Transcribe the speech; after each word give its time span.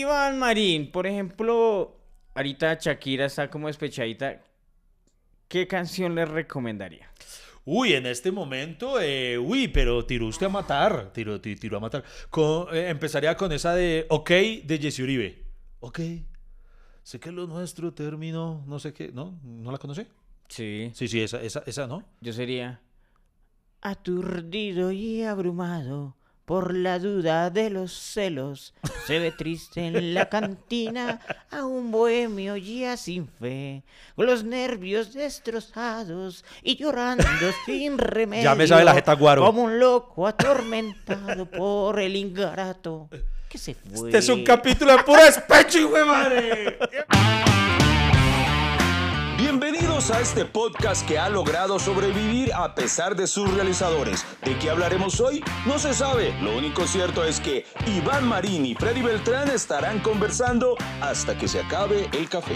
Iván 0.00 0.38
Marín, 0.38 0.90
por 0.90 1.06
ejemplo, 1.06 1.96
ahorita 2.34 2.74
Shakira 2.80 3.26
está 3.26 3.48
como 3.50 3.66
despechadita. 3.68 4.42
¿Qué 5.48 5.66
canción 5.66 6.14
le 6.14 6.24
recomendaría? 6.24 7.10
Uy, 7.64 7.94
en 7.94 8.06
este 8.06 8.30
momento, 8.30 9.00
eh, 9.00 9.38
uy, 9.38 9.68
pero 9.68 10.04
tiró 10.06 10.26
usted 10.26 10.46
a 10.46 10.50
matar. 10.50 11.12
Tiró, 11.12 11.40
ti- 11.40 11.56
tiró 11.56 11.78
a 11.78 11.80
matar. 11.80 12.04
Con- 12.30 12.74
eh, 12.74 12.88
empezaría 12.90 13.36
con 13.36 13.50
esa 13.52 13.74
de 13.74 14.06
OK 14.08 14.30
de 14.64 14.78
Jesse 14.80 15.00
Uribe. 15.00 15.44
Ok. 15.80 16.00
Sé 17.02 17.20
que 17.20 17.30
lo 17.32 17.46
nuestro 17.46 17.92
terminó. 17.92 18.64
No 18.66 18.78
sé 18.78 18.92
qué. 18.92 19.10
¿No? 19.12 19.38
¿No 19.42 19.70
la 19.72 19.78
conoce? 19.78 20.06
Sí. 20.48 20.90
Sí, 20.94 21.08
sí, 21.08 21.20
esa, 21.20 21.40
esa, 21.42 21.62
esa, 21.66 21.86
¿no? 21.86 22.04
Yo 22.20 22.32
sería 22.32 22.80
aturdido 23.80 24.90
y 24.92 25.22
abrumado 25.22 26.15
por 26.46 26.74
la 26.74 26.98
duda 26.98 27.50
de 27.50 27.70
los 27.70 27.92
celos. 27.92 28.72
Se 29.06 29.18
ve 29.18 29.32
triste 29.32 29.84
en 29.84 30.14
la 30.14 30.28
cantina 30.28 31.20
a 31.50 31.66
un 31.66 31.90
bohemio 31.90 32.56
ya 32.56 32.96
sin 32.96 33.28
fe, 33.28 33.82
con 34.14 34.26
los 34.26 34.44
nervios 34.44 35.12
destrozados 35.12 36.44
y 36.62 36.76
llorando 36.76 37.26
sin 37.66 37.98
remedio. 37.98 38.44
Ya 38.44 38.54
me 38.54 38.66
sabe 38.66 38.84
la 38.84 38.94
jeta 38.94 39.14
guaro. 39.14 39.44
Como 39.44 39.64
un 39.64 39.78
loco 39.78 40.26
atormentado 40.26 41.50
por 41.50 41.98
el 42.00 42.14
ingrato 42.14 43.10
que 43.48 43.58
se 43.58 43.74
fue. 43.74 44.08
Este 44.08 44.18
es 44.18 44.28
un 44.28 44.44
capítulo 44.44 44.96
de 44.96 45.02
puro 45.02 45.22
despecho, 45.24 45.78
hijo 45.78 45.96
de 45.96 46.04
madre. 46.04 46.78
Bienvenidos 50.06 50.10
a 50.10 50.20
este 50.40 50.44
podcast 50.52 51.04
que 51.08 51.18
ha 51.18 51.28
logrado 51.28 51.80
sobrevivir 51.80 52.52
a 52.54 52.76
pesar 52.76 53.16
de 53.16 53.26
sus 53.26 53.52
realizadores. 53.52 54.24
¿De 54.44 54.56
qué 54.58 54.70
hablaremos 54.70 55.20
hoy? 55.20 55.42
No 55.66 55.80
se 55.80 55.94
sabe. 55.94 56.32
Lo 56.42 56.56
único 56.56 56.86
cierto 56.86 57.24
es 57.24 57.40
que 57.40 57.64
Iván 57.88 58.24
Marín 58.28 58.64
y 58.66 58.74
Freddy 58.76 59.02
Beltrán 59.02 59.48
estarán 59.48 59.98
conversando 59.98 60.76
hasta 61.00 61.36
que 61.36 61.48
se 61.48 61.58
acabe 61.60 62.08
el 62.12 62.28
café. 62.28 62.54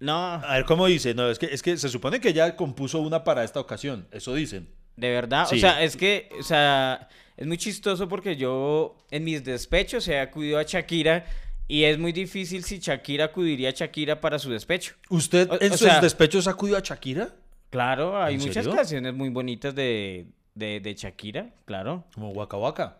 No, 0.00 0.32
A 0.34 0.54
ver, 0.56 0.64
¿cómo 0.64 0.86
dice? 0.86 1.14
No, 1.14 1.28
es 1.30 1.38
que, 1.38 1.46
es 1.46 1.62
que 1.62 1.76
se 1.76 1.88
supone 1.88 2.20
que 2.20 2.32
ya 2.32 2.56
compuso 2.56 2.98
una 3.00 3.22
para 3.22 3.44
esta 3.44 3.60
ocasión. 3.60 4.08
Eso 4.10 4.34
dicen. 4.34 4.68
De 4.96 5.10
verdad, 5.10 5.46
Sí. 5.48 5.56
o 5.56 5.60
sea, 5.60 5.82
es 5.82 5.96
que, 5.96 6.28
o 6.38 6.42
sea, 6.42 7.08
es 7.42 7.46
muy 7.48 7.58
chistoso 7.58 8.08
porque 8.08 8.36
yo 8.36 8.96
en 9.10 9.24
mis 9.24 9.42
despechos 9.42 10.06
he 10.06 10.20
acudido 10.20 10.58
a 10.60 10.62
Shakira 10.62 11.26
y 11.66 11.82
es 11.84 11.98
muy 11.98 12.12
difícil 12.12 12.62
si 12.62 12.78
Shakira 12.78 13.24
acudiría 13.26 13.70
a 13.70 13.72
Shakira 13.72 14.20
para 14.20 14.38
su 14.38 14.48
despecho. 14.50 14.94
¿Usted 15.10 15.50
O- 15.50 15.58
en 15.60 15.72
o 15.72 15.76
sus 15.76 15.88
sea- 15.88 16.00
despechos 16.00 16.46
acudió 16.46 16.76
a 16.76 16.80
Shakira? 16.80 17.30
Claro, 17.70 18.22
hay 18.22 18.34
¿En 18.34 18.40
muchas 18.42 18.64
serio? 18.64 18.76
canciones 18.76 19.12
muy 19.14 19.28
bonitas 19.30 19.74
de, 19.74 20.26
de, 20.54 20.78
de 20.80 20.94
Shakira, 20.94 21.50
claro. 21.64 22.04
Como 22.14 22.30
Waka 22.30 22.56
Waka. 22.58 22.98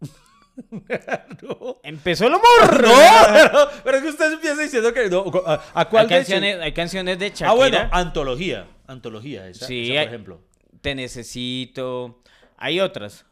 no. 1.42 1.78
Empezó 1.82 2.26
el 2.26 2.34
humor. 2.34 2.82
No, 2.82 2.92
pero, 3.32 3.68
pero 3.84 3.96
es 3.98 4.02
que 4.02 4.08
usted 4.10 4.32
empieza 4.32 4.62
diciendo 4.62 4.92
que 4.92 5.08
no. 5.10 5.24
¿A, 5.46 5.62
a 5.74 5.88
cuál 5.88 6.04
Hay 6.04 6.08
de 6.08 6.14
canciones, 6.16 6.60
hay 6.60 6.72
canciones 6.72 7.18
de 7.18 7.28
Shakira. 7.28 7.50
Ah, 7.50 7.54
bueno, 7.54 7.78
antología. 7.92 8.66
Antología, 8.86 9.48
esa, 9.48 9.66
Sí, 9.66 9.84
esa, 9.84 9.92
por 9.92 9.98
hay- 10.00 10.06
ejemplo. 10.06 10.40
Te 10.80 10.94
necesito. 10.94 12.22
Hay 12.56 12.80
otras. 12.80 13.24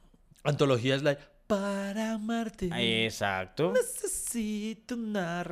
Antología 0.43 0.95
es 0.95 1.03
la. 1.03 1.17
Para 1.47 2.13
amarte. 2.13 2.71
Exacto. 3.05 3.73
Necesito 3.73 4.95
una. 4.95 5.45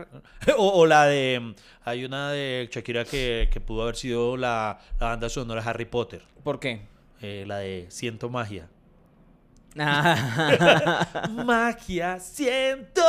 O, 0.57 0.81
o 0.81 0.87
la 0.87 1.07
de. 1.07 1.55
Hay 1.85 2.05
una 2.05 2.31
de 2.33 2.69
Shakira 2.73 3.05
que, 3.05 3.49
que 3.53 3.61
pudo 3.61 3.83
haber 3.83 3.97
sido 3.97 4.37
la, 4.37 4.79
la 4.99 5.09
banda 5.09 5.29
sonora 5.29 5.63
de 5.63 5.69
Harry 5.69 5.85
Potter. 5.85 6.23
¿Por 6.43 6.59
qué? 6.61 6.83
eh, 7.21 7.45
la 7.47 7.59
de 7.59 7.87
Siento 7.89 8.29
Magia. 8.29 8.69
Ah, 9.79 11.29
magia, 11.47 12.21
siento 12.21 13.03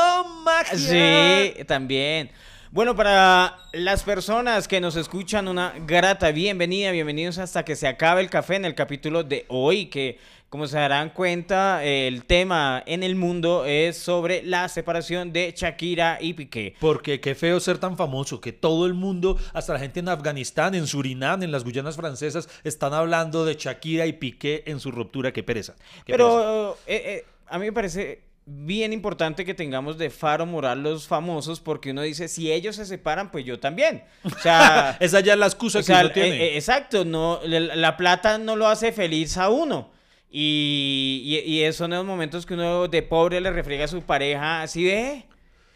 magia. 0.45 0.77
Sí, 0.77 1.63
también. 1.65 2.31
Bueno, 2.73 2.95
para 2.95 3.59
las 3.71 4.01
personas 4.01 4.67
que 4.67 4.81
nos 4.81 4.95
escuchan, 4.95 5.47
una 5.47 5.75
grata 5.85 6.31
bienvenida, 6.31 6.89
bienvenidos 6.89 7.37
hasta 7.37 7.63
que 7.63 7.75
se 7.75 7.85
acabe 7.87 8.21
el 8.21 8.31
café 8.31 8.55
en 8.55 8.65
el 8.65 8.73
capítulo 8.73 9.23
de 9.23 9.45
hoy, 9.49 9.91
que 9.91 10.17
como 10.49 10.65
se 10.65 10.79
darán 10.79 11.11
cuenta, 11.11 11.83
el 11.83 12.25
tema 12.25 12.81
en 12.87 13.03
el 13.03 13.15
mundo 13.15 13.63
es 13.65 13.97
sobre 13.97 14.41
la 14.41 14.67
separación 14.69 15.31
de 15.31 15.53
Shakira 15.55 16.17
y 16.19 16.33
Piqué. 16.33 16.73
Porque 16.79 17.21
qué 17.21 17.35
feo 17.35 17.59
ser 17.59 17.77
tan 17.77 17.95
famoso, 17.95 18.41
que 18.41 18.53
todo 18.53 18.87
el 18.87 18.95
mundo, 18.95 19.37
hasta 19.53 19.73
la 19.73 19.79
gente 19.79 19.99
en 19.99 20.09
Afganistán, 20.09 20.73
en 20.73 20.87
Surinam, 20.87 21.43
en 21.43 21.51
las 21.51 21.63
Guyanas 21.63 21.95
francesas, 21.95 22.49
están 22.63 22.95
hablando 22.95 23.45
de 23.45 23.53
Shakira 23.53 24.07
y 24.07 24.13
Piqué 24.13 24.63
en 24.65 24.79
su 24.79 24.89
ruptura. 24.89 25.31
Qué 25.31 25.43
pereza. 25.43 25.75
qué 26.05 26.13
pereza. 26.13 26.27
Pero 26.27 26.77
eh, 26.87 27.03
eh, 27.05 27.25
a 27.45 27.59
mí 27.59 27.67
me 27.67 27.71
parece 27.71 28.32
bien 28.45 28.93
importante 28.93 29.45
que 29.45 29.53
tengamos 29.53 29.97
de 29.97 30.09
faro 30.09 30.45
moral 30.45 30.83
los 30.83 31.07
famosos, 31.07 31.59
porque 31.59 31.91
uno 31.91 32.01
dice, 32.01 32.27
si 32.27 32.51
ellos 32.51 32.75
se 32.75 32.85
separan, 32.85 33.31
pues 33.31 33.45
yo 33.45 33.59
también. 33.59 34.03
O 34.23 34.29
sea... 34.29 34.97
Esa 34.99 35.19
ya 35.21 35.33
es 35.33 35.39
la 35.39 35.45
excusa 35.47 35.79
O 35.79 35.83
que 35.83 35.91
uno 35.91 36.11
tiene. 36.11 36.29
eh, 36.29 36.43
eh, 36.53 36.55
exacto, 36.57 37.05
no, 37.05 37.39
la, 37.45 37.59
la 37.59 37.97
plata 37.97 38.37
no 38.37 38.55
lo 38.55 38.67
hace 38.67 38.91
feliz 38.91 39.37
a 39.37 39.49
uno. 39.49 39.91
Y, 40.29 41.21
y, 41.45 41.63
y 41.63 41.73
son 41.73 41.91
los 41.91 42.05
momentos 42.05 42.45
que 42.45 42.55
uno 42.55 42.87
de 42.87 43.03
pobre 43.03 43.39
le 43.39 43.51
refriega 43.51 43.85
a 43.85 43.87
su 43.87 44.01
pareja, 44.01 44.65
¿sí 44.67 45.23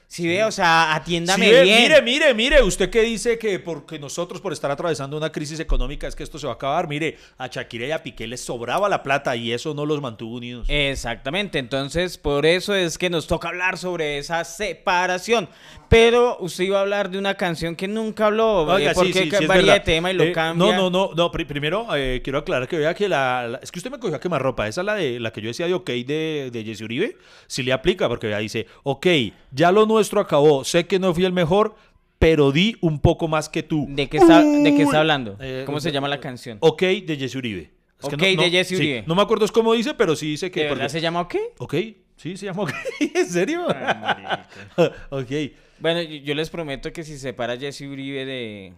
¿Sí, 0.10 0.26
ve? 0.26 0.44
O 0.46 0.52
sea, 0.52 0.96
atiéndame 0.96 1.46
Sí, 1.46 1.52
bien. 1.52 1.82
Mire, 1.82 2.02
mire, 2.02 2.34
mire, 2.34 2.64
usted 2.64 2.90
que 2.90 3.02
dice 3.02 3.38
que 3.38 3.60
porque 3.60 4.00
nosotros 4.00 4.40
por 4.40 4.54
estar 4.54 4.72
atravesando 4.72 5.18
una 5.18 5.34
crisis 5.34 5.60
económica 5.60 6.08
es 6.08 6.16
que 6.16 6.24
esto 6.24 6.40
se 6.40 6.48
va 6.48 6.54
a 6.54 6.56
acabar. 6.56 6.88
Mire, 6.88 7.18
a 7.38 7.48
Shakira 7.48 7.88
y 7.88 7.92
a 7.92 8.02
Piqué 8.02 8.26
les 8.26 8.40
sobraba 8.40 8.88
la 8.88 9.04
plata 9.04 9.36
y 9.36 9.52
eso 9.52 9.74
no 9.74 9.86
los 9.86 10.00
mantuvo 10.02 10.38
unidos. 10.38 10.66
Exactamente, 10.70 11.60
entonces 11.60 12.18
por 12.18 12.46
eso 12.46 12.74
es 12.74 12.98
que 12.98 13.10
nos 13.10 13.28
toca 13.28 13.50
hablar 13.50 13.78
sobre 13.78 14.18
esa 14.18 14.46
separación. 14.46 15.50
Pero 15.90 16.38
usted 16.40 16.66
iba 16.66 16.80
a 16.80 16.82
hablar 16.82 17.10
de 17.10 17.18
una 17.18 17.36
canción 17.36 17.76
que 17.76 17.88
nunca 17.88 18.26
habló, 18.28 18.64
Oiga, 18.64 18.92
eh, 18.92 18.94
porque 18.94 19.14
sí, 19.14 19.20
sí, 19.24 19.30
sí, 19.32 19.36
es 19.44 19.48
varía 19.48 19.74
de 19.74 19.80
tema 19.80 20.12
y 20.12 20.16
lo 20.16 20.24
Eh, 20.24 20.32
cambia. 20.32 20.76
No, 20.76 20.90
no, 20.90 20.90
no, 20.90 21.12
no. 21.16 21.32
pri- 21.32 21.46
primero 21.46 21.88
eh, 21.96 22.22
quiero 22.24 22.40
aclarar 22.40 22.68
que 22.68 22.78
vea 22.78 22.94
que 22.94 23.08
la, 23.08 23.48
la- 23.48 23.58
es 23.60 23.72
que 23.72 23.80
usted 23.80 23.90
me 23.92 23.98
cogió 24.00 24.16
a 24.16 24.20
quemar 24.20 24.42
ropa. 24.42 24.68
Esa 24.68 24.82
es 24.82 24.86
la 24.86 24.96
de 24.96 25.20
la 25.20 25.32
que 25.32 25.42
yo 25.42 25.48
decía 25.48 25.66
de 25.68 25.74
OK 25.74 25.90
de, 25.90 26.50
de 26.52 26.64
Jesse 26.66 26.82
Uribe. 26.82 27.18
Sí 27.48 27.64
le 27.64 27.72
aplica 27.74 28.08
porque 28.10 28.28
vea, 28.28 28.40
dice, 28.40 28.68
OK, 28.84 29.08
ya 29.52 29.72
lo 29.72 29.86
nuestro 29.86 30.20
acabó. 30.20 30.64
Sé 30.66 30.86
que 30.88 31.00
no 31.00 31.14
fui 31.14 31.24
el 31.26 31.34
mejor, 31.34 31.76
pero 32.20 32.52
di 32.52 32.76
un 32.82 33.00
poco 33.00 33.28
más 33.28 33.48
que 33.48 33.64
tú. 33.64 33.86
¿De 33.90 34.10
qué 34.10 34.18
está, 34.18 34.42
de 34.44 34.74
qué 34.76 34.84
está 34.84 35.00
hablando? 35.00 35.38
Eh, 35.40 35.64
¿Cómo 35.66 35.80
se 35.80 35.92
llama 35.92 36.08
la 36.08 36.20
canción? 36.20 36.58
OK 36.62 36.82
de 36.82 37.16
Jesse 37.18 37.36
Uribe. 37.36 37.72
Es 38.00 38.06
OK 38.06 38.18
de 38.18 38.50
Jesse 38.52 38.72
Uribe. 38.74 39.04
no 39.08 39.16
me 39.16 39.22
acuerdo 39.22 39.46
es 39.46 39.52
cómo 39.52 39.74
dice, 39.74 39.94
pero 39.94 40.16
sí 40.16 40.28
dice 40.32 40.52
que. 40.52 40.60
¿De 40.62 40.66
verdad 40.68 40.84
porque- 40.84 40.90
se 40.92 41.02
llama 41.02 41.22
OK? 41.22 41.36
OK, 41.60 41.76
sí, 42.16 42.36
se 42.38 42.46
llama 42.48 42.64
OK. 42.64 42.72
¿En 43.16 43.26
serio? 43.28 43.66
ok. 45.10 45.32
Bueno, 45.80 46.02
yo 46.02 46.34
les 46.36 46.50
prometo 46.50 46.92
que 46.92 47.04
si 47.04 47.14
se 47.14 47.20
separa 47.20 47.58
Jesse 47.58 47.82
Uribe 47.82 48.26
de, 48.26 48.74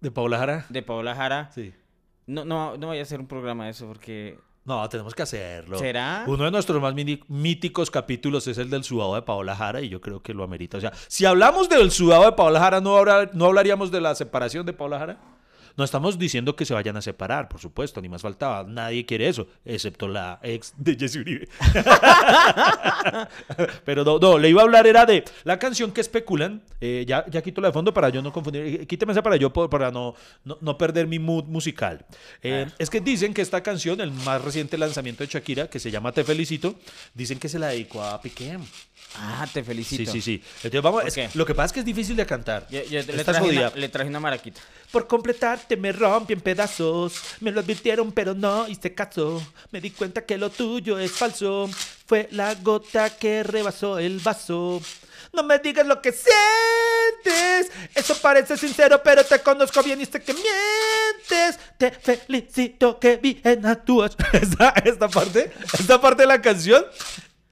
¿De 0.00 0.10
Paula 0.10 0.38
Jara? 0.38 0.66
de 0.68 0.82
Paola 0.82 1.14
Jara, 1.14 1.50
Sí. 1.54 1.72
no, 2.26 2.44
no, 2.44 2.76
no 2.76 2.88
voy 2.88 2.98
a 2.98 3.02
hacer 3.02 3.20
un 3.20 3.26
programa 3.26 3.64
de 3.66 3.70
eso 3.70 3.86
porque... 3.86 4.38
No, 4.64 4.86
tenemos 4.88 5.14
que 5.14 5.22
hacerlo. 5.22 5.78
¿Será? 5.78 6.24
Uno 6.26 6.44
de 6.44 6.50
nuestros 6.50 6.80
más 6.82 6.94
míticos 7.28 7.90
capítulos 7.90 8.46
es 8.46 8.58
el 8.58 8.68
del 8.68 8.84
sudado 8.84 9.14
de 9.14 9.22
Paola 9.22 9.56
Jara 9.56 9.80
y 9.80 9.88
yo 9.88 10.00
creo 10.00 10.22
que 10.22 10.34
lo 10.34 10.44
amerita. 10.44 10.76
O 10.76 10.80
sea, 10.80 10.92
si 11.08 11.24
hablamos 11.24 11.68
del 11.68 11.90
sudado 11.90 12.24
de 12.26 12.32
Paola 12.32 12.60
Jara, 12.60 12.80
¿no, 12.80 12.96
habrá- 12.96 13.30
¿no 13.32 13.46
hablaríamos 13.46 13.90
de 13.90 14.00
la 14.02 14.14
separación 14.14 14.66
de 14.66 14.72
Paola 14.74 14.98
Jara? 14.98 15.18
No 15.76 15.84
estamos 15.84 16.18
diciendo 16.18 16.56
que 16.56 16.64
se 16.64 16.74
vayan 16.74 16.96
a 16.96 17.02
separar, 17.02 17.48
por 17.48 17.60
supuesto, 17.60 18.00
ni 18.00 18.08
más 18.08 18.22
faltaba. 18.22 18.64
Nadie 18.64 19.06
quiere 19.06 19.28
eso, 19.28 19.46
excepto 19.64 20.08
la 20.08 20.38
ex 20.42 20.72
de 20.76 20.96
Jesse 20.96 21.16
Uribe. 21.16 21.48
Pero 23.84 24.04
no, 24.04 24.18
no, 24.18 24.38
le 24.38 24.48
iba 24.48 24.62
a 24.62 24.64
hablar 24.64 24.86
era 24.86 25.06
de 25.06 25.24
la 25.44 25.58
canción 25.58 25.92
que 25.92 26.00
especulan. 26.00 26.62
eh, 26.80 27.04
ya, 27.06 27.24
ya 27.28 27.42
quito 27.42 27.60
la 27.60 27.68
de 27.68 27.72
fondo 27.72 27.92
para 27.94 28.08
yo 28.08 28.22
no 28.22 28.32
confundir. 28.32 28.62
eh, 28.82 28.86
Quíteme 28.86 29.12
esa 29.12 29.22
para 29.22 29.36
yo 29.36 29.52
para 29.52 29.90
no, 29.90 30.14
no, 30.44 30.58
no 30.60 30.78
perder 30.78 31.06
mi 31.06 31.18
mood 31.18 31.44
musical. 31.44 32.04
Eh, 32.42 32.66
Es 32.78 32.90
que 32.90 33.00
dicen 33.00 33.34
que 33.34 33.42
esta 33.42 33.62
canción, 33.62 34.00
el 34.00 34.10
más 34.10 34.42
reciente 34.42 34.78
lanzamiento 34.78 35.24
de 35.24 35.28
Shakira, 35.30 35.68
que 35.68 35.78
se 35.78 35.90
llama 35.90 36.12
Te 36.12 36.24
Felicito, 36.24 36.74
dicen 37.14 37.38
que 37.38 37.48
se 37.48 37.58
la 37.58 37.68
dedicó 37.68 38.02
a 38.02 38.20
Piqué. 38.20 38.58
Ah, 39.16 39.46
te 39.52 39.60
Sí, 39.60 39.66
felicito. 39.66 40.12
sí, 40.12 40.20
sí. 40.20 40.42
Entonces 40.62 40.82
vamos, 40.82 41.02
¿Por 41.02 41.18
es- 41.18 41.34
lo 41.34 41.44
que 41.44 41.54
pasa 41.54 41.66
es 41.66 41.72
que 41.72 41.80
es 41.80 41.86
difícil 41.86 42.14
de 42.16 42.26
cantar. 42.26 42.66
Yo, 42.70 42.82
yo 42.84 43.00
le, 43.02 43.24
traje 43.24 43.48
una, 43.48 43.70
le 43.70 43.88
traje 43.88 44.08
una 44.08 44.20
maraquita. 44.20 44.60
Por 44.92 45.06
completarte 45.60 45.76
me 45.76 45.92
rompí 45.92 46.32
en 46.32 46.40
pedazos. 46.40 47.20
Me 47.40 47.50
lo 47.50 47.60
advirtieron, 47.60 48.12
pero 48.12 48.34
no 48.34 48.68
hice 48.68 48.94
caso. 48.94 49.42
Me 49.70 49.80
di 49.80 49.90
cuenta 49.90 50.24
que 50.24 50.38
lo 50.38 50.50
tuyo 50.50 50.98
es 50.98 51.12
falso. 51.12 51.68
Fue 52.06 52.28
la 52.32 52.54
gota 52.54 53.10
que 53.10 53.42
rebasó 53.42 53.98
el 53.98 54.18
vaso. 54.20 54.80
No 55.32 55.42
me 55.42 55.58
digas 55.58 55.86
lo 55.86 56.00
que 56.00 56.12
sientes. 56.12 57.72
Eso 57.94 58.16
parece 58.20 58.56
sincero, 58.56 59.00
pero 59.02 59.24
te 59.24 59.38
conozco 59.40 59.82
bien 59.82 60.00
y 60.00 60.06
sé 60.06 60.20
que 60.22 60.34
mientes. 60.34 61.58
Te 61.78 61.90
felicito 61.92 62.98
que 62.98 63.16
bien 63.16 63.64
actúas. 63.66 64.16
Esta, 64.32 64.70
esta 64.84 65.08
parte, 65.08 65.52
esta 65.78 66.00
parte 66.00 66.22
de 66.22 66.28
la 66.28 66.40
canción 66.40 66.84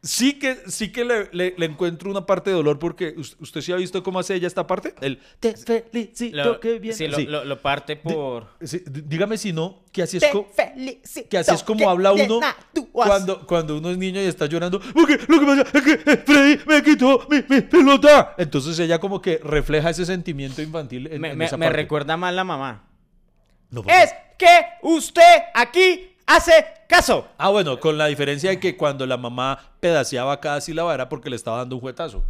Sí 0.01 0.39
que, 0.39 0.57
sí 0.69 0.93
que 0.93 1.05
le, 1.05 1.29
le- 1.33 1.55
le 1.59 1.67
encuentro 1.67 2.09
una 2.09 2.25
parte 2.25 2.51
de 2.51 2.57
dolor 2.57 2.79
porque 2.79 3.15
us- 3.17 3.37
usted 3.41 3.61
sí 3.61 3.73
ha 3.73 3.77
visto 3.77 4.01
cómo 4.05 4.21
hace 4.21 4.35
ella 4.37 4.47
esta 4.47 4.65
parte. 4.65 4.95
El 5.01 5.19
te 5.41 5.57
felicito 5.57 6.37
Lo, 6.37 6.61
que 6.61 6.79
bien. 6.79 6.95
sí, 6.95 7.09
lo, 7.09 7.17
Sí. 7.17 7.27
lo- 7.27 7.45
lo 7.45 7.61
parte 7.61 7.97
por... 7.97 8.47
Sí, 8.63 8.81
dígame 8.87 9.37
si 9.37 9.53
no, 9.53 9.83
que 9.91 10.03
así 10.03 10.19
es, 10.19 10.23
Te 10.23 10.31
co- 10.31 10.49
felicito, 10.55 11.29
que 11.29 11.39
así 11.39 11.53
es 11.53 11.65
como 11.65 11.79
que 11.81 11.85
habla 11.87 12.13
uno 12.13 12.39
cuando, 12.93 13.45
cuando 13.45 13.77
uno 13.77 13.91
es 13.91 13.99
niño 13.99 14.21
y 14.23 14.27
está 14.27 14.47
llorando. 14.47 14.81
Porque 14.95 15.19
lo 15.27 15.41
que 15.41 15.47
pasa 15.47 15.63
es 15.75 15.83
que 15.83 15.93
eh, 16.13 16.17
Freddy 16.25 16.61
me 16.67 16.83
quitó 16.85 17.27
mi, 17.29 17.39
mi 17.49 17.61
pelota. 17.63 18.37
Entonces 18.39 18.79
ella 18.79 19.01
como 19.01 19.21
que 19.21 19.39
refleja 19.43 19.91
ese 19.91 20.07
sentimiento 20.07 20.63
infantil 20.63 21.09
en, 21.09 21.21
Me, 21.21 21.31
en 21.33 21.39
me- 21.39 21.47
esa 21.47 21.57
me 21.57 21.67
parte. 21.67 21.77
recuerda 21.83 22.17
más 22.17 22.33
la 22.33 22.45
mamá. 22.45 22.85
No, 23.71 23.83
Es 23.89 24.15
que 24.39 24.49
usted 24.83 25.43
aquí 25.55 26.13
hace 26.29 26.65
caso. 26.89 27.27
Ah, 27.39 27.49
bueno, 27.49 27.81
con 27.81 27.99
la 27.99 28.07
diferencia 28.07 28.51
de 28.51 28.61
que 28.61 28.77
cuando 28.77 29.05
la 29.07 29.17
mamá 29.17 29.59
pedaceaba 29.81 30.41
cada 30.41 30.61
sílaba 30.61 30.95
era 30.95 31.09
porque 31.09 31.29
le 31.31 31.37
estaba 31.37 31.59
dando 31.59 31.75
un 31.77 31.81
juetazo. 31.81 32.23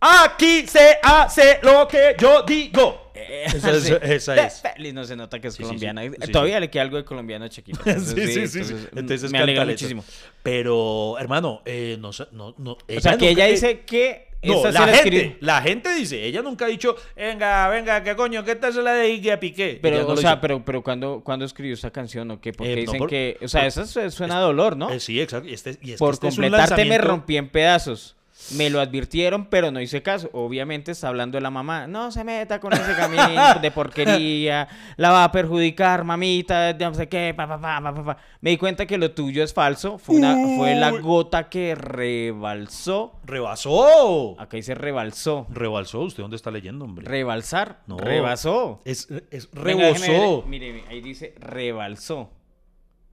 Aquí 0.00 0.66
se 0.66 0.98
hace 1.02 1.60
lo 1.62 1.88
que 1.88 2.14
yo 2.18 2.42
digo. 2.42 3.10
Esa 3.14 3.70
es- 3.76 3.84
sí. 3.84 3.94
esa 4.02 4.34
es. 4.46 4.60
feliz, 4.60 4.92
no 4.92 5.04
se 5.04 5.16
nota 5.16 5.40
que 5.40 5.48
es 5.48 5.54
Sí, 5.54 5.62
colombiana. 5.62 6.02
Sí, 6.02 6.10
sí. 6.26 6.32
Todavía 6.32 6.60
le 6.60 6.68
queda 6.68 6.82
algo 6.82 6.96
de 6.98 7.04
colombiano 7.04 7.46
a 7.46 7.48
Chiquita. 7.48 7.78
Entonces, 7.86 8.14
sí, 8.14 8.32
sí, 8.34 8.48
sí, 8.48 8.64
sí. 8.64 8.72
entonces, 8.72 8.88
Entonces 8.96 9.32
me 9.32 9.38
alegra 9.38 9.64
muchísimo. 9.64 10.04
Pero, 10.42 11.16
hermano, 11.18 11.62
eh, 11.64 11.96
no, 11.98 12.12
sé- 12.12 12.26
no, 12.32 12.54
no. 12.58 12.72
O 12.72 13.00
sea, 13.00 13.16
que 13.16 13.30
ella 13.30 13.46
dice 13.46 13.80
que... 13.80 14.28
No, 14.44 14.70
la 14.70 14.86
gente, 14.88 15.36
la 15.40 15.62
gente 15.62 15.94
dice, 15.94 16.24
ella 16.24 16.42
nunca 16.42 16.66
ha 16.66 16.68
dicho, 16.68 16.96
venga, 17.16 17.68
venga, 17.68 18.02
qué 18.02 18.14
coño, 18.16 18.44
¿qué 18.44 18.54
tal 18.56 18.72
se 18.72 18.82
la 18.82 18.92
dedique 18.92 19.32
a 19.32 19.40
Piqué? 19.40 19.78
Pero, 19.80 20.02
no 20.02 20.08
o 20.08 20.16
sea, 20.16 20.30
dice. 20.32 20.40
pero, 20.40 20.64
pero 20.64 20.82
¿cuándo, 20.82 21.22
¿cuándo 21.24 21.44
escribió 21.44 21.74
esta 21.74 21.90
canción 21.90 22.30
o 22.30 22.40
qué? 22.40 22.52
Porque 22.52 22.72
Eh, 22.72 22.76
no, 22.76 22.80
dicen 22.82 22.98
por- 22.98 23.08
que... 23.08 23.38
O 23.42 23.48
sea, 23.48 23.66
eso 23.66 23.86
su- 23.86 24.10
suena 24.10 24.38
a 24.38 24.40
dolor, 24.40 24.76
¿no? 24.76 24.90
Eh, 24.90 25.00
sí, 25.00 25.20
exacto. 25.20 25.48
Y 25.48 25.54
este, 25.54 25.78
y 25.82 25.92
es 25.92 25.98
Por 25.98 26.14
este 26.14 26.28
es 26.28 26.38
un 26.38 26.44
completarte 26.44 26.84
me 26.84 26.98
rompí 26.98 27.36
en 27.36 27.48
pedazos. 27.48 28.16
Me 28.52 28.68
lo 28.70 28.80
advirtieron, 28.80 29.46
pero 29.46 29.70
no 29.70 29.80
hice 29.80 30.02
caso. 30.02 30.28
Obviamente 30.32 30.92
está 30.92 31.08
hablando 31.08 31.36
de 31.36 31.42
la 31.42 31.50
mamá. 31.50 31.86
No 31.86 32.10
se 32.12 32.24
meta 32.24 32.60
con 32.60 32.72
ese 32.72 32.94
camino 32.94 33.54
de 33.60 33.70
porquería. 33.70 34.68
La 34.96 35.10
va 35.10 35.24
a 35.24 35.32
perjudicar, 35.32 36.04
mamita. 36.04 36.72
No 36.74 36.94
sé 36.94 37.08
qué. 37.08 37.32
Pa, 37.36 37.48
pa, 37.48 37.60
pa, 37.60 37.80
pa, 37.80 37.94
pa, 37.94 38.04
pa. 38.04 38.16
Me 38.40 38.50
di 38.50 38.56
cuenta 38.58 38.86
que 38.86 38.98
lo 38.98 39.10
tuyo 39.12 39.42
es 39.42 39.54
falso. 39.54 39.98
Fue, 39.98 40.16
una, 40.16 40.36
fue 40.56 40.74
la 40.74 40.90
gota 40.90 41.48
que 41.48 41.74
rebalsó. 41.74 43.14
¡Rebasó! 43.24 44.38
Acá 44.38 44.56
dice 44.56 44.74
rebalsó. 44.74 45.46
¿Rebalsó? 45.50 46.00
¿Usted 46.00 46.22
dónde 46.22 46.36
está 46.36 46.50
leyendo, 46.50 46.84
hombre? 46.84 47.06
Rebalsar. 47.06 47.80
No. 47.86 47.96
Rebasó. 47.98 48.80
Es, 48.84 49.08
es 49.30 49.50
Venga, 49.52 49.86
déjeme 49.86 50.06
rebosó. 50.18 50.46
mire, 50.46 50.84
ahí 50.88 51.00
dice 51.00 51.34
rebalsó. 51.38 52.30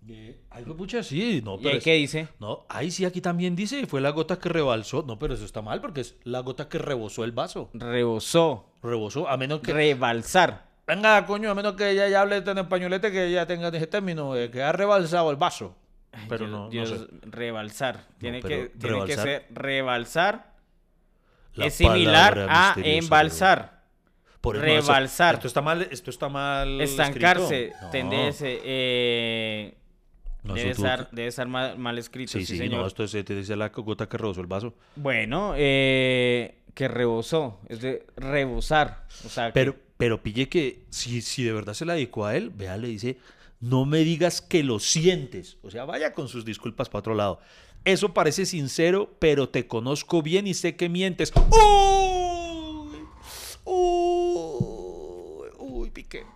Eh, 0.07 0.39
Algo 0.49 0.75
pucha 0.75 1.03
sí, 1.03 1.41
no, 1.45 1.55
¿Y 1.59 1.63
pero 1.63 1.77
es- 1.77 1.83
qué 1.83 1.93
dice? 1.93 2.27
No, 2.39 2.65
ahí 2.69 2.89
sí, 2.89 3.05
aquí 3.05 3.21
también 3.21 3.55
dice, 3.55 3.85
fue 3.85 4.01
la 4.01 4.09
gota 4.09 4.39
que 4.39 4.49
rebalsó. 4.49 5.03
No, 5.03 5.19
pero 5.19 5.35
eso 5.35 5.45
está 5.45 5.61
mal 5.61 5.79
porque 5.79 6.01
es 6.01 6.15
la 6.23 6.39
gota 6.39 6.67
que 6.69 6.79
rebosó 6.79 7.23
el 7.23 7.31
vaso. 7.31 7.69
Rebosó. 7.73 8.65
Rebosó, 8.81 9.29
a 9.29 9.37
menos 9.37 9.59
que... 9.61 9.73
Rebalsar. 9.73 10.65
Venga, 10.87 11.25
coño, 11.27 11.51
a 11.51 11.55
menos 11.55 11.73
que 11.75 11.91
ella 11.91 12.09
ya 12.09 12.21
hable 12.21 12.37
en 12.37 12.57
españolete, 12.57 13.11
que 13.11 13.27
ella 13.27 13.45
tenga 13.45 13.67
ese 13.69 13.85
término, 13.87 14.33
de 14.33 14.49
que 14.49 14.63
ha 14.63 14.71
rebalsado 14.71 15.29
el 15.29 15.37
vaso. 15.37 15.75
Pero 16.27 16.47
no, 16.47 16.63
no 16.65 16.69
Dios, 16.69 16.89
sé. 16.89 16.97
rebalsar. 17.21 18.05
Tiene, 18.17 18.41
que, 18.41 18.71
tiene 18.77 19.05
que 19.05 19.15
ser 19.15 19.45
rebalsar. 19.51 20.51
La 21.53 21.67
es 21.67 21.73
similar 21.75 22.47
a 22.49 22.73
embalsar. 22.77 23.83
Por 24.41 24.55
eso- 24.57 24.65
rebalsar. 24.65 25.35
Esto 25.35 25.47
está 25.47 25.61
mal, 25.61 25.83
esto 25.83 26.09
está 26.09 26.27
mal 26.27 26.81
Estancarse. 26.81 27.65
escrito. 27.67 27.89
Tenderse. 27.91 28.59
Eh, 28.63 29.77
No, 30.43 30.55
debe, 30.55 30.71
estar, 30.71 31.09
debe 31.11 31.27
estar 31.27 31.47
mal, 31.47 31.77
mal 31.77 31.97
escrito. 31.99 32.31
Sí, 32.33 32.39
Sí, 32.45 32.53
sí, 32.53 32.57
señor. 32.57 32.81
no, 32.81 32.87
esto 32.87 33.03
es, 33.03 33.11
te 33.11 33.35
dice 33.35 33.55
la 33.55 33.69
gota 33.69 34.09
que 34.09 34.17
rebosó 34.17 34.41
el 34.41 34.47
vaso. 34.47 34.73
Bueno, 34.95 35.53
eh, 35.55 36.55
que 36.73 36.87
rebosó. 36.87 37.59
Es 37.69 37.79
de 37.81 38.05
rebosar. 38.17 39.05
O 39.25 39.29
sea, 39.29 39.47
que- 39.47 39.53
Pero, 39.53 39.75
pero 39.97 40.23
pille 40.23 40.49
que 40.49 40.83
si, 40.89 41.21
si 41.21 41.43
de 41.43 41.53
verdad 41.53 41.73
se 41.75 41.85
la 41.85 41.93
dedicó 41.93 42.25
a 42.25 42.35
él, 42.35 42.49
vea, 42.49 42.75
le 42.77 42.87
dice, 42.87 43.17
no 43.59 43.85
me 43.85 43.99
digas 43.99 44.41
que 44.41 44.63
lo 44.63 44.79
sientes. 44.79 45.57
O 45.61 45.69
sea, 45.69 45.85
vaya 45.85 46.13
con 46.13 46.27
sus 46.27 46.43
disculpas 46.43 46.89
para 46.89 46.99
otro 47.01 47.13
lado. 47.13 47.39
Eso 47.85 48.13
parece 48.13 48.45
sincero, 48.47 49.15
pero 49.19 49.49
te 49.49 49.67
conozco 49.67 50.21
bien 50.23 50.47
y 50.47 50.53
sé 50.55 50.75
que 50.75 50.89
mientes. 50.89 51.31
¡Uy! 51.35 52.97
¡Uy! 53.65 54.10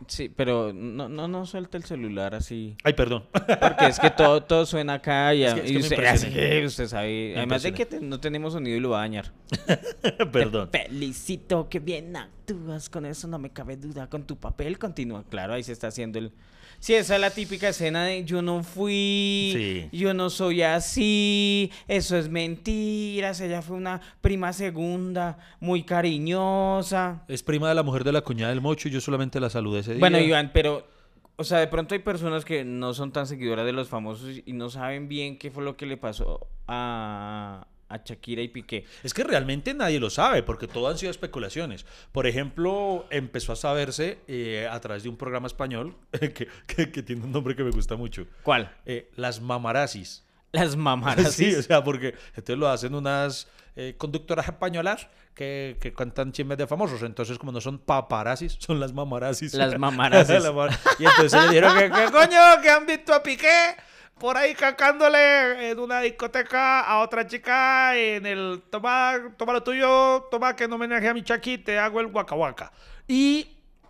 Sí, 0.07 0.29
pero 0.29 0.71
no, 0.73 1.09
no, 1.09 1.27
no 1.27 1.45
suelta 1.45 1.77
el 1.77 1.83
celular 1.83 2.35
así. 2.35 2.75
Ay, 2.83 2.93
perdón. 2.93 3.25
Porque 3.31 3.87
es 3.87 3.99
que 3.99 4.09
todo, 4.09 4.43
todo 4.43 4.65
suena 4.65 4.95
acá 4.95 5.33
y, 5.33 5.43
Es 5.43 5.53
que- 5.53 5.59
es 5.65 5.71
que 5.71 5.77
usted, 5.77 6.05
así, 6.05 6.65
usted 6.65 6.87
sabe. 6.87 7.33
Además 7.37 7.63
de 7.63 7.73
que 7.73 7.85
te- 7.85 8.01
no 8.01 8.19
tenemos 8.19 8.53
sonido 8.53 8.75
y 8.77 8.79
lo 8.79 8.89
va 8.91 8.97
a 8.99 9.01
dañar. 9.01 9.31
perdón. 10.31 10.71
Te 10.71 10.85
felicito, 10.87 11.69
que 11.69 11.79
bien 11.79 12.15
actúas 12.15 12.89
con 12.89 13.05
eso, 13.05 13.27
no 13.27 13.39
me 13.39 13.51
cabe 13.51 13.77
duda. 13.77 14.09
Con 14.09 14.23
tu 14.25 14.37
papel 14.37 14.77
continúa. 14.77 15.23
Claro, 15.29 15.53
ahí 15.53 15.63
se 15.63 15.71
está 15.71 15.87
haciendo 15.87 16.19
el. 16.19 16.31
Sí, 16.79 16.93
esa 16.93 17.15
es 17.15 17.21
la 17.21 17.31
típica 17.31 17.69
escena 17.69 18.03
de 18.05 18.23
yo 18.25 18.41
no 18.41 18.63
fui, 18.63 19.51
Sí. 19.55 19.89
yo 19.97 20.13
no 20.13 20.29
soy 20.29 20.61
así, 20.61 21.71
eso 21.87 22.15
es 22.17 22.29
mentiras, 22.29 23.41
ella 23.41 23.61
fue 23.61 23.75
una 23.77 24.01
prima 24.21 24.53
segunda, 24.53 25.37
muy 25.59 25.83
cariñosa. 25.83 27.23
Es 27.27 27.41
prima 27.43 27.69
de 27.69 27.75
la 27.75 27.83
mujer 27.83 28.03
de 28.03 28.11
la 28.11 28.21
cuñada 28.21 28.49
del 28.51 28.61
mocho 28.61 28.87
y 28.87 28.91
yo 28.91 29.01
solamente 29.01 29.39
la 29.39 29.49
saludé 29.49 29.79
ese 29.79 29.91
día. 29.93 29.99
Bueno, 29.99 30.19
Iván, 30.19 30.51
pero, 30.53 30.85
o 31.37 31.43
sea, 31.43 31.59
de 31.59 31.67
pronto 31.67 31.95
hay 31.95 31.99
personas 31.99 32.45
que 32.45 32.63
no 32.63 32.93
son 32.93 33.11
tan 33.11 33.25
seguidoras 33.27 33.65
de 33.65 33.73
los 33.73 33.87
famosos 33.89 34.41
y 34.45 34.53
no 34.53 34.69
saben 34.69 35.07
bien 35.07 35.37
qué 35.37 35.49
fue 35.51 35.63
lo 35.63 35.75
que 35.77 35.85
le 35.85 35.97
pasó 35.97 36.47
a, 36.67 37.65
a 37.89 37.97
Shakira 38.03 38.41
y 38.41 38.47
Piqué. 38.47 38.85
Es 39.03 39.13
que 39.13 39.23
realmente 39.23 39.73
nadie 39.73 39.99
lo 39.99 40.09
sabe, 40.09 40.41
porque 40.43 40.67
todo 40.67 40.87
han 40.87 40.97
sido 40.97 41.11
especulaciones. 41.11 41.85
Por 42.11 42.25
ejemplo, 42.27 43.05
empezó 43.11 43.53
a 43.53 43.55
saberse 43.55 44.19
eh, 44.27 44.67
a 44.69 44.79
través 44.79 45.03
de 45.03 45.09
un 45.09 45.17
programa 45.17 45.47
español 45.47 45.95
que, 46.11 46.47
que- 46.67 46.91
que 46.91 47.03
tiene 47.03 47.23
un 47.23 47.31
nombre 47.31 47.55
que 47.55 47.63
me 47.63 47.71
gusta 47.71 47.95
mucho. 47.95 48.25
¿Cuál? 48.43 48.75
Eh, 48.85 49.11
las 49.15 49.39
mamarazis. 49.41 50.23
Las 50.51 50.75
mamaras. 50.75 51.31
Sí, 51.33 51.53
o 51.53 51.61
sea, 51.61 51.83
porque 51.83 52.15
entonces 52.29 52.57
lo 52.57 52.67
hacen 52.69 52.95
unas 52.95 53.47
eh, 53.75 53.95
conductoras 53.97 54.47
españolas 54.47 55.07
que, 55.33 55.75
que 55.81 55.91
cuentan 55.93 56.31
chismes 56.31 56.57
de 56.57 56.65
famosos. 56.65 57.03
Entonces, 57.03 57.37
como 57.37 57.51
no 57.51 57.59
son 57.59 57.77
paparazzis, 57.77 58.53
son 58.59 58.79
las 58.79 58.93
mamarazis. 58.93 59.53
Las 59.53 59.77
mamarazis. 59.77 60.31
Y 60.97 61.03
entonces 61.05 61.33
le 61.41 61.47
dijeron 61.49 61.77
que, 61.77 61.91
que, 61.91 62.11
coño, 62.11 62.39
que 62.63 62.69
han 62.69 62.85
visto 62.85 63.13
a 63.13 63.21
Piqué 63.21 63.75
por 64.17 64.37
ahí 64.37 64.53
cacándole 64.55 65.71
en 65.71 65.79
una 65.79 66.01
discoteca 66.01 66.81
a 66.81 67.01
otra 67.01 67.27
chica 67.27 67.97
en 67.97 68.25
el 68.25 68.63
toma, 68.69 69.33
toma 69.37 69.53
lo 69.53 69.63
tuyo, 69.63 70.27
toma 70.31 70.55
que 70.55 70.67
no 70.67 70.75
homenaje 70.75 71.07
a 71.07 71.13
mi 71.13 71.23
chaki, 71.23 71.57
te 71.57 71.77
hago 71.77 71.99
el 71.99 72.07
waka. 72.07 72.71
Y 73.07 73.47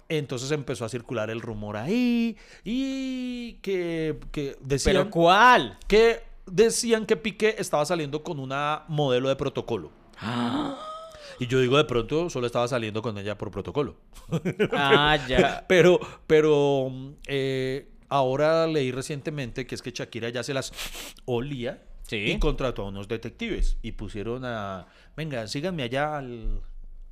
entonces 0.09 0.51
empezó 0.51 0.85
a 0.85 0.89
circular 0.89 1.29
el 1.29 1.41
rumor 1.41 1.77
ahí 1.77 2.37
y 2.63 3.53
que, 3.61 4.19
que 4.31 4.57
decían 4.61 4.95
¿Pero 4.95 5.09
cuál? 5.09 5.77
que 5.87 6.23
decían 6.45 7.05
que 7.05 7.15
Piqué 7.15 7.55
estaba 7.57 7.85
saliendo 7.85 8.23
con 8.23 8.39
una 8.39 8.83
modelo 8.87 9.29
de 9.29 9.35
protocolo. 9.35 9.91
Y 11.37 11.47
yo 11.47 11.59
digo, 11.59 11.75
de 11.75 11.83
pronto 11.83 12.29
solo 12.29 12.47
estaba 12.47 12.65
saliendo 12.65 13.01
con 13.01 13.17
ella 13.17 13.37
por 13.37 13.51
protocolo. 13.51 13.97
Ah, 14.71 15.17
ya. 15.27 15.65
Pero, 15.67 15.99
pero 16.27 16.89
eh, 17.27 17.89
ahora 18.09 18.67
leí 18.67 18.91
recientemente 18.91 19.65
que 19.65 19.75
es 19.75 19.81
que 19.81 19.91
Shakira 19.91 20.29
ya 20.29 20.43
se 20.43 20.53
las 20.53 20.71
olía 21.25 21.83
Sí. 22.07 22.17
y 22.17 22.37
contrató 22.37 22.83
a 22.83 22.89
unos 22.89 23.07
detectives 23.07 23.77
y 23.81 23.93
pusieron 23.93 24.45
a, 24.45 24.85
venga, 25.17 25.47
síganme 25.47 25.81
allá 25.81 26.17
al, 26.19 26.61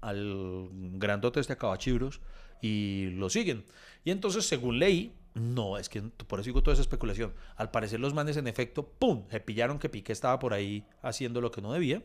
al 0.01 0.69
grandote 0.71 1.39
este 1.39 1.53
acabachibros 1.53 2.21
y 2.61 3.07
lo 3.15 3.29
siguen. 3.31 3.65
Y 4.03 4.11
entonces, 4.11 4.45
según 4.45 4.77
leí, 4.77 5.13
no, 5.33 5.79
es 5.79 5.89
que 5.89 6.01
por 6.03 6.39
eso 6.39 6.45
digo 6.45 6.61
toda 6.61 6.73
esa 6.73 6.83
especulación. 6.83 7.33
Al 7.55 7.71
parecer 7.71 7.99
los 7.99 8.13
manes 8.13 8.37
en 8.37 8.47
efecto, 8.47 8.87
¡pum!, 8.87 9.23
se 9.31 9.39
pillaron 9.39 9.79
que 9.79 9.89
Piqué 9.89 10.11
estaba 10.13 10.37
por 10.37 10.53
ahí 10.53 10.85
haciendo 11.01 11.41
lo 11.41 11.49
que 11.49 11.61
no 11.63 11.73
debía. 11.73 12.03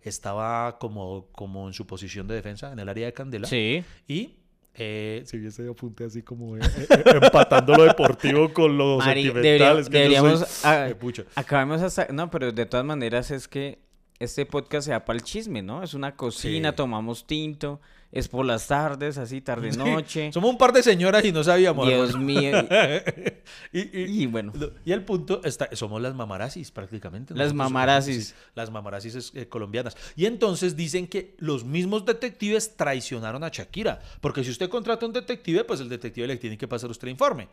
Estaba 0.00 0.78
como, 0.78 1.26
como 1.32 1.66
en 1.68 1.74
su 1.74 1.86
posición 1.86 2.26
de 2.26 2.34
defensa 2.36 2.72
en 2.72 2.78
el 2.78 2.88
área 2.88 3.06
de 3.06 3.12
Candela. 3.12 3.46
Sí. 3.48 3.84
Y 4.08 4.36
eh, 4.74 5.22
si 5.26 5.44
ese 5.46 5.68
apunte 5.68 6.04
así 6.04 6.22
como 6.22 6.56
eh, 6.56 6.60
eh, 6.62 6.86
eh, 6.90 7.02
empatando 7.22 7.74
lo 7.76 7.84
deportivo 7.84 8.52
con 8.52 8.76
lo 8.76 8.98
Mari, 8.98 9.24
sentimental. 9.24 9.42
debería- 9.42 9.78
es 9.80 9.88
que 9.88 9.98
deberíamos... 9.98 10.40
soy- 10.48 11.24
acabemos 11.36 11.80
hasta... 11.82 12.08
No, 12.12 12.30
pero 12.30 12.50
de 12.52 12.66
todas 12.66 12.84
maneras 12.84 13.30
es 13.30 13.46
que 13.48 13.78
este 14.18 14.46
podcast 14.46 14.86
se 14.86 14.92
da 14.92 15.04
para 15.04 15.16
el 15.16 15.22
chisme, 15.22 15.62
¿no? 15.62 15.82
Es 15.82 15.94
una 15.94 16.16
cocina, 16.16 16.70
Sí. 16.70 16.76
tomamos 16.76 17.26
tinto, 17.26 17.80
es 18.14 18.28
por 18.28 18.46
las 18.46 18.66
tardes, 18.68 19.18
así 19.18 19.40
tarde-noche. 19.40 20.32
Somos 20.32 20.50
un 20.50 20.56
par 20.56 20.72
de 20.72 20.82
señoras 20.82 21.24
y 21.24 21.32
no 21.32 21.44
sabíamos. 21.44 21.86
Dios 21.86 22.10
hermano. 22.10 22.24
mío. 22.24 22.52
y, 23.72 23.80
y- 23.80 24.22
Y 24.22 24.26
bueno. 24.26 24.52
y 24.84 24.92
el 24.92 25.02
punto 25.02 25.40
está, 25.44 25.68
somos 25.72 26.00
las 26.00 26.14
mamarazis 26.14 26.70
prácticamente. 26.70 27.34
Las 27.34 27.52
mamarazis. 27.52 28.34
Las 28.54 28.70
mamarazis 28.70 29.14
es- 29.16 29.32
eh, 29.34 29.48
colombianas. 29.48 29.96
Y 30.16 30.26
entonces 30.26 30.76
dicen 30.76 31.06
que 31.06 31.34
los 31.38 31.64
mismos 31.64 32.04
detectives 32.06 32.76
traicionaron 32.76 33.42
a 33.44 33.48
Shakira. 33.48 34.00
Porque 34.20 34.44
si 34.44 34.50
usted 34.50 34.68
contrata 34.68 35.04
a 35.04 35.08
un 35.08 35.12
detective, 35.12 35.64
pues 35.64 35.80
el 35.80 35.88
detective 35.88 36.26
le 36.26 36.36
tiene 36.36 36.56
que 36.56 36.68
pasar 36.68 36.90
usted 36.90 37.08
informe. 37.08 37.48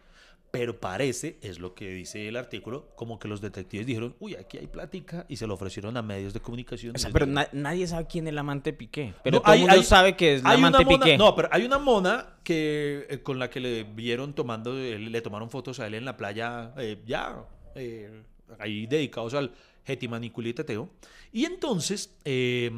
Pero 0.51 0.77
parece, 0.81 1.37
es 1.41 1.59
lo 1.59 1.73
que 1.73 1.89
dice 1.93 2.27
el 2.27 2.35
artículo, 2.35 2.89
como 2.95 3.19
que 3.19 3.29
los 3.29 3.39
detectives 3.39 3.87
dijeron, 3.87 4.15
uy, 4.19 4.35
aquí 4.35 4.57
hay 4.57 4.67
plática, 4.67 5.25
y 5.29 5.37
se 5.37 5.47
lo 5.47 5.53
ofrecieron 5.53 5.95
a 5.95 6.01
medios 6.01 6.33
de 6.33 6.41
comunicación. 6.41 6.93
O 6.93 6.99
sea, 6.99 7.09
pero 7.11 7.25
na- 7.25 7.47
nadie 7.53 7.87
sabe 7.87 8.05
quién 8.07 8.27
es 8.27 8.31
el 8.33 8.37
amante 8.37 8.73
Piqué. 8.73 9.13
Pero 9.23 9.37
No, 9.37 9.41
todo 9.43 9.51
hay- 9.53 9.59
el 9.59 9.67
mundo 9.67 9.79
hay- 9.79 9.85
sabe 9.85 10.17
que 10.17 10.35
es 10.35 10.43
la 10.43 10.49
hay 10.51 10.59
una 10.63 10.79
mona- 10.79 10.99
Piqué. 11.05 11.17
No, 11.17 11.35
pero 11.35 11.49
hay 11.51 11.63
una 11.65 11.77
mona 11.79 12.35
que 12.43 13.05
eh, 13.09 13.19
con 13.23 13.39
la 13.39 13.49
que 13.49 13.59
le 13.59 13.83
vieron 13.83 14.33
tomando, 14.33 14.77
eh, 14.77 14.97
le 14.99 15.21
tomaron 15.21 15.49
fotos 15.49 15.79
a 15.79 15.87
él 15.87 15.93
en 15.95 16.05
la 16.05 16.15
playa, 16.17 16.73
eh, 16.77 17.01
ya, 17.05 17.43
eh, 17.75 18.23
ahí 18.59 18.85
dedicados 18.87 19.33
al 19.33 19.51
jetimaniculiteteo. 19.85 20.89
Y 21.31 21.45
entonces, 21.45 22.15
eh, 22.25 22.69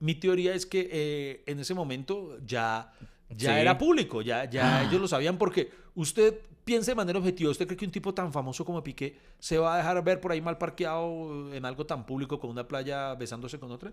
mi 0.00 0.14
teoría 0.16 0.54
es 0.54 0.66
que 0.66 1.42
en 1.46 1.58
ese 1.60 1.74
momento 1.74 2.38
ya, 2.44 2.92
ya 3.30 3.54
Sí. 3.54 3.60
era 3.60 3.78
público, 3.78 4.20
ya, 4.22 4.44
ya 4.50 4.82
ellos 4.84 5.00
lo 5.00 5.08
sabían 5.08 5.38
porque 5.38 5.70
usted 5.94 6.38
piensa 6.64 6.92
de 6.92 6.94
manera 6.96 7.18
objetiva, 7.18 7.50
¿usted 7.50 7.66
cree 7.66 7.76
que 7.76 7.84
un 7.86 7.90
tipo 7.90 8.12
tan 8.14 8.32
famoso 8.32 8.64
como 8.64 8.82
Piqué 8.84 9.16
se 9.38 9.58
va 9.58 9.74
a 9.74 9.76
dejar 9.78 10.04
ver 10.04 10.20
por 10.20 10.30
ahí 10.32 10.40
mal 10.40 10.58
parqueado 10.58 11.52
en 11.52 11.64
algo 11.64 11.86
tan 11.86 12.04
público 12.06 12.38
con 12.38 12.50
una 12.50 12.68
playa 12.68 13.14
besándose 13.14 13.58
con 13.58 13.70
otra? 13.72 13.92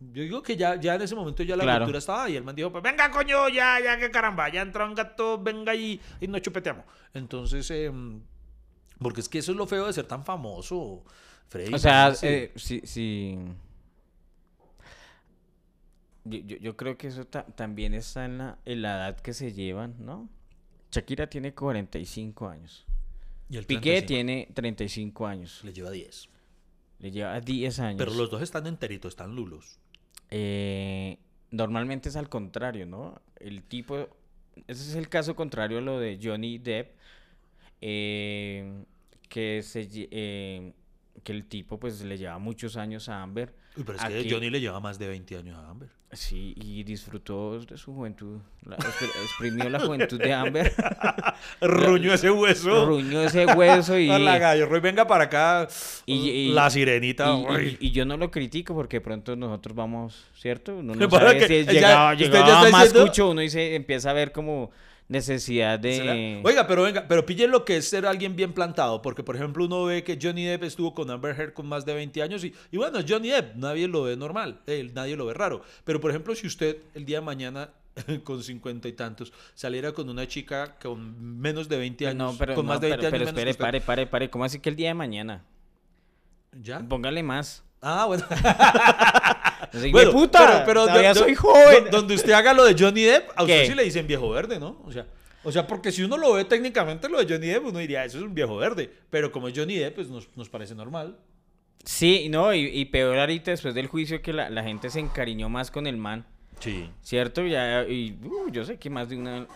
Yo 0.00 0.22
digo 0.22 0.42
que 0.42 0.56
ya, 0.56 0.74
ya 0.76 0.96
en 0.96 1.02
ese 1.02 1.14
momento 1.14 1.42
ya 1.42 1.56
la 1.56 1.62
Claro. 1.64 1.84
cultura 1.84 1.98
estaba 1.98 2.28
y 2.28 2.36
el 2.36 2.42
man 2.44 2.54
dijo, 2.54 2.70
pues 2.70 2.82
venga 2.82 3.10
coño, 3.10 3.48
ya, 3.48 3.78
ya, 3.80 3.98
que 3.98 4.10
caramba, 4.10 4.48
ya 4.50 4.62
entró 4.62 4.84
un 4.86 4.94
gato, 4.94 5.38
venga 5.42 5.74
y, 5.74 6.00
y 6.20 6.28
nos 6.28 6.42
chupeteamos. 6.42 6.84
Entonces, 7.14 7.70
em, 7.70 8.20
porque 8.98 9.20
es 9.20 9.28
que 9.28 9.38
eso 9.38 9.52
es 9.52 9.56
lo 9.56 9.66
feo 9.66 9.86
de 9.86 9.92
ser 9.92 10.06
tan 10.06 10.24
famoso, 10.24 11.04
Freddy. 11.48 11.72
O 11.72 11.78
sea, 11.78 12.08
imagínese. 12.08 12.44
eh, 12.44 12.52
sí, 12.56 12.80
sí. 12.84 13.38
Yo, 16.24 16.38
yo- 16.38 16.56
yo 16.56 16.76
creo 16.76 16.96
que 16.96 17.08
eso 17.08 17.26
ta- 17.26 17.44
también 17.44 17.92
está 17.94 18.24
en 18.24 18.38
la, 18.38 18.58
en 18.64 18.82
la 18.82 18.96
edad 18.96 19.20
que 19.20 19.34
se 19.34 19.52
llevan, 19.52 19.94
¿no? 19.98 20.28
Shakira 20.90 21.28
tiene 21.28 21.54
45 21.54 22.48
años. 22.48 22.86
y 23.50 23.58
el 23.58 23.66
Piqué 23.66 24.00
35 24.02 24.06
tiene 24.06 24.48
35 24.54 25.26
años. 25.26 25.60
Le 25.64 25.72
lleva 25.74 25.90
10. 25.90 26.28
Le 26.98 27.10
lleva 27.10 27.38
10 27.40 27.78
años. 27.78 27.98
Pero 27.98 28.14
los 28.14 28.30
dos 28.30 28.40
están 28.40 28.66
enteritos, 28.66 29.10
están 29.10 29.34
lulos. 29.36 29.78
Eh, 30.30 31.18
normalmente 31.50 32.08
es 32.08 32.16
al 32.16 32.28
contrario, 32.28 32.86
¿no? 32.86 33.20
El 33.36 33.62
tipo, 33.62 34.08
ese 34.66 34.90
es 34.90 34.94
el 34.94 35.08
caso 35.08 35.36
contrario 35.36 35.78
a 35.78 35.80
lo 35.80 35.98
de 35.98 36.18
Johnny 36.22 36.58
Depp, 36.58 36.96
eh, 37.80 38.84
que, 39.28 39.62
se, 39.62 39.88
eh, 39.92 40.72
que 41.22 41.32
el 41.32 41.46
tipo 41.46 41.78
pues 41.78 42.02
le 42.02 42.18
lleva 42.18 42.38
muchos 42.38 42.76
años 42.76 43.08
a 43.08 43.22
Amber. 43.22 43.54
Uy, 43.76 43.82
pero 43.84 43.98
es 43.98 44.04
Aquí- 44.04 44.22
que 44.28 44.30
Johnny 44.34 44.50
le 44.50 44.60
lleva 44.60 44.78
más 44.80 44.98
de 44.98 45.08
20 45.08 45.36
años 45.36 45.56
a 45.58 45.68
Amber. 45.70 45.88
Sí, 46.12 46.54
y 46.56 46.84
disfrutó 46.84 47.58
de 47.58 47.76
su 47.76 47.92
juventud, 47.92 48.38
la- 48.64 48.76
expr- 48.76 49.10
exprimió 49.24 49.68
la 49.68 49.80
juventud 49.80 50.16
de 50.20 50.32
Amber, 50.32 50.72
Ruño 51.60 52.12
ese 52.14 52.30
hueso. 52.30 52.86
ruñó 52.86 53.20
ese 53.22 53.46
hueso 53.46 53.98
y... 53.98 54.08
Hola, 54.08 54.38
gallo. 54.38 54.66
Roy, 54.66 54.78
venga 54.80 55.06
para 55.08 55.24
acá. 55.24 55.66
Y- 56.06 56.28
y- 56.30 56.52
la 56.52 56.70
sirenita. 56.70 57.32
Y, 57.34 57.40
y- 57.42 57.46
uy. 57.46 57.76
y 57.80 57.90
yo 57.90 58.04
no 58.04 58.16
lo 58.16 58.30
critico 58.30 58.74
porque 58.74 59.00
pronto 59.00 59.34
nosotros 59.34 59.74
vamos, 59.76 60.24
¿cierto? 60.36 60.76
Uno 60.76 60.94
no 60.94 61.10
sabe 61.10 61.46
si 61.48 61.64
llegaba, 61.64 62.14
llegaba 62.14 62.70
más 62.70 62.84
diciendo- 62.84 63.06
cucho, 63.08 63.30
uno 63.30 63.40
dice, 63.40 63.74
empieza 63.74 64.10
a 64.10 64.12
ver 64.12 64.30
como 64.30 64.70
necesidad 65.08 65.78
de... 65.78 66.40
Oiga, 66.44 66.66
pero 66.66 66.82
venga, 66.82 67.06
pero 67.08 67.26
pille 67.26 67.46
lo 67.46 67.64
que 67.64 67.76
es 67.76 67.88
ser 67.88 68.06
alguien 68.06 68.36
bien 68.36 68.52
plantado, 68.52 69.02
porque 69.02 69.22
por 69.22 69.36
ejemplo 69.36 69.64
uno 69.64 69.84
ve 69.84 70.02
que 70.02 70.18
Johnny 70.20 70.44
Depp 70.44 70.64
estuvo 70.64 70.94
con 70.94 71.10
Amber 71.10 71.38
Heard 71.38 71.52
con 71.52 71.66
más 71.66 71.84
de 71.84 71.94
20 71.94 72.22
años 72.22 72.44
y, 72.44 72.54
y 72.70 72.76
bueno, 72.76 73.00
Johnny 73.06 73.28
Depp, 73.28 73.56
nadie 73.56 73.88
lo 73.88 74.02
ve 74.02 74.16
normal, 74.16 74.60
eh, 74.66 74.90
nadie 74.94 75.16
lo 75.16 75.26
ve 75.26 75.34
raro. 75.34 75.62
Pero 75.84 76.00
por 76.00 76.10
ejemplo, 76.10 76.34
si 76.34 76.46
usted 76.46 76.78
el 76.94 77.04
día 77.04 77.18
de 77.20 77.26
mañana 77.26 77.70
con 78.24 78.42
cincuenta 78.42 78.88
y 78.88 78.92
tantos 78.92 79.32
saliera 79.54 79.92
con 79.92 80.08
una 80.08 80.26
chica 80.26 80.76
con 80.80 81.40
menos 81.40 81.68
de 81.68 81.78
20 81.78 82.06
años, 82.08 82.32
no, 82.32 82.38
pero, 82.38 82.54
con 82.54 82.66
no, 82.66 82.72
más 82.72 82.80
de 82.80 82.88
20 82.88 83.00
pero, 83.00 83.10
pero 83.10 83.22
años 83.24 83.34
que 83.34 83.40
espere, 83.40 83.54
pare, 83.54 83.80
pare, 83.80 84.06
pare, 84.06 84.30
¿cómo 84.30 84.44
así 84.44 84.58
que 84.58 84.70
el 84.70 84.76
día 84.76 84.88
de 84.88 84.94
mañana? 84.94 85.44
¿Ya? 86.60 86.80
Póngale 86.80 87.22
más. 87.22 87.62
Ah, 87.80 88.06
bueno. 88.06 88.24
Bueno, 89.90 90.10
puta, 90.12 90.64
todavía 90.64 91.14
do- 91.14 91.20
soy 91.20 91.34
joven. 91.34 91.86
donde 91.90 92.14
usted 92.14 92.32
haga 92.32 92.52
lo 92.52 92.64
de 92.64 92.74
Johnny 92.78 93.02
Depp, 93.02 93.30
a 93.36 93.42
usted 93.42 93.62
¿Qué? 93.62 93.66
sí 93.68 93.74
le 93.74 93.84
dicen 93.84 94.06
viejo 94.06 94.28
verde, 94.30 94.58
¿no? 94.60 94.80
O 94.84 94.92
sea, 94.92 95.06
o 95.42 95.52
sea, 95.52 95.66
porque 95.66 95.92
si 95.92 96.02
uno 96.02 96.16
lo 96.16 96.32
ve 96.34 96.44
técnicamente 96.44 97.08
lo 97.08 97.18
de 97.22 97.32
Johnny 97.32 97.48
Depp, 97.48 97.66
uno 97.66 97.78
diría, 97.78 98.04
eso 98.04 98.18
es 98.18 98.24
un 98.24 98.34
viejo 98.34 98.56
verde. 98.56 98.90
Pero 99.10 99.30
como 99.32 99.48
es 99.48 99.54
Johnny 99.58 99.76
Depp, 99.76 99.94
pues 99.96 100.08
nos, 100.08 100.28
nos 100.36 100.48
parece 100.48 100.74
normal. 100.74 101.18
Sí, 101.84 102.28
no, 102.30 102.54
y, 102.54 102.60
y 102.66 102.86
peor 102.86 103.18
ahorita 103.18 103.50
después 103.50 103.74
del 103.74 103.88
juicio 103.88 104.22
que 104.22 104.32
la, 104.32 104.48
la 104.48 104.62
gente 104.62 104.88
se 104.88 105.00
encariñó 105.00 105.48
más 105.50 105.70
con 105.70 105.86
el 105.86 105.96
man, 105.98 106.26
Sí. 106.60 106.88
¿cierto? 107.02 107.44
Ya, 107.46 107.82
y 107.86 108.18
uh, 108.24 108.50
yo 108.50 108.64
sé 108.64 108.78
que 108.78 108.88
más 108.88 109.08
de 109.10 109.16
una 109.18 109.46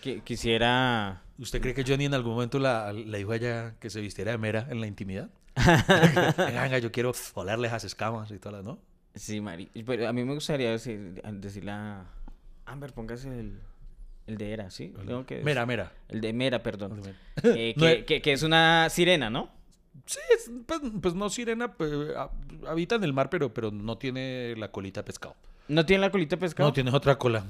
que, 0.00 0.20
quisiera... 0.20 1.22
¿Usted 1.38 1.60
cree 1.60 1.74
que 1.74 1.84
Johnny 1.86 2.06
en 2.06 2.14
algún 2.14 2.32
momento 2.32 2.58
la, 2.58 2.94
le 2.94 3.18
dijo 3.18 3.32
a 3.32 3.36
ella 3.36 3.74
que 3.78 3.90
se 3.90 4.00
vistiera 4.00 4.30
de 4.32 4.38
mera 4.38 4.66
en 4.70 4.80
la 4.80 4.86
intimidad? 4.86 5.28
venga, 6.38 6.78
yo 6.78 6.90
quiero 6.90 7.12
olerle 7.34 7.68
esas 7.68 7.84
escamas 7.84 8.30
y 8.30 8.38
todas, 8.38 8.64
¿no? 8.64 8.78
Sí, 9.16 9.40
Mari. 9.40 9.68
Pero 9.84 10.08
a 10.08 10.12
mí 10.12 10.22
me 10.24 10.34
gustaría 10.34 10.70
decir, 10.70 11.20
decirle 11.32 11.70
a 11.72 12.04
Amber, 12.66 12.92
póngase 12.92 13.28
el, 13.28 13.58
el 14.26 14.36
de 14.36 14.52
Era, 14.52 14.70
¿sí? 14.70 14.92
Tengo 15.06 15.24
que 15.26 15.42
Mera, 15.42 15.66
mera. 15.66 15.92
El 16.08 16.20
de 16.20 16.32
Mera, 16.32 16.62
perdón. 16.62 17.00
Eh, 17.42 17.74
No 17.76 17.82
que, 17.86 17.92
es- 17.92 18.04
que- 18.04 18.22
que 18.22 18.32
es 18.32 18.42
una 18.42 18.88
sirena, 18.90 19.30
¿no? 19.30 19.50
Sí, 20.04 20.18
es- 20.34 20.50
pues, 20.66 20.80
pues 21.00 21.14
no 21.14 21.28
sirena, 21.30 21.74
ha- 22.16 22.30
habita 22.68 22.94
en 22.96 23.04
el 23.04 23.12
mar, 23.12 23.30
pero, 23.30 23.52
pero 23.54 23.70
no 23.70 23.96
tiene 23.98 24.54
la 24.56 24.70
colita 24.70 25.00
de 25.00 25.04
pescado. 25.06 25.34
¿No 25.68 25.84
tiene 25.86 26.02
la 26.02 26.10
colita 26.10 26.36
de 26.36 26.40
pescado? 26.40 26.68
No, 26.68 26.72
tienes 26.72 26.92
otra 26.94 27.16
cola. 27.18 27.44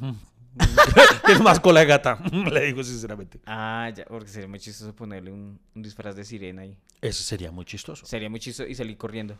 tienes 1.27 1.43
más 1.43 1.61
cola 1.61 1.81
de 1.81 1.87
gata, 1.87 2.19
le 2.53 2.65
digo 2.67 2.83
sinceramente. 2.83 3.41
Ah, 3.45 3.91
ya, 3.95 4.05
porque 4.07 4.29
sería 4.29 4.49
muy 4.49 4.59
chistoso 4.61 4.95
ponerle 4.95 5.31
un, 5.31 5.59
un 5.75 5.83
disfraz 5.83 6.17
de 6.17 6.25
sirena 6.25 6.63
ahí. 6.63 6.77
Eso 7.03 7.23
sería 7.23 7.51
muy 7.51 7.65
chistoso. 7.65 8.07
Sería 8.07 8.31
muy 8.31 8.41
chistoso 8.41 8.69
y 8.69 8.75
salir 8.75 8.97
corriendo. 8.97 9.37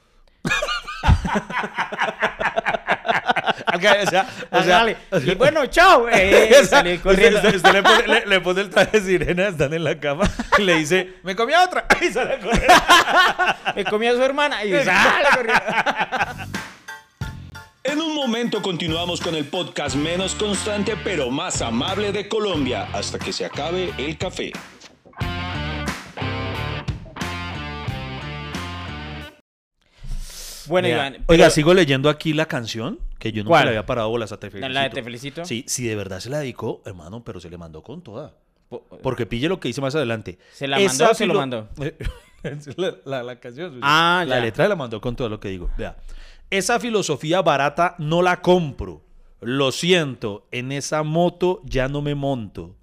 o 3.77 4.11
sea, 4.11 4.27
o 4.51 4.63
sea, 4.63 4.77
Hágale. 4.81 4.97
y 5.25 5.35
bueno, 5.35 5.67
chao. 5.67 6.07
eh, 6.11 6.51
corriendo. 7.03 7.39
Usted, 7.39 7.57
usted 7.57 7.73
le, 7.73 7.83
pone, 7.83 8.07
le- 8.07 8.27
le 8.27 8.41
pone 8.41 8.61
el 8.63 8.71
traje 8.71 9.01
de 9.01 9.07
sirena, 9.07 9.49
están 9.49 9.73
en 9.75 9.85
la 9.85 9.99
cama 9.99 10.29
y 10.59 10.63
le 10.63 10.77
dice, 10.77 11.15
me 11.23 11.37
comí 11.37 11.53
a 11.53 11.65
otra. 11.65 11.87
Y 12.01 12.11
sale 12.13 12.35
a 12.35 12.39
correr. 12.39 12.67
Me 13.75 13.85
comí 13.85 14.07
a 14.07 14.13
su 14.13 14.23
hermana 14.23 14.65
y 14.65 14.73
sale 14.85 15.29
corriendo. 15.35 15.63
En 17.85 18.01
un 18.01 18.15
momento 18.15 18.61
continuamos 18.63 19.21
con 19.21 19.35
el 19.37 19.45
podcast 19.47 19.95
menos 19.97 20.35
constante 20.35 20.97
pero 21.05 21.31
más 21.31 21.63
amable 21.63 22.11
de 22.13 22.29
Colombia 22.29 22.89
hasta 22.93 23.19
que 23.19 23.33
se 23.33 23.45
acabe 23.45 23.93
el 23.99 24.17
café. 24.19 24.53
Bueno, 30.69 30.89
Iván. 30.89 31.19
Oiga, 31.27 31.51
sigo 31.51 31.73
leyendo 31.75 32.09
aquí 32.09 32.33
la 32.33 32.47
canción 32.47 32.99
que 33.19 33.33
yo 33.33 33.43
nunca 33.43 33.51
¿Cuál? 33.51 33.65
le 33.65 33.69
había 33.71 33.87
parado 33.87 34.09
bolas 34.09 34.33
a 34.33 34.39
Te 34.41 34.51
Felicito. 34.51 34.73
¿La 34.73 34.83
de 34.83 34.91
Te 34.91 35.03
Felicito? 35.03 35.45
Sí, 35.45 35.65
sí, 35.69 35.87
de 35.87 35.97
verdad 35.97 36.21
se 36.21 36.31
la 36.31 36.39
dedicó, 36.41 36.83
hermano, 36.85 37.23
pero 37.25 37.41
se 37.41 37.49
le 37.51 37.57
mandó 37.59 37.83
con 37.83 38.03
toda. 38.03 38.35
Po- 38.69 38.85
Porque 39.03 39.27
pille 39.27 39.49
lo 39.49 39.61
que 39.61 39.69
dice 39.69 39.81
más 39.81 39.95
adelante. 39.95 40.39
¿Se 40.53 40.67
la 40.67 40.79
mandó 40.79 41.11
o 41.11 41.15
se 41.15 41.27
lo 41.27 41.35
mandó? 41.35 41.69
la, 42.77 42.95
la- 43.05 43.23
la 43.23 43.41
canción. 43.41 43.79
Ah, 43.83 44.25
La 44.27 44.37
ya. 44.37 44.43
letra 44.43 44.69
la 44.69 44.77
mandó 44.77 45.01
con 45.01 45.15
todo 45.17 45.29
lo 45.29 45.41
que 45.41 45.49
digo. 45.49 45.71
Vea. 45.79 45.97
Esa 46.51 46.79
filosofía 46.81 47.43
barata 47.43 47.95
no 47.99 48.23
la 48.23 48.41
compro. 48.41 49.03
Lo 49.41 49.71
siento, 49.71 50.47
en 50.51 50.73
esa 50.73 51.03
moto 51.03 51.61
ya 51.65 51.89
no 51.89 52.01
me 52.03 52.15
monto. 52.15 52.77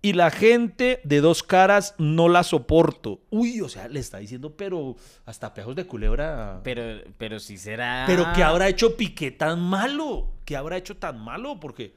Y 0.00 0.12
la 0.12 0.30
gente 0.30 1.00
de 1.02 1.20
dos 1.20 1.42
caras 1.42 1.94
no 1.98 2.28
la 2.28 2.44
soporto. 2.44 3.20
Uy, 3.30 3.60
o 3.62 3.68
sea, 3.68 3.88
le 3.88 3.98
está 3.98 4.18
diciendo, 4.18 4.56
pero 4.56 4.94
hasta 5.26 5.52
pejos 5.54 5.74
de 5.74 5.86
culebra. 5.86 6.60
Pero, 6.62 7.02
pero 7.18 7.40
sí 7.40 7.58
será. 7.58 8.04
Pero 8.06 8.26
¿qué 8.34 8.44
habrá 8.44 8.68
hecho 8.68 8.96
Piqué 8.96 9.32
tan 9.32 9.60
malo? 9.60 10.30
¿Qué 10.44 10.56
habrá 10.56 10.76
hecho 10.76 10.96
tan 10.96 11.18
malo? 11.20 11.58
Porque. 11.58 11.94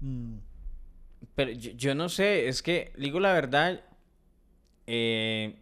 mm, 0.00 0.34
Pero 1.36 1.52
yo, 1.52 1.70
yo 1.72 1.94
no 1.94 2.08
sé, 2.08 2.48
es 2.48 2.62
que, 2.62 2.92
digo 2.98 3.20
la 3.20 3.32
verdad, 3.32 3.80
eh, 4.86 5.56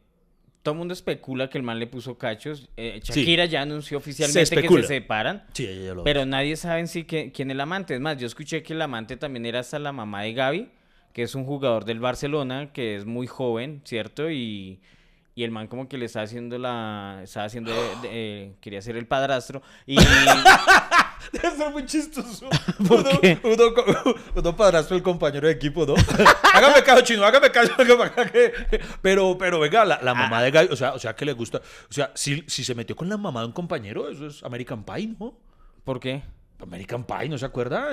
todo 0.63 0.73
el 0.73 0.79
mundo 0.79 0.95
especula 0.95 1.51
que 1.51 1.59
el 1.59 1.65
man 1.65 1.79
le 1.79 1.87
puso 1.87 2.17
cachos. 2.17 2.69
eh, 2.77 3.01
Sí. 3.03 3.13
Shakira 3.21 3.45
ya 3.45 3.63
anunció 3.63 3.99
oficialmente 3.99 4.63
que 4.63 4.69
se 4.69 4.83
separan. 4.85 5.45
sí, 5.53 5.67
ella 5.67 5.85
ya 5.89 5.95
lo 5.95 6.05
Pero 6.05 6.25
nadie 6.25 6.57
sabe 6.57 6.81
en 6.81 6.89
sí 6.89 7.05
que- 7.05 7.31
quién 7.33 7.51
es 7.51 7.55
el 7.55 7.61
amante. 7.61 7.95
Es 7.95 8.01
más, 8.01 8.17
yo 8.17 8.27
escuché 8.27 8.63
que 8.63 8.73
el 8.73 8.81
amante 8.83 9.17
también 9.19 9.45
era 9.47 9.61
hasta 9.61 9.79
la 9.79 9.93
mamá 9.93 10.23
de 10.23 10.33
Gaby, 10.33 10.71
que 11.15 11.23
es 11.23 11.35
un 11.35 11.47
jugador 11.47 11.87
del 11.87 12.01
Barcelona, 12.01 12.73
que 12.75 12.97
es 12.97 13.07
muy 13.07 13.27
joven, 13.27 13.81
¿cierto? 13.85 14.31
Y, 14.31 14.81
y 15.35 15.45
el 15.45 15.51
man 15.53 15.67
como 15.69 15.89
que 15.89 15.97
le 15.97 16.05
está 16.05 16.21
haciendo 16.23 16.59
la... 16.59 17.21
Estaba 17.25 17.47
haciendo... 17.47 17.71
de- 17.73 17.79
de- 18.03 18.09
eh, 18.13 18.55
quería 18.61 18.83
ser 18.83 18.97
el 18.97 19.07
padrastro. 19.07 19.63
Y... 19.87 19.97
Debe 21.33 21.51
ser 21.57 21.71
muy 21.71 21.87
chistoso. 21.87 22.49
¿Por 22.89 23.01
uno, 23.01 23.21
qué? 23.21 23.39
Uno, 24.35 24.57
padrastro 24.57 24.97
el 24.97 25.03
compañero 25.03 25.47
de 25.49 25.55
equipo, 25.55 25.87
¿no? 25.87 25.95
hágame 26.53 26.83
caso, 26.83 27.01
chino, 27.03 27.25
hágame 27.25 27.51
caso. 27.51 27.73
hágame 27.79 28.11
caso, 28.11 28.31
que- 28.33 28.53
Pero, 29.01 29.37
pero 29.39 29.59
venga, 29.59 29.85
la, 29.85 30.01
la 30.03 30.11
Ah. 30.11 30.15
mamá 30.15 30.43
de 30.43 30.51
Gaby, 30.51 30.69
o 30.71 30.77
sea, 30.77 30.93
o 30.95 30.99
sea, 30.99 31.15
que 31.17 31.25
le 31.25 31.33
gusta. 31.33 31.59
O 31.89 31.93
sea, 31.93 32.11
si, 32.15 32.45
si 32.47 32.63
se 32.63 32.75
metió 32.75 32.95
con 32.95 33.09
la 33.09 33.17
mamá 33.17 33.41
de 33.41 33.47
un 33.47 33.53
compañero, 33.53 34.09
eso 34.11 34.27
es 34.27 34.43
American 34.45 34.85
Pie, 34.85 35.15
¿no? 35.19 35.35
¿Por 35.85 35.99
qué? 35.99 36.23
American 36.61 37.05
Pie, 37.05 37.29
¿no 37.29 37.39
se 37.39 37.47
acuerda? 37.47 37.89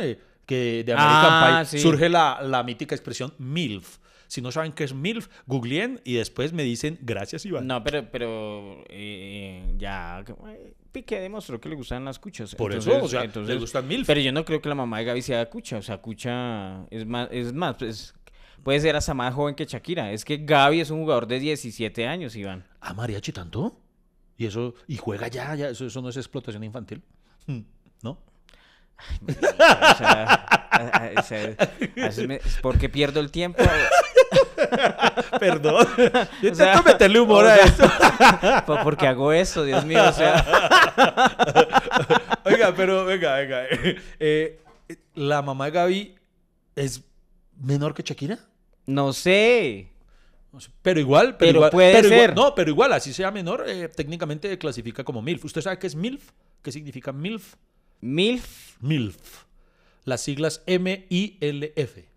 Que 0.46 0.84
de 0.84 0.94
American 0.94 1.26
Ah, 1.32 1.64
Pie 1.70 1.80
sí. 1.80 1.80
surge 1.80 2.10
la, 2.10 2.40
la 2.42 2.64
mítica 2.64 2.96
expresión 2.96 3.34
MILF. 3.38 3.98
Si 4.28 4.42
no 4.42 4.52
saben 4.52 4.72
qué 4.72 4.86
es 4.86 4.94
MILF, 4.94 5.28
googleen 5.46 6.00
y 6.06 6.14
después 6.14 6.54
me 6.54 6.64
dicen 6.64 6.98
gracias, 7.02 7.46
Iván. 7.46 7.68
No, 7.68 7.84
pero, 7.84 8.10
pero 8.12 8.84
eh, 8.90 9.74
ya 9.78 10.24
Piqué 10.92 11.20
demostró 11.20 11.60
que 11.60 11.68
le 11.70 11.76
gustan 11.76 12.06
las 12.06 12.18
cuchas. 12.20 12.56
Por 12.56 12.72
Entonces- 12.72 12.96
eso, 12.96 13.06
o 13.06 13.08
sea, 13.10 13.24
entonces- 13.24 13.54
le 13.54 13.60
gustan 13.60 13.88
MILF. 13.88 14.08
Pero 14.08 14.22
yo 14.22 14.32
no 14.32 14.44
creo 14.46 14.62
que 14.62 14.70
la 14.70 14.76
mamá 14.76 15.00
de 15.00 15.06
Gaby 15.06 15.22
sea 15.22 15.50
cucha. 15.50 15.78
O 15.78 15.82
sea, 15.82 15.98
cucha 15.98 16.86
es 16.90 17.06
más, 17.06 17.28
es 17.32 17.52
más, 17.54 17.76
pues, 17.76 18.14
puede 18.64 18.80
ser 18.80 18.96
hasta 18.96 19.14
más 19.14 19.34
joven 19.34 19.54
que 19.56 19.66
Shakira. 19.66 20.12
Es 20.14 20.24
que 20.26 20.38
Gaby 20.38 20.80
es 20.82 20.90
un 20.92 21.02
jugador 21.02 21.28
de 21.28 21.40
17 21.40 22.08
años, 22.08 22.36
Iván. 22.36 22.66
¿Ah, 22.80 22.94
mariachi 22.94 23.32
tanto? 23.34 23.78
¿Y 24.38 24.46
eso? 24.46 24.74
¿Y 24.88 24.96
juega 24.98 25.28
ya? 25.28 25.54
ya 25.56 25.70
eso, 25.70 25.86
eso 25.86 26.02
no 26.02 26.10
es 26.10 26.18
explotación 26.18 26.64
infantil? 26.64 27.04
¿No? 28.02 28.18
O 29.28 29.96
sea, 29.98 31.16
sea, 31.24 31.56
¿por 32.62 32.78
qué 32.78 32.90
pierdo 32.90 33.20
el 33.20 33.32
tiempo? 33.32 33.64
Perdón. 35.40 35.88
Yo 36.42 36.52
O 36.52 36.56
sea, 36.56 36.68
intento 36.76 36.84
meterle 36.84 37.20
humor 37.20 37.46
a 37.48 37.56
sea, 37.56 37.66
esto. 37.66 38.66
¿Por 38.66 38.84
por 38.84 38.98
qué 38.98 39.08
hago 39.08 39.32
eso? 39.34 39.64
Dios 39.64 39.86
mío, 39.86 40.04
o 40.08 40.14
sea. 40.14 40.44
Oiga, 42.46 42.74
pero 42.76 43.06
venga, 43.06 43.36
venga. 43.38 43.64
Eh, 44.20 44.60
¿La 45.16 45.42
mamá 45.42 45.66
de 45.66 45.72
Gaby 45.72 46.16
es 46.76 47.04
menor 47.60 47.94
que 47.94 48.04
Shakira? 48.04 48.40
No 48.86 49.14
sé. 49.14 49.88
Pero 50.82 51.00
igual, 51.00 51.38
pero, 51.38 51.38
Pero 51.38 51.58
igual, 51.60 51.72
puede 51.72 51.94
pero 51.94 52.08
igual- 52.08 52.20
ser. 52.22 52.36
no, 52.36 52.54
pero 52.56 52.70
igual, 52.70 52.92
así 52.94 53.14
sea 53.14 53.32
menor, 53.32 53.64
eh, 53.68 53.88
técnicamente 53.88 54.58
clasifica 54.58 55.04
como 55.04 55.22
MILF. 55.22 55.46
¿Usted 55.46 55.62
sabe 55.62 55.80
qué 55.80 55.88
es 55.88 55.96
MILF? 55.96 56.30
¿Qué 56.62 56.72
significa 56.72 57.12
MILF? 57.14 57.56
¿Milf? 58.02 58.78
MILF. 58.82 59.46
Las 60.04 60.22
siglas 60.22 60.64
M-I-L-F. 60.66 62.10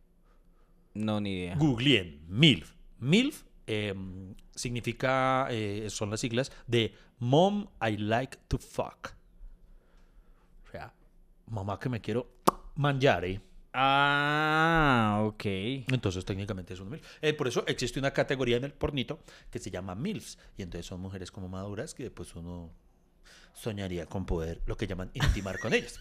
No, 0.94 1.20
ni 1.20 1.34
idea. 1.34 1.56
Googleen, 1.56 2.24
MILF. 2.28 2.72
MILF 2.98 3.42
eh, 3.66 3.94
significa, 4.54 5.48
eh, 5.50 5.86
son 5.90 6.10
las 6.10 6.20
siglas 6.20 6.50
de 6.66 6.94
Mom 7.18 7.68
I 7.80 7.96
Like 7.98 8.38
to 8.48 8.58
Fuck. 8.58 9.14
O 10.66 10.70
sea, 10.70 10.94
mamá 11.46 11.78
que 11.78 11.88
me 11.88 12.00
quiero 12.00 12.28
manjar, 12.76 13.24
¿eh? 13.26 13.40
Ah, 13.74 15.22
ok. 15.24 15.44
Entonces 15.44 16.24
técnicamente 16.24 16.74
es 16.74 16.80
un 16.80 16.90
MILF. 16.90 17.04
Eh, 17.20 17.34
por 17.34 17.48
eso 17.48 17.64
existe 17.66 17.98
una 17.98 18.12
categoría 18.12 18.56
en 18.56 18.64
el 18.64 18.72
pornito 18.72 19.18
que 19.50 19.58
se 19.58 19.70
llama 19.70 19.94
MILFs. 19.94 20.38
Y 20.56 20.62
entonces 20.62 20.86
son 20.86 21.00
mujeres 21.00 21.30
como 21.30 21.48
maduras 21.48 21.92
que 21.92 22.10
pues 22.10 22.34
uno 22.36 22.72
soñaría 23.54 24.06
con 24.06 24.26
poder, 24.26 24.60
lo 24.66 24.76
que 24.76 24.86
llaman 24.86 25.10
intimar 25.14 25.58
con 25.58 25.72
ellas. 25.72 25.98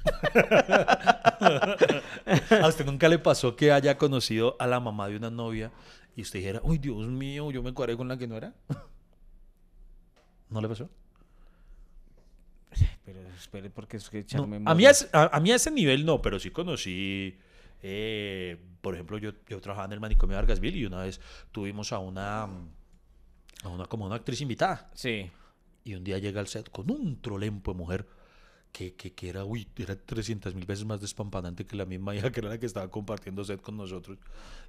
¿A 2.62 2.68
usted 2.68 2.86
nunca 2.86 3.08
le 3.08 3.20
pasó 3.20 3.56
que 3.56 3.72
haya 3.72 3.98
conocido 3.98 4.56
a 4.60 4.68
la 4.68 4.80
mamá 4.80 5.08
de 5.08 5.18
una 5.18 5.30
novia 5.30 5.72
y 6.16 6.22
usted 6.22 6.40
dijera, 6.40 6.62
uy, 6.64 6.78
Dios 6.78 7.08
mío, 7.08 7.52
yo 7.52 7.64
me 7.64 7.74
cuadré 7.74 7.96
con 7.98 8.08
la 8.08 8.18
que 8.18 8.28
no 8.28 8.38
era? 8.38 8.54
¿No 10.50 10.62
le 10.62 10.68
pasó? 10.68 10.90
Pero 13.06 13.20
espere, 13.38 13.70
porque 13.70 13.98
es 13.98 14.10
que 14.10 14.18
No, 14.18 14.22
echarme 14.24 14.56
a, 14.58 14.60
mí 14.60 14.66
modo. 14.66 14.88
a, 14.88 14.92
ese- 14.92 15.10
a- 15.14 15.30
a 15.36 15.40
mí 15.40 15.52
a 15.52 15.56
ese 15.56 15.70
nivel 15.72 16.06
no, 16.06 16.22
pero 16.22 16.40
sí 16.40 16.50
conocí, 16.52 17.38
eh, 17.82 18.58
por 18.82 18.94
ejemplo, 18.96 19.18
yo, 19.18 19.32
yo 19.48 19.60
trabajaba 19.62 19.86
en 19.86 19.94
el 19.94 20.00
manicomio 20.00 20.36
de 20.36 20.42
Vargasville 20.42 20.78
y 20.80 20.86
una 20.86 21.02
vez 21.02 21.20
tuvimos 21.52 21.92
a 21.92 22.00
una, 22.00 22.44
a 22.44 23.68
una 23.70 23.86
como 23.86 24.06
una 24.06 24.16
actriz 24.16 24.42
invitada 24.42 24.90
Sí. 24.94 25.30
Y 25.84 25.96
un 25.96 26.04
día 26.04 26.18
llega 26.18 26.40
al 26.40 26.48
set 26.48 26.70
con 26.72 26.90
un 26.92 27.22
trolempo 27.22 27.72
de 27.74 27.78
mujer 27.78 28.08
que, 28.72 28.96
que, 28.96 29.14
que 29.14 29.30
era, 29.30 29.46
uy, 29.46 29.68
era 29.78 29.96
300 29.96 30.56
mil 30.56 30.66
veces 30.66 30.84
más 30.84 31.00
despampanante 31.00 31.66
que 31.66 31.76
la 31.76 31.86
misma 31.86 32.16
hija 32.16 32.32
que 32.32 32.40
era 32.40 32.50
la 32.50 32.58
que 32.58 32.66
estaba 32.66 32.90
compartiendo 32.90 33.44
set 33.44 33.62
con 33.62 33.78
nosotros. 33.78 34.18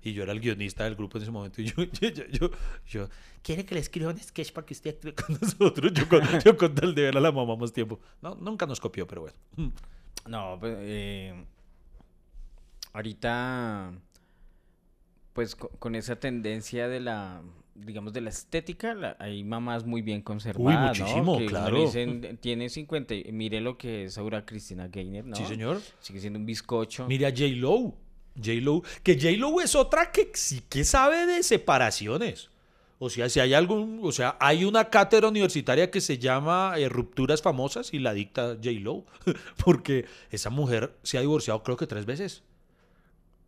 Y 0.03 0.13
yo 0.13 0.23
era 0.25 0.33
el 0.33 0.41
guionista 0.41 0.85
del 0.85 0.95
grupo 0.95 1.17
en 1.17 1.23
ese 1.23 1.31
momento 1.31 1.63
y 1.63 1.67
yo, 1.67 1.75
yo, 2.01 2.09
yo, 2.11 2.25
yo, 2.27 2.51
yo, 2.87 3.09
¿quiere 3.43 3.65
que 3.65 3.75
le 3.75 3.81
escriba 3.81 4.11
un 4.11 4.19
sketch 4.19 4.53
para 4.53 4.67
que 4.67 4.75
usted 4.75 4.97
actúe 4.97 5.15
con 5.25 5.39
nosotros? 5.41 5.93
Yo 5.95 6.09
con, 6.09 6.21
yo 6.41 6.57
con 6.57 6.75
tal 6.75 6.95
de 6.95 7.03
ver 7.03 7.17
a 7.17 7.21
la 7.21 7.33
mamá 7.33 7.57
más 7.57 7.73
tiempo. 7.73 7.99
No, 8.21 8.35
nunca 8.35 8.67
nos 8.67 8.79
copió, 8.81 9.07
pero 9.07 9.23
bueno. 9.23 9.73
No, 10.29 10.59
pues, 10.61 10.77
eh, 10.81 11.45
ahorita, 12.93 13.93
pues 15.33 15.57
co- 15.57 15.71
con 15.79 15.95
esa 15.95 16.17
tendencia 16.17 16.89
de 16.89 17.01
la, 17.01 17.43
digamos, 17.75 18.13
de 18.13 18.21
la 18.21 18.31
estética, 18.31 18.95
la- 18.95 19.17
hay 19.19 19.43
mamás 19.45 19.85
muy 19.85 20.03
bien 20.03 20.23
conservadas, 20.23 20.99
¿no? 20.99 21.05
muchísimo, 21.07 21.33
Que 21.39 21.45
uno 21.45 21.45
le 21.45 21.47
claro. 21.47 21.81
dicen, 21.81 22.39
tiene 22.41 22.69
50, 22.69 23.15
y 23.15 23.33
mire 23.33 23.61
lo 23.61 23.77
que 23.79 24.05
es 24.05 24.19
ahora 24.19 24.45
Cristina 24.47 24.89
Gainer, 24.89 25.25
¿no? 25.25 25.37
Sí, 25.37 25.45
señor. 25.47 25.81
Sigue 26.01 26.21
siendo 26.21 26.39
un 26.39 26.47
bizcocho. 26.47 27.07
Mire 27.07 27.27
a 27.27 27.31
J-Lo. 27.31 27.95
J-Lo. 28.37 28.83
Que 29.03 29.15
J-Lo 29.21 29.61
es 29.61 29.75
otra 29.75 30.11
que 30.13 30.31
sí 30.35 30.63
que 30.69 30.85
sabe 30.85 31.27
de 31.27 31.43
separaciones. 31.43 32.51
O 33.01 33.11
sea, 33.11 33.29
si 33.29 33.41
hay 33.41 33.53
algún. 33.55 34.01
O 34.03 34.13
sea, 34.13 34.37
hay 34.41 34.65
una 34.65 34.89
cátedra 34.89 35.29
universitaria 35.29 35.91
que 35.91 36.01
se 36.01 36.19
llama 36.19 36.75
eh, 36.79 36.89
Rupturas 36.89 37.43
Famosas 37.43 37.93
y 37.93 37.99
la 37.99 38.15
dicta 38.15 38.55
J-Lo. 38.63 39.05
Porque 39.65 40.07
esa 40.31 40.49
mujer 40.51 40.95
se 41.03 41.19
ha 41.19 41.21
divorciado, 41.21 41.63
creo 41.63 41.77
que 41.77 41.87
tres 41.87 42.07
veces. 42.07 42.45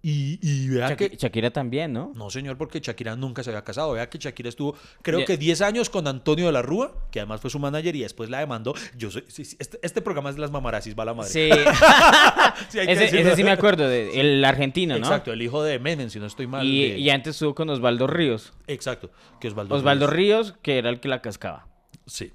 Y, 0.09 0.39
y 0.41 0.69
vea 0.69 0.91
Shaki- 0.91 1.11
que. 1.11 1.17
Shakira 1.17 1.51
también, 1.51 1.93
¿no? 1.93 2.13
No, 2.15 2.31
señor, 2.31 2.57
porque 2.57 2.79
Shakira 2.79 3.17
nunca 3.17 3.43
se 3.43 3.51
había 3.51 3.65
casado. 3.65 3.91
Vea 3.93 4.09
que 4.09 4.19
Shakira 4.19 4.49
estuvo, 4.49 4.77
creo 5.03 5.25
que 5.25 5.37
10 5.37 5.63
años 5.63 5.91
con 5.91 6.07
Antonio 6.07 6.47
de 6.47 6.53
la 6.53 6.63
Rúa, 6.63 7.09
que 7.11 7.19
además 7.19 7.41
fue 7.41 7.51
su 7.51 7.59
manager 7.59 7.97
y 7.97 8.03
después 8.03 8.31
la 8.31 8.39
demandó. 8.39 8.73
Yo 8.97 9.11
soy, 9.11 9.25
este, 9.59 9.81
este 9.83 10.03
programa 10.03 10.31
es 10.31 10.37
de 10.37 10.43
las 10.43 10.53
mamarasis, 10.53 10.95
va 10.97 11.05
la 11.05 11.15
madre. 11.15 11.31
Sí, 11.33 11.51
ese, 12.79 13.35
sí 13.37 13.43
me 13.45 13.51
acuerdo, 13.51 13.89
de- 13.89 14.21
el 14.21 14.45
argentino, 14.45 14.95
¿no? 14.95 15.01
Exacto, 15.01 15.33
el 15.33 15.43
hijo 15.43 15.63
de 15.65 15.79
Menem, 15.79 16.09
si 16.11 16.21
no 16.21 16.27
estoy 16.27 16.47
mal. 16.47 16.65
Y, 16.65 16.91
de- 16.91 16.99
y 16.99 17.11
antes 17.11 17.35
estuvo 17.35 17.55
con 17.55 17.69
Osvaldo 17.71 18.07
Ríos. 18.07 18.53
Exacto, 18.69 19.11
que 19.41 19.49
Osvaldo. 19.49 19.75
Osvaldo 19.75 20.07
Ríos. 20.07 20.47
Ríos, 20.51 20.59
que 20.63 20.79
era 20.79 20.91
el 20.91 21.01
que 21.01 21.09
la 21.09 21.21
cascaba. 21.21 21.67
Sí. 22.07 22.33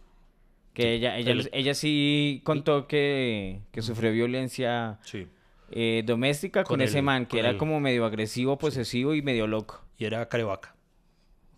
Que 0.74 0.94
ella, 0.96 1.18
ella, 1.18 1.32
el- 1.32 1.50
ella 1.54 1.74
sí 1.74 2.42
contó 2.44 2.88
que, 2.88 3.62
que 3.72 3.82
sufrió 3.82 4.12
violencia 4.12 5.00
Sí. 5.04 5.28
Eh, 5.72 6.04
doméstica 6.06 6.64
con, 6.64 6.74
Con 6.78 6.82
ese 6.82 7.02
man, 7.02 7.26
que 7.26 7.40
era 7.40 7.50
el- 7.52 7.58
como 7.58 7.80
medio 7.80 8.06
agresivo, 8.06 8.58
posesivo 8.58 9.14
y 9.16 9.22
medio 9.22 9.48
loco. 9.48 9.82
Y 9.98 10.06
era 10.06 10.28
carevaca. 10.30 10.76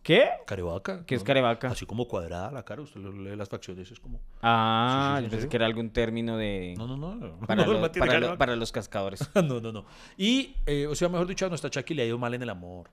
¿Qué? 0.04 0.28
Carevaca. 0.46 1.06
¿Qué 1.06 1.16
es 1.16 1.24
carevaca? 1.24 1.70
Así 1.70 1.86
como 1.86 2.10
cuadrada 2.10 2.52
la 2.52 2.64
cara, 2.66 2.82
usted 2.82 3.00
lee 3.00 3.38
las 3.38 3.48
facciones, 3.48 3.90
es 3.90 4.00
como. 4.02 4.20
Ah, 4.42 4.90
Sí, 4.90 4.98
sí, 4.98 5.18
sí, 5.18 5.22
yo 5.22 5.26
¿en 5.26 5.32
pensé 5.32 5.48
que 5.50 5.56
era 5.56 5.66
algún 5.66 5.92
término 5.92 6.36
de... 6.36 6.74
No, 6.78 6.88
no, 6.88 6.98
no. 6.98 7.40
Para, 7.48 7.66
no, 7.66 7.72
lo- 7.74 7.80
no 7.80 7.90
tiene 7.90 8.06
para 8.08 8.20
lo- 8.20 8.26
carevaca. 8.26 8.38
para 8.38 8.56
los 8.58 8.72
cascadores. 8.74 9.30
no, 9.36 9.62
no, 9.62 9.72
no. 9.72 9.86
Y, 10.18 10.56
eh, 10.66 10.88
o 10.88 10.96
sea, 10.96 11.08
mejor 11.08 11.26
dicho, 11.28 11.46
a 11.46 11.50
nuestra 11.50 11.70
Chucky 11.70 11.94
le 11.94 12.04
ha 12.04 12.06
ido 12.06 12.18
mal 12.18 12.34
en 12.34 12.42
el 12.44 12.50
amor. 12.50 12.90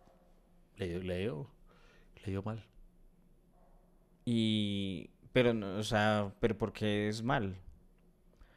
Le, 0.76 1.00
le, 1.02 1.22
ido- 1.24 1.50
le 2.24 2.30
ido 2.32 2.42
mal. 2.44 2.64
Y... 4.24 5.10
Pero, 5.32 5.54
no, 5.54 5.76
o 5.78 5.82
sea, 5.82 6.32
pero 6.40 6.56
¿por 6.58 6.72
qué 6.72 7.08
es 7.08 7.22
mal? 7.22 7.56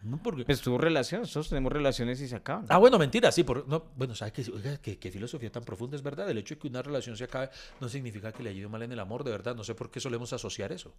No, 0.04 0.22
porque. 0.22 0.44
Pues 0.44 0.62
tuvo 0.62 0.78
relaciones, 0.78 1.32
todos 1.32 1.50
tenemos 1.50 1.72
relaciones 1.72 2.20
y 2.22 2.28
se 2.28 2.36
acaban. 2.36 2.66
Ah, 2.70 2.78
bueno, 2.78 3.00
mentira, 3.00 3.32
sí. 3.32 3.44
Por, 3.44 3.68
no, 3.68 3.86
bueno, 3.96 4.16
¿sabe 4.16 4.32
qué? 4.32 4.46
Oiga, 4.52 4.78
qué, 4.78 4.98
qué 4.98 5.12
filosofía 5.12 5.52
tan 5.52 5.64
profunda 5.64 5.96
es 5.96 6.04
verdad. 6.04 6.30
El 6.30 6.38
hecho 6.38 6.56
de 6.56 6.60
que 6.60 6.68
una 6.68 6.82
relación 6.82 7.16
se 7.16 7.24
acabe 7.24 7.50
no 7.80 7.88
significa 7.88 8.32
que 8.32 8.44
le 8.44 8.50
haya 8.50 8.60
ido 8.60 8.70
mal 8.70 8.84
en 8.84 8.92
el 8.92 9.00
amor, 9.00 9.24
de 9.24 9.32
verdad. 9.32 9.56
No 9.56 9.64
sé 9.64 9.76
por 9.76 9.90
qué 9.90 10.00
solemos 10.00 10.34
asociar 10.34 10.72
eso. 10.72 10.94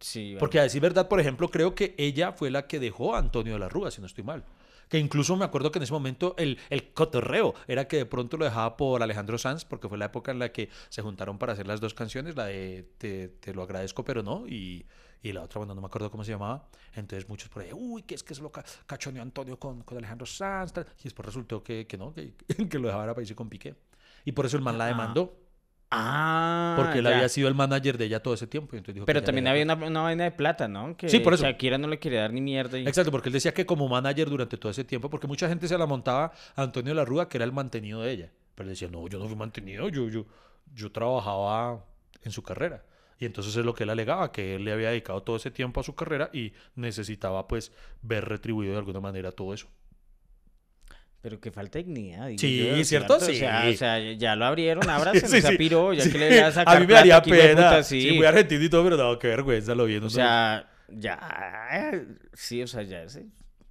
Sí, 0.00 0.30
vale. 0.30 0.40
Porque 0.40 0.60
a 0.60 0.62
decir 0.62 0.80
verdad, 0.80 1.08
por 1.08 1.20
ejemplo, 1.20 1.50
creo 1.50 1.74
que 1.74 1.94
ella 1.98 2.32
fue 2.32 2.50
la 2.50 2.66
que 2.66 2.78
dejó 2.78 3.14
a 3.14 3.18
Antonio 3.18 3.54
de 3.54 3.58
la 3.58 3.68
Rúa, 3.68 3.90
si 3.90 4.00
no 4.00 4.06
estoy 4.06 4.24
mal. 4.24 4.44
Que 4.88 4.98
incluso 4.98 5.36
me 5.36 5.44
acuerdo 5.44 5.70
que 5.70 5.78
en 5.78 5.82
ese 5.82 5.92
momento 5.92 6.34
el, 6.38 6.58
el 6.70 6.94
cotorreo 6.94 7.54
era 7.66 7.86
que 7.86 7.98
de 7.98 8.06
pronto 8.06 8.38
lo 8.38 8.46
dejaba 8.46 8.76
por 8.78 9.02
Alejandro 9.02 9.36
Sanz, 9.36 9.66
porque 9.66 9.86
fue 9.86 9.98
la 9.98 10.06
época 10.06 10.30
en 10.30 10.38
la 10.38 10.50
que 10.50 10.70
se 10.88 11.02
juntaron 11.02 11.36
para 11.36 11.52
hacer 11.52 11.66
las 11.66 11.80
dos 11.80 11.92
canciones, 11.92 12.36
la 12.36 12.46
de 12.46 12.88
Te, 12.96 13.28
te 13.28 13.52
lo 13.52 13.62
agradezco, 13.62 14.02
pero 14.02 14.22
no, 14.22 14.46
y, 14.46 14.86
y 15.22 15.32
la 15.32 15.42
otra, 15.42 15.58
bueno, 15.58 15.74
no 15.74 15.80
me 15.80 15.86
acuerdo 15.86 16.10
cómo 16.10 16.24
se 16.24 16.32
llamaba. 16.32 16.68
Entonces 16.94 17.28
muchos 17.28 17.48
por 17.48 17.62
ahí, 17.62 17.70
uy, 17.72 18.02
que 18.02 18.14
es 18.14 18.22
que 18.22 18.32
es 18.32 18.40
lo 18.40 18.50
ca- 18.52 18.64
cachoneó 18.86 19.22
Antonio 19.22 19.58
con, 19.58 19.82
con 19.82 19.98
Alejandro 19.98 20.26
Sanz. 20.26 20.72
tal. 20.72 20.86
Y 21.00 21.04
después 21.04 21.26
resultó 21.26 21.62
que, 21.62 21.86
que 21.86 21.96
no, 21.98 22.12
que, 22.12 22.34
que 22.70 22.78
lo 22.78 22.88
dejaba 22.88 23.06
para 23.08 23.22
irse 23.22 23.34
con 23.34 23.48
Piqué. 23.48 23.74
Y 24.24 24.32
por 24.32 24.46
eso 24.46 24.56
el 24.56 24.62
man 24.62 24.78
la 24.78 24.84
Ah, 24.84 24.88
demandó, 24.88 25.36
Ah, 25.90 26.74
porque 26.76 26.98
él 26.98 27.04
ya. 27.06 27.14
había 27.16 27.28
sido 27.30 27.48
el 27.48 27.54
manager 27.54 27.96
de 27.96 28.04
ella 28.04 28.22
todo 28.22 28.34
ese 28.34 28.46
tiempo. 28.46 28.76
y 28.76 28.78
entonces 28.78 28.94
dijo 28.96 29.06
Pero 29.06 29.22
también 29.22 29.46
había 29.46 29.62
una, 29.64 29.74
una 29.74 30.02
vaina 30.02 30.24
de 30.24 30.30
plata, 30.32 30.68
¿no? 30.68 30.96
Que 30.96 31.08
Sí, 31.08 31.20
por 31.20 31.32
eso. 31.34 31.44
Shakira 31.44 31.78
no 31.78 31.88
le 31.88 31.98
quería 31.98 32.20
dar 32.20 32.32
ni 32.32 32.40
mierda. 32.42 32.78
Y... 32.78 32.86
Exacto, 32.86 33.10
porque 33.10 33.30
él 33.30 33.32
decía 33.32 33.54
que 33.54 33.64
como 33.64 33.88
manager 33.88 34.28
durante 34.28 34.58
todo 34.58 34.70
ese 34.70 34.84
tiempo, 34.84 35.08
porque 35.08 35.26
mucha 35.26 35.48
gente 35.48 35.66
se 35.66 35.78
la 35.78 35.86
montaba 35.86 36.32
a 36.56 36.62
Antonio 36.62 36.92
La 36.94 37.04
Rúa, 37.06 37.28
que 37.28 37.38
era 37.38 37.44
el 37.46 37.52
mantenido 37.52 38.02
de 38.02 38.12
ella. 38.12 38.32
Pero 38.54 38.68
él 38.68 38.74
decía, 38.74 38.88
no, 38.88 39.06
yo 39.08 39.18
no 39.18 39.26
fui 39.28 39.36
mantenido, 39.36 39.88
yo, 39.88 40.08
yo, 40.08 40.26
yo 40.74 40.92
trabajaba 40.92 41.84
en 42.22 42.32
su 42.32 42.42
carrera. 42.42 42.84
Y 43.20 43.24
entonces 43.26 43.56
es 43.56 43.64
lo 43.64 43.74
que 43.74 43.82
él 43.84 43.90
alegaba, 43.90 44.30
que 44.30 44.54
él 44.54 44.64
le 44.64 44.72
había 44.72 44.90
dedicado 44.90 45.22
todo 45.22 45.36
ese 45.36 45.50
tiempo 45.50 45.80
a 45.80 45.82
su 45.82 45.94
carrera 45.94 46.30
y 46.32 46.52
necesitaba 46.76 47.48
pues 47.48 47.72
ver 48.02 48.24
retribuido 48.26 48.72
de 48.74 48.78
alguna 48.78 49.00
manera 49.00 49.32
todo 49.32 49.52
eso. 49.54 49.68
Pero 51.20 51.40
que 51.40 51.50
falta 51.50 51.78
dignidad. 51.78 52.28
digo 52.28 52.38
Sí, 52.38 52.58
yo, 52.76 52.84
¿cierto? 52.84 53.16
pronto, 53.16 53.32
O 53.32 53.34
sea, 53.34 53.62
Sí. 53.62 53.74
o 53.74 53.76
sea, 53.76 54.12
ya 54.12 54.36
lo 54.36 54.44
abrieron, 54.44 54.84
Sí, 55.14 55.26
se 55.26 55.42
sí. 55.42 55.56
piró, 55.56 55.92
ya 55.92 56.04
Sí. 56.04 56.12
que 56.12 56.18
le 56.18 56.40
vas 56.42 56.50
a 56.50 56.60
sacar 56.60 56.76
a 56.76 56.80
mí 56.80 56.86
me 56.86 56.96
haría 56.96 57.20
pena. 57.20 57.54
puta, 57.54 57.82
sí. 57.82 58.12
muy 58.12 58.24
argentino 58.26 58.62
y 58.62 58.68
todo, 58.70 58.84
pero 58.84 58.96
no, 58.96 59.18
qué 59.18 59.26
vergüenza 59.28 59.74
lo 59.74 59.84
viendo. 59.86 60.06
O 60.06 60.10
sea, 60.10 60.70
ya, 60.88 61.90
sí, 62.34 62.62
o 62.62 62.68
sea, 62.68 62.82
ya, 62.84 63.08
sí. 63.08 63.20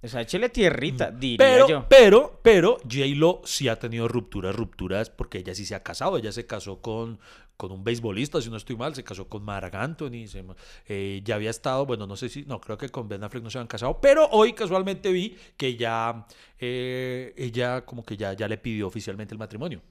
O 0.00 0.06
sea, 0.06 0.20
échele 0.20 0.48
tierrita, 0.50 1.10
diría 1.10 1.38
Pero, 1.38 1.68
yo. 1.68 1.86
pero, 1.88 2.40
pero, 2.44 2.76
J-Lo 2.84 3.40
sí 3.44 3.66
ha 3.66 3.76
tenido 3.80 4.06
rupturas, 4.06 4.54
rupturas, 4.54 5.10
porque 5.10 5.38
ella 5.38 5.54
sí 5.56 5.64
se 5.66 5.74
ha 5.74 5.82
casado. 5.82 6.18
Ella 6.18 6.30
se 6.30 6.46
casó 6.46 6.80
con, 6.80 7.18
con 7.58 7.72
un 7.72 7.82
beisbolista, 7.84 8.40
si 8.40 8.48
no 8.48 8.56
estoy 8.56 8.76
mal, 8.76 8.94
se 8.94 9.02
casó 9.04 9.28
con 9.28 9.42
Marc 9.44 9.74
Anthony. 9.74 10.26
se- 10.28 10.42
eh, 10.86 11.20
ya 11.24 11.34
había 11.34 11.50
estado, 11.50 11.84
bueno, 11.84 12.06
no 12.06 12.16
sé 12.16 12.28
si, 12.30 12.44
no, 12.46 12.60
creo 12.60 12.78
que 12.78 12.88
con 12.88 13.08
Ben 13.08 13.22
Affleck 13.24 13.42
no 13.44 13.50
se 13.50 13.58
habían 13.58 13.66
casado, 13.66 14.00
pero 14.00 14.26
hoy 14.30 14.52
casualmente 14.54 15.10
vi 15.12 15.36
que 15.56 15.76
ya, 15.76 16.24
eh, 16.58 17.34
ella 17.36 17.84
como 17.84 18.04
que 18.04 18.16
ya, 18.16 18.32
ya 18.32 18.48
le 18.48 18.56
pidió 18.58 18.86
oficialmente 18.86 19.34
el 19.34 19.38
matrimonio. 19.38 19.82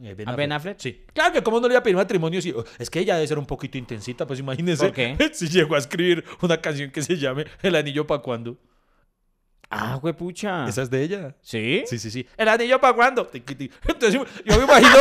Eh, 0.00 0.14
¿A 0.26 0.36
Ben 0.36 0.52
Affleck? 0.52 0.78
Sí. 0.78 1.02
Claro 1.12 1.32
que 1.32 1.42
cómo 1.42 1.58
no 1.58 1.66
le 1.68 1.72
iba 1.74 1.80
a 1.80 1.82
pedir 1.82 1.96
matrimonio 1.96 2.40
si... 2.40 2.54
Es 2.78 2.88
que 2.90 3.00
ella 3.00 3.14
debe 3.16 3.26
ser 3.26 3.38
un 3.38 3.46
poquito 3.46 3.78
intensita, 3.78 4.26
pues 4.26 4.38
imagínense. 4.38 4.84
¿Por 4.86 4.94
qué? 4.94 5.16
Si 5.32 5.48
llegó 5.48 5.74
a 5.74 5.78
escribir 5.78 6.22
una 6.42 6.60
canción 6.60 6.90
que 6.90 7.02
se 7.02 7.16
llame 7.16 7.46
El 7.62 7.74
anillo 7.74 8.06
para 8.06 8.22
cuándo. 8.22 8.58
Ah, 9.68 10.00
pucha. 10.16 10.68
Esa 10.68 10.82
es 10.82 10.90
de 10.90 11.02
ella. 11.02 11.36
¿Sí? 11.40 11.82
Sí, 11.86 11.98
sí, 11.98 12.10
sí. 12.10 12.26
¿El 12.36 12.48
anillo 12.48 12.80
para 12.80 12.94
cuándo? 12.94 13.28
Entonces 13.32 14.12
yo 14.12 14.58
me 14.58 14.64
imagino 14.64 14.96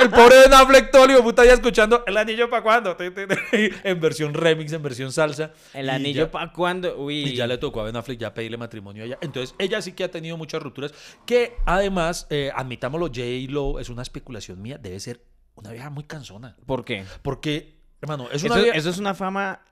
el 0.00 0.10
pobre 0.10 0.40
Ben 0.40 0.52
Affleck 0.52 0.92
de 0.92 1.22
puta 1.22 1.44
ya 1.44 1.54
escuchando 1.54 2.04
¿El 2.06 2.16
anillo 2.16 2.50
para 2.50 2.62
cuándo? 2.62 2.96
En 3.84 4.00
versión 4.00 4.34
remix, 4.34 4.72
en 4.72 4.82
versión 4.82 5.12
salsa. 5.12 5.52
El 5.72 5.88
anillo 5.88 6.30
para 6.30 6.52
cuando. 6.52 6.96
Uy. 6.98 7.30
Y 7.30 7.34
ya 7.34 7.46
le 7.46 7.58
tocó 7.58 7.80
a 7.80 7.84
Ben 7.84 7.96
Affleck 7.96 8.18
ya 8.18 8.34
pedirle 8.34 8.56
matrimonio 8.56 9.02
a 9.02 9.06
ella. 9.06 9.18
Entonces, 9.20 9.54
ella 9.58 9.80
sí 9.80 9.92
que 9.92 10.04
ha 10.04 10.10
tenido 10.10 10.36
muchas 10.36 10.62
rupturas. 10.62 10.92
Que 11.24 11.56
además, 11.64 12.26
eh, 12.30 12.50
admitámoslo, 12.54 13.06
J-Lo 13.06 13.80
es 13.80 13.88
una 13.88 14.02
especulación 14.02 14.60
mía. 14.60 14.78
Debe 14.78 15.00
ser 15.00 15.24
una 15.54 15.72
vieja 15.72 15.90
muy 15.90 16.04
cansona. 16.04 16.56
¿Por 16.66 16.84
qué? 16.84 17.04
Porque, 17.22 17.78
hermano, 18.00 18.28
es 18.30 18.42
una 18.42 18.54
Eso, 18.54 18.64
vieja... 18.64 18.78
eso 18.78 18.90
es 18.90 18.98
una 18.98 19.14
fama 19.14 19.62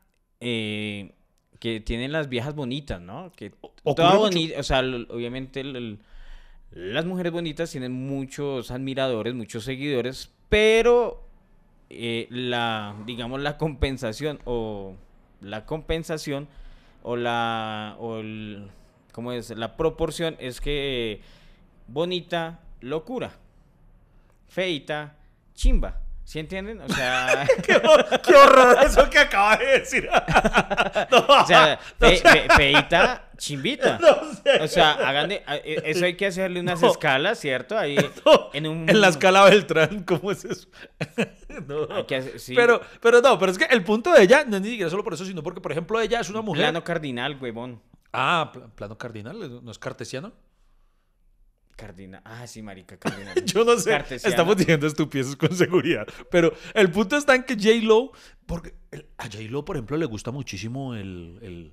eh, 0.40 1.14
que 1.60 1.80
tienen 1.80 2.12
las 2.12 2.28
viejas 2.28 2.54
bonitas, 2.54 3.00
¿no? 3.00 3.32
Que 3.36 3.50
toda 3.96 4.10
bonita, 4.18 4.60
o 4.60 4.62
sea, 4.62 4.80
obviamente 4.80 5.60
el- 5.60 5.76
el- 5.76 5.98
las 6.72 7.04
mujeres 7.04 7.32
bonitas 7.32 7.70
tienen 7.70 7.92
muchos 7.92 8.70
admiradores, 8.70 9.34
muchos 9.34 9.64
seguidores, 9.64 10.30
pero 10.48 11.24
eh, 11.90 12.26
la, 12.30 12.94
digamos, 13.06 13.40
la 13.40 13.56
compensación 13.56 14.38
o 14.44 14.94
la 15.40 15.64
compensación 15.64 16.46
o 17.02 17.16
la, 17.16 17.96
o 17.98 18.18
el, 18.18 18.68
¿cómo 19.12 19.32
es? 19.32 19.48
La 19.50 19.76
proporción 19.76 20.36
es 20.38 20.60
que 20.60 21.22
bonita, 21.86 22.60
locura, 22.82 23.32
feita, 24.48 25.16
chimba. 25.54 26.00
¿Sí 26.28 26.38
entienden? 26.40 26.78
O 26.82 26.88
sea... 26.90 27.46
¡Qué 28.22 28.34
horror 28.36 28.76
eso 28.84 29.08
que 29.08 29.18
acaba 29.18 29.56
de 29.56 29.64
decir! 29.78 30.10
no, 31.10 31.18
O 31.20 31.46
sea, 31.46 31.80
no 32.00 32.06
fe- 32.06 32.16
sé. 32.18 32.28
fe- 32.28 32.48
feita, 32.54 33.30
chimbita. 33.38 33.98
No 33.98 34.34
sé. 34.34 34.60
O 34.62 34.68
sea, 34.68 34.90
hagan 35.08 35.30
de- 35.30 35.42
e- 35.64 35.80
eso 35.86 36.04
hay 36.04 36.18
que 36.18 36.26
hacerle 36.26 36.60
unas 36.60 36.82
escalas, 36.82 37.38
¿cierto? 37.40 37.78
Ahí 37.78 37.96
en 38.52 38.66
un 38.66 38.90
En 38.90 39.00
la 39.00 39.08
escala 39.08 39.42
Beltrán, 39.44 40.02
¿cómo 40.02 40.30
es 40.30 40.44
eso? 40.44 40.68
no. 41.66 41.88
hay 41.96 42.04
que 42.04 42.16
hacer- 42.16 42.38
sí, 42.38 42.54
Pero, 42.54 42.82
pero 43.00 43.22
no, 43.22 43.38
pero 43.38 43.50
es 43.50 43.56
que 43.56 43.64
el 43.64 43.82
punto 43.82 44.12
de 44.12 44.22
ella 44.24 44.44
no 44.46 44.56
es 44.56 44.62
ni 44.62 44.68
siquiera 44.68 44.90
solo 44.90 45.02
por 45.02 45.14
eso, 45.14 45.24
sino 45.24 45.42
porque, 45.42 45.62
por 45.62 45.72
ejemplo, 45.72 45.98
ella 45.98 46.20
es 46.20 46.28
una 46.28 46.42
mujer. 46.42 46.62
plano 46.64 46.84
cardinal, 46.84 47.38
huevón. 47.40 47.80
Ah, 48.12 48.50
pl- 48.52 48.66
plano 48.74 48.98
cardinal, 48.98 49.64
¿no 49.64 49.70
es 49.70 49.78
cartesiano? 49.78 50.34
Cardinal. 51.78 52.20
Ah, 52.24 52.44
sí, 52.48 52.60
marica, 52.60 52.96
cardinal. 52.98 53.44
Yo 53.44 53.64
no 53.64 53.76
sé, 53.78 53.90
Cartesiano. 53.90 54.30
estamos 54.32 54.56
diciendo 54.56 54.86
estupideces 54.88 55.36
con 55.36 55.54
seguridad. 55.54 56.06
Pero 56.28 56.52
el 56.74 56.90
punto 56.90 57.16
está 57.16 57.36
en 57.36 57.44
que 57.44 57.54
J-Lo, 57.54 58.10
porque 58.46 58.74
el- 58.90 59.06
a 59.16 59.24
J-Lo, 59.26 59.64
por 59.64 59.76
ejemplo, 59.76 59.96
le 59.96 60.06
gusta 60.06 60.32
muchísimo 60.32 60.94
el, 60.96 61.38
el- 61.40 61.72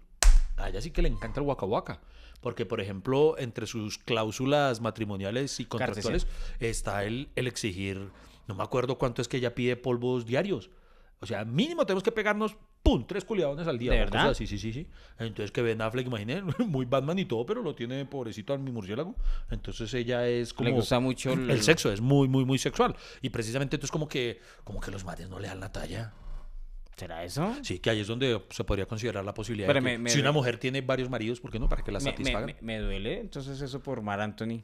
A 0.57 0.69
ella 0.69 0.79
sí 0.79 0.91
que 0.91 1.01
le 1.01 1.09
encanta 1.09 1.39
el 1.41 1.47
Waka 1.47 1.65
Waka. 1.65 2.01
Porque, 2.39 2.67
por 2.67 2.79
ejemplo, 2.81 3.35
entre 3.39 3.65
sus 3.65 3.97
cláusulas 3.97 4.79
matrimoniales 4.79 5.59
y 5.59 5.65
contractuales 5.65 6.27
está 6.59 7.03
el, 7.03 7.29
el 7.35 7.47
exigir, 7.47 8.11
no 8.47 8.53
me 8.53 8.61
acuerdo 8.61 8.99
cuánto 8.99 9.23
es 9.23 9.27
que 9.27 9.37
ella 9.37 9.55
pide 9.55 9.75
polvos 9.75 10.27
diarios. 10.27 10.69
O 11.19 11.25
sea, 11.25 11.43
mínimo 11.45 11.83
tenemos 11.87 12.03
que 12.03 12.11
pegarnos, 12.11 12.55
¡pum!, 12.85 13.05
tres 13.05 13.25
culiadones 13.25 13.67
al 13.67 13.77
día. 13.77 13.91
¿De 13.91 13.97
verdad? 13.97 14.29
así, 14.29 14.47
sí, 14.47 14.57
sí, 14.57 14.71
sí. 14.71 14.87
Entonces 15.19 15.51
que 15.51 15.61
Ben 15.61 15.81
Affleck, 15.81 16.07
imagínate, 16.07 16.43
muy 16.65 16.85
Batman 16.85 17.19
y 17.19 17.25
todo, 17.25 17.45
pero 17.45 17.61
lo 17.63 17.75
tiene 17.75 18.05
pobrecito 18.05 18.53
a 18.53 18.57
mi 18.57 18.71
murciélago. 18.71 19.15
Entonces 19.51 19.93
ella 19.95 20.25
es 20.27 20.53
como... 20.53 20.69
Le 20.69 20.75
gusta 20.75 20.99
mucho 21.01 21.33
el, 21.33 21.49
El 21.49 21.61
sexo 21.63 21.91
es 21.91 21.99
muy, 21.99 22.27
muy, 22.29 22.45
muy 22.45 22.57
sexual. 22.59 22.95
Y 23.21 23.29
precisamente 23.31 23.75
entonces 23.75 23.91
como 23.91 24.07
que, 24.07 24.39
como 24.63 24.79
que 24.79 24.91
los 24.91 25.03
mates 25.03 25.27
no 25.27 25.39
le 25.39 25.47
dan 25.49 25.59
la 25.59 25.71
talla. 25.71 26.13
¿Será 26.95 27.25
eso? 27.25 27.53
Sí, 27.61 27.79
que 27.79 27.89
ahí 27.89 27.99
es 27.99 28.07
donde 28.07 28.41
se 28.51 28.63
podría 28.63 28.85
considerar 28.85 29.25
la 29.25 29.33
posibilidad 29.33 29.67
Pero 29.67 29.81
de 29.81 29.85
que 29.85 29.97
me- 29.97 30.03
me- 30.05 30.09
si 30.11 30.21
una 30.21 30.31
mujer 30.31 30.57
tiene 30.57 30.79
varios 30.79 31.09
maridos, 31.09 31.41
¿por 31.41 31.51
qué 31.51 31.59
no? 31.59 31.67
Para 31.67 31.83
que 31.83 31.91
la 31.91 31.99
satisfagan. 31.99 32.45
me- 32.45 32.55
me 32.61 32.79
duele 32.79 33.19
entonces 33.19 33.59
eso 33.59 33.81
por 33.83 34.01
Mar 34.01 34.21
Anthony. 34.21 34.61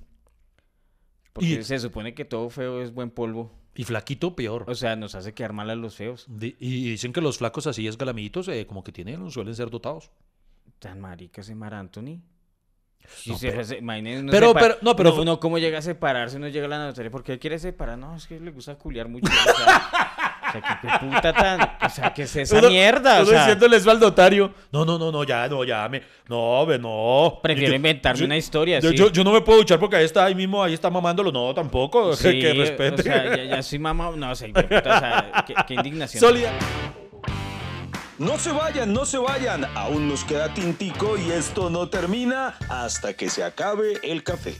Porque 1.33 1.49
Y- 1.49 1.63
se 1.63 1.79
supone 1.79 2.13
que 2.13 2.23
todo 2.25 2.49
feo 2.49 2.81
es 2.81 2.93
buen 2.93 3.09
polvo. 3.09 3.51
Y 3.73 3.83
flaquito, 3.85 4.35
peor. 4.35 4.65
O 4.67 4.75
sea, 4.75 4.95
nos 4.95 5.15
hace 5.15 5.33
quedar 5.33 5.53
mal 5.53 5.69
a 5.69 5.75
los 5.75 5.95
feos. 5.95 6.25
Y 6.39 6.89
dicen 6.91 7.13
que 7.13 7.21
los 7.21 7.37
flacos 7.37 7.67
así 7.67 7.87
es 7.87 7.97
galamitos, 7.97 8.47
eh, 8.49 8.65
como 8.67 8.83
que 8.83 8.91
tienen, 8.91 9.29
suelen 9.31 9.55
ser 9.55 9.69
dotados. 9.69 10.11
Tan 10.79 10.99
marica 10.99 11.41
ese 11.41 11.55
Mar 11.55 11.73
Anthony. 11.73 12.19
No, 13.25 13.37
se, 13.37 13.49
pero- 13.49 13.63
se- 13.63 13.77
imaginen 13.79 14.27
pero- 14.27 14.53
pero- 14.53 14.77
no, 14.81 14.95
pero 14.95 15.15
uno, 15.19 15.39
cómo 15.39 15.57
llega 15.57 15.79
a 15.79 15.81
separarse, 15.81 16.37
uno 16.37 16.49
llega 16.49 16.65
a 16.67 16.69
la 16.69 16.85
notaría, 16.85 17.09
¿por 17.09 17.23
qué 17.23 17.39
quiere 17.39 17.57
separar? 17.59 17.97
No, 17.97 18.15
es 18.15 18.27
que 18.27 18.39
le 18.39 18.51
gusta 18.51 18.75
culiar 18.77 19.07
mucho. 19.07 19.25
O 19.31 19.57
sea, 19.57 20.30
o 20.51 20.61
sea, 20.61 20.79
¿qué, 20.81 20.87
qué 20.87 21.05
puta 21.05 21.33
tan... 21.33 21.61
O 21.85 21.89
sea, 21.89 22.13
¿qué 22.13 22.23
es 22.23 22.35
esa 22.35 22.57
Uno- 22.59 22.69
mierda? 22.69 23.19
O 23.19 23.21
uno 23.21 23.29
sea, 23.31 23.39
diciéndole 23.41 23.77
eso 23.77 23.91
al 23.91 23.99
notario. 23.99 24.53
No, 24.71 24.85
no, 24.85 24.97
no, 24.99 25.11
no, 25.11 25.23
ya, 25.23 25.47
no, 25.47 25.63
ya, 25.63 25.87
me, 25.89 26.01
no, 26.27 26.65
ve, 26.65 26.77
no. 26.79 27.39
prefiero 27.41 27.69
Yo- 27.71 27.75
inventarme 27.75 28.19
yo- 28.19 28.25
una 28.25 28.37
historia 28.37 28.79
Yo, 28.79 28.89
así. 28.89 28.97
yo, 28.97 29.09
yo 29.11 29.23
no 29.23 29.31
me 29.31 29.41
puedo 29.41 29.59
duchar 29.59 29.79
porque 29.79 29.95
ahí 29.95 30.05
está, 30.05 30.25
ahí 30.25 30.35
mismo, 30.35 30.63
ahí 30.63 30.73
está 30.73 30.89
mamándolo. 30.89 31.31
No, 31.31 31.53
tampoco. 31.53 32.15
Sí, 32.21 32.39
que 32.39 32.53
respete. 32.53 33.01
O 33.01 33.03
sea, 33.03 33.35
ya, 33.35 33.43
ya 33.43 33.63
soy 33.63 33.79
mamá... 33.79 34.11
No, 34.15 34.31
o 34.31 34.35
sea, 34.35 34.47
puta, 34.49 34.77
o 34.79 34.99
sea, 34.99 35.43
qué, 35.47 35.53
qué 35.67 35.73
indignación. 35.75 36.19
Sólida. 36.21 36.51
No 38.17 38.37
se 38.37 38.51
vayan, 38.51 38.93
no 38.93 39.05
se 39.05 39.17
vayan. 39.17 39.65
Aún 39.75 40.07
nos 40.07 40.23
queda 40.23 40.53
tintico 40.53 41.17
y 41.17 41.31
esto 41.31 41.69
no 41.71 41.89
termina 41.89 42.55
hasta 42.69 43.13
que 43.13 43.29
se 43.29 43.43
acabe 43.43 43.93
el 44.03 44.23
café. 44.23 44.55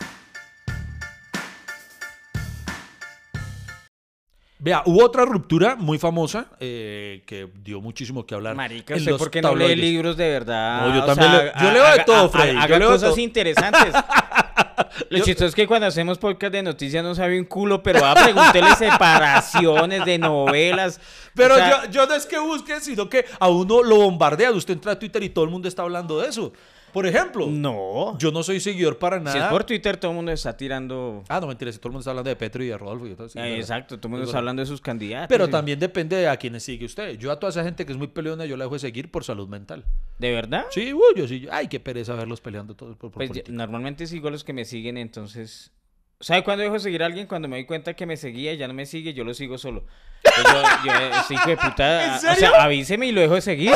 Vea, 4.64 4.84
hubo 4.86 5.04
otra 5.04 5.26
ruptura 5.26 5.76
muy 5.76 5.98
famosa 5.98 6.46
eh, 6.60 7.24
que 7.26 7.50
dio 7.64 7.82
muchísimo 7.82 8.28
que 8.28 8.36
hablar. 8.36 8.56
Marica, 8.56 8.94
en 8.94 9.00
¿usted 9.00 9.12
los 9.14 9.20
por 9.20 9.32
qué 9.32 9.42
no 9.42 9.56
lee 9.56 9.76
libros 9.76 10.16
de 10.18 10.30
verdad? 10.30 10.88
No, 10.88 10.96
yo 10.96 11.02
O 11.02 11.06
también 11.08 11.32
sea, 11.32 11.44
leo- 11.44 11.54
yo 11.60 11.72
leo 11.72 11.98
de 11.98 12.04
todo, 12.04 12.30
Freddy, 12.30 12.58
Haga 12.58 12.80
cosas 12.80 13.18
interesantes. 13.18 13.92
Lo 15.10 15.20
chistoso 15.20 15.48
es 15.48 15.56
que 15.56 15.66
cuando 15.66 15.88
hacemos 15.88 16.20
podcast 16.20 16.54
de 16.54 16.62
noticias 16.62 17.04
no 17.04 17.16
sabe 17.16 17.40
un 17.40 17.46
culo, 17.46 17.82
pero 17.82 18.02
va 18.02 18.12
a 18.12 18.24
preguntarle 18.24 18.76
separaciones 18.76 20.06
de 20.06 20.18
novelas. 20.20 21.00
Pero 21.34 21.56
O 21.56 21.58
sea, 21.58 21.86
yo, 21.86 21.92
yo 21.92 22.06
no 22.08 22.14
es 22.14 22.26
que 22.28 22.38
busque, 22.38 22.80
sino 22.82 23.10
que 23.10 23.26
a 23.40 23.48
uno 23.50 23.82
lo 23.84 23.96
bombardean. 23.98 24.54
Usted 24.54 24.74
entra 24.76 24.92
a 24.94 25.00
Twitter 25.00 25.24
y 25.24 25.30
todo 25.30 25.46
el 25.46 25.52
mundo 25.52 25.68
está 25.68 25.82
hablando 25.82 26.20
de 26.22 26.30
eso. 26.30 26.54
Por 26.94 27.06
ejemplo, 27.06 27.48
No. 27.50 28.18
yo 28.18 28.32
no 28.32 28.44
soy 28.44 28.60
seguidor 28.60 28.98
para 29.00 29.20
nada. 29.20 29.32
Si 29.32 29.38
es 29.40 29.46
por 29.46 29.64
Twitter, 29.64 29.98
todo 29.98 30.12
el 30.12 30.16
mundo 30.18 30.32
está 30.32 30.56
tirando... 30.58 31.24
Ah, 31.30 31.40
no 31.40 31.48
mentira, 31.48 31.72
si 31.72 31.78
todo 31.78 31.88
el 31.90 31.92
mundo 31.94 32.02
está 32.02 32.12
hablando 32.12 32.30
de 32.30 32.36
Petro 32.36 32.64
y 32.64 32.68
de 32.68 32.78
Rodolfo 32.78 33.08
y 33.08 33.16
todo 33.16 33.30
sí, 33.30 33.40
Eh, 33.40 33.42
verdad. 33.42 33.58
exacto, 33.58 33.98
todo 33.98 34.08
el 34.08 34.12
mundo 34.12 34.24
Es 34.24 34.30
está 34.30 34.38
hablando 34.40 34.62
de 34.62 34.66
sus 34.66 34.82
candidatos. 34.82 35.28
Pero 35.30 35.46
y- 35.46 35.50
también 35.52 35.80
depende 35.80 36.16
de 36.18 36.28
a 36.28 36.38
quienes 36.38 36.64
sigue 36.64 36.86
usted. 36.86 37.18
Yo 37.18 37.32
a 37.32 37.40
toda 37.40 37.50
esa 37.52 37.64
gente 37.64 37.86
que 37.86 37.92
es 37.92 37.98
muy 37.98 38.08
peleona, 38.08 38.46
yo 38.46 38.58
la 38.58 38.66
dejo 38.66 38.76
de 38.76 38.80
seguir 38.80 39.10
por 39.12 39.24
salud 39.24 39.48
mental. 39.48 39.86
¿De 40.20 40.32
verdad? 40.32 40.66
Sí, 40.72 40.94
uy, 40.94 41.02
yo 41.16 41.28
sí. 41.28 41.48
Ay, 41.52 41.68
qué 41.68 41.80
pereza 41.80 42.14
verlos 42.16 42.42
peleando 42.42 42.76
todos 42.76 42.98
por, 42.98 43.12
por 43.12 43.26
Pues 43.28 43.50
normalmente 43.50 44.06
sigo 44.08 44.28
a 44.28 44.32
los 44.32 44.44
que 44.44 44.54
me 44.54 44.66
siguen, 44.66 44.98
entonces... 44.98 45.72
¿Sabe 46.20 46.44
cuándo 46.44 46.62
dejo 46.62 46.76
de 46.76 46.80
seguir 46.82 47.02
a 47.02 47.08
alguien? 47.08 47.26
Cuando 47.26 47.48
me 47.48 47.56
doy 47.56 47.66
cuenta 47.66 47.96
que 47.96 48.06
me 48.06 48.16
seguía 48.16 48.54
y 48.54 48.58
ya 48.58 48.68
no 48.68 48.76
me 48.76 48.86
sigue, 48.86 49.16
yo 49.16 49.24
lo 49.24 49.34
sigo 49.34 49.58
solo. 49.58 49.86
Entonces 50.24 50.70
yo, 50.86 50.92
yo, 50.94 51.34
hijo 51.36 51.50
de 51.50 51.58
puta, 51.58 52.04
¿En 52.06 52.12
a- 52.28 52.32
o 52.34 52.36
sea, 52.36 52.64
avíseme 52.64 53.08
y 53.08 53.12
lo 53.12 53.22
dejo 53.22 53.34
de 53.34 53.42
seguir. 53.42 53.72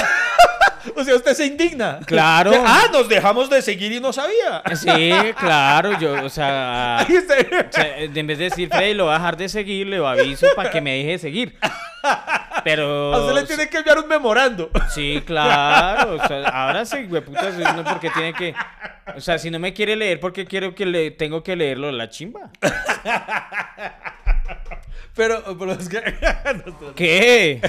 O 0.95 1.03
sea, 1.03 1.15
usted 1.15 1.33
se 1.33 1.45
indigna. 1.45 1.99
Claro. 2.05 2.51
Ah, 2.67 2.89
nos 2.91 3.07
dejamos 3.07 3.49
de 3.49 3.61
seguir 3.61 3.91
y 3.91 3.99
no 3.99 4.11
sabía. 4.11 4.61
Sí, 4.75 5.11
claro, 5.39 5.97
yo, 5.99 6.25
o 6.25 6.29
sea, 6.29 6.99
Ahí 6.99 7.15
está. 7.15 7.35
o 7.35 7.71
sea, 7.71 7.99
en 7.99 8.27
vez 8.27 8.37
de 8.37 8.45
decir, 8.45 8.69
Freddy, 8.69 8.93
lo 8.95 9.05
voy 9.05 9.13
a 9.13 9.17
dejar 9.17 9.37
de 9.37 9.47
seguir, 9.49 9.87
le 9.87 10.05
aviso 10.05 10.47
para 10.55 10.71
que 10.71 10.81
me 10.81 10.97
deje 10.97 11.11
de 11.11 11.19
seguir. 11.19 11.57
Pero... 12.63 13.13
A 13.13 13.19
usted 13.19 13.41
le 13.41 13.47
tiene 13.47 13.69
que 13.69 13.77
enviar 13.77 13.99
un 13.99 14.07
memorando. 14.07 14.71
Sí, 14.89 15.21
claro. 15.25 16.15
O 16.15 16.27
sea, 16.27 16.43
ahora 16.49 16.85
sí, 16.85 17.05
hueputa, 17.09 17.51
no 17.73 17.83
porque 17.83 18.09
tiene 18.09 18.33
que... 18.33 18.55
O 19.15 19.21
sea, 19.21 19.37
si 19.37 19.51
no 19.51 19.59
me 19.59 19.73
quiere 19.73 19.95
leer, 19.95 20.19
porque 20.19 20.45
quiero 20.45 20.73
que 20.73 20.85
le 20.85 21.11
tengo 21.11 21.43
que 21.43 21.55
leerlo 21.55 21.91
la 21.91 22.09
chimba. 22.09 22.49
Pero, 25.15 25.57
pero 25.57 25.71
es 25.71 25.89
que. 25.89 26.01
¿Qué? 26.95 27.61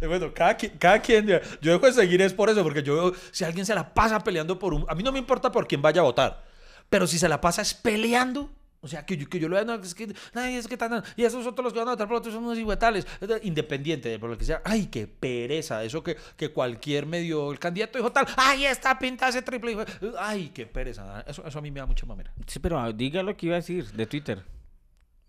No, 0.00 0.08
bueno, 0.08 0.32
cada, 0.32 0.56
cada 0.56 1.00
quien. 1.00 1.26
Yo 1.26 1.72
dejo 1.72 1.86
de 1.86 1.92
seguir 1.92 2.22
es 2.22 2.32
por 2.32 2.48
eso, 2.50 2.62
porque 2.62 2.82
yo 2.82 2.94
veo 2.94 3.14
si 3.30 3.44
alguien 3.44 3.66
se 3.66 3.74
la 3.74 3.92
pasa 3.92 4.22
peleando 4.24 4.58
por 4.58 4.74
un. 4.74 4.86
A 4.88 4.94
mí 4.94 5.02
no 5.02 5.12
me 5.12 5.18
importa 5.18 5.52
por 5.52 5.66
quién 5.66 5.82
vaya 5.82 6.00
a 6.00 6.04
votar, 6.04 6.44
pero 6.88 7.06
si 7.06 7.18
se 7.18 7.28
la 7.28 7.40
pasa 7.40 7.62
es 7.62 7.74
peleando, 7.74 8.50
O 8.82 8.88
sea, 8.88 9.04
que 9.04 9.18
yo, 9.18 9.28
que 9.28 9.38
yo 9.38 9.46
lo 9.48 9.56
vea, 9.56 9.64
no, 9.64 9.74
es 9.74 9.94
que, 9.94 10.10
ay, 10.32 10.54
es 10.56 10.66
que 10.66 10.78
tan, 10.78 11.02
y 11.14 11.24
esos 11.24 11.46
otros 11.46 11.64
los 11.64 11.72
que 11.74 11.78
van 11.80 11.88
a 11.88 11.90
votar 11.92 12.08
por 12.08 12.16
otros 12.16 12.32
son 12.32 12.44
unos 12.44 12.56
iguetales, 12.56 13.06
independiente 13.42 14.08
de 14.08 14.18
por 14.18 14.30
lo 14.30 14.38
que 14.38 14.46
sea. 14.46 14.62
Ay, 14.64 14.86
qué 14.86 15.06
pereza, 15.06 15.84
eso 15.84 16.02
que, 16.02 16.16
que 16.36 16.48
cualquier 16.48 17.04
medio, 17.04 17.52
el 17.52 17.58
candidato 17.58 17.98
dijo 17.98 18.10
tal, 18.10 18.26
ay, 18.38 18.64
esta 18.64 18.98
pinta 18.98 19.28
ese 19.28 19.42
triple, 19.42 19.76
ay, 20.18 20.50
qué 20.54 20.64
pereza, 20.64 21.22
eso, 21.26 21.46
eso 21.46 21.58
a 21.58 21.62
mí 21.62 21.70
me 21.70 21.80
da 21.80 21.86
mucha 21.86 22.06
mamera. 22.06 22.32
Sí, 22.46 22.58
pero 22.58 22.90
diga 22.94 23.22
lo 23.22 23.36
que 23.36 23.46
iba 23.46 23.56
a 23.56 23.60
decir 23.60 23.92
de 23.92 24.06
Twitter. 24.06 24.42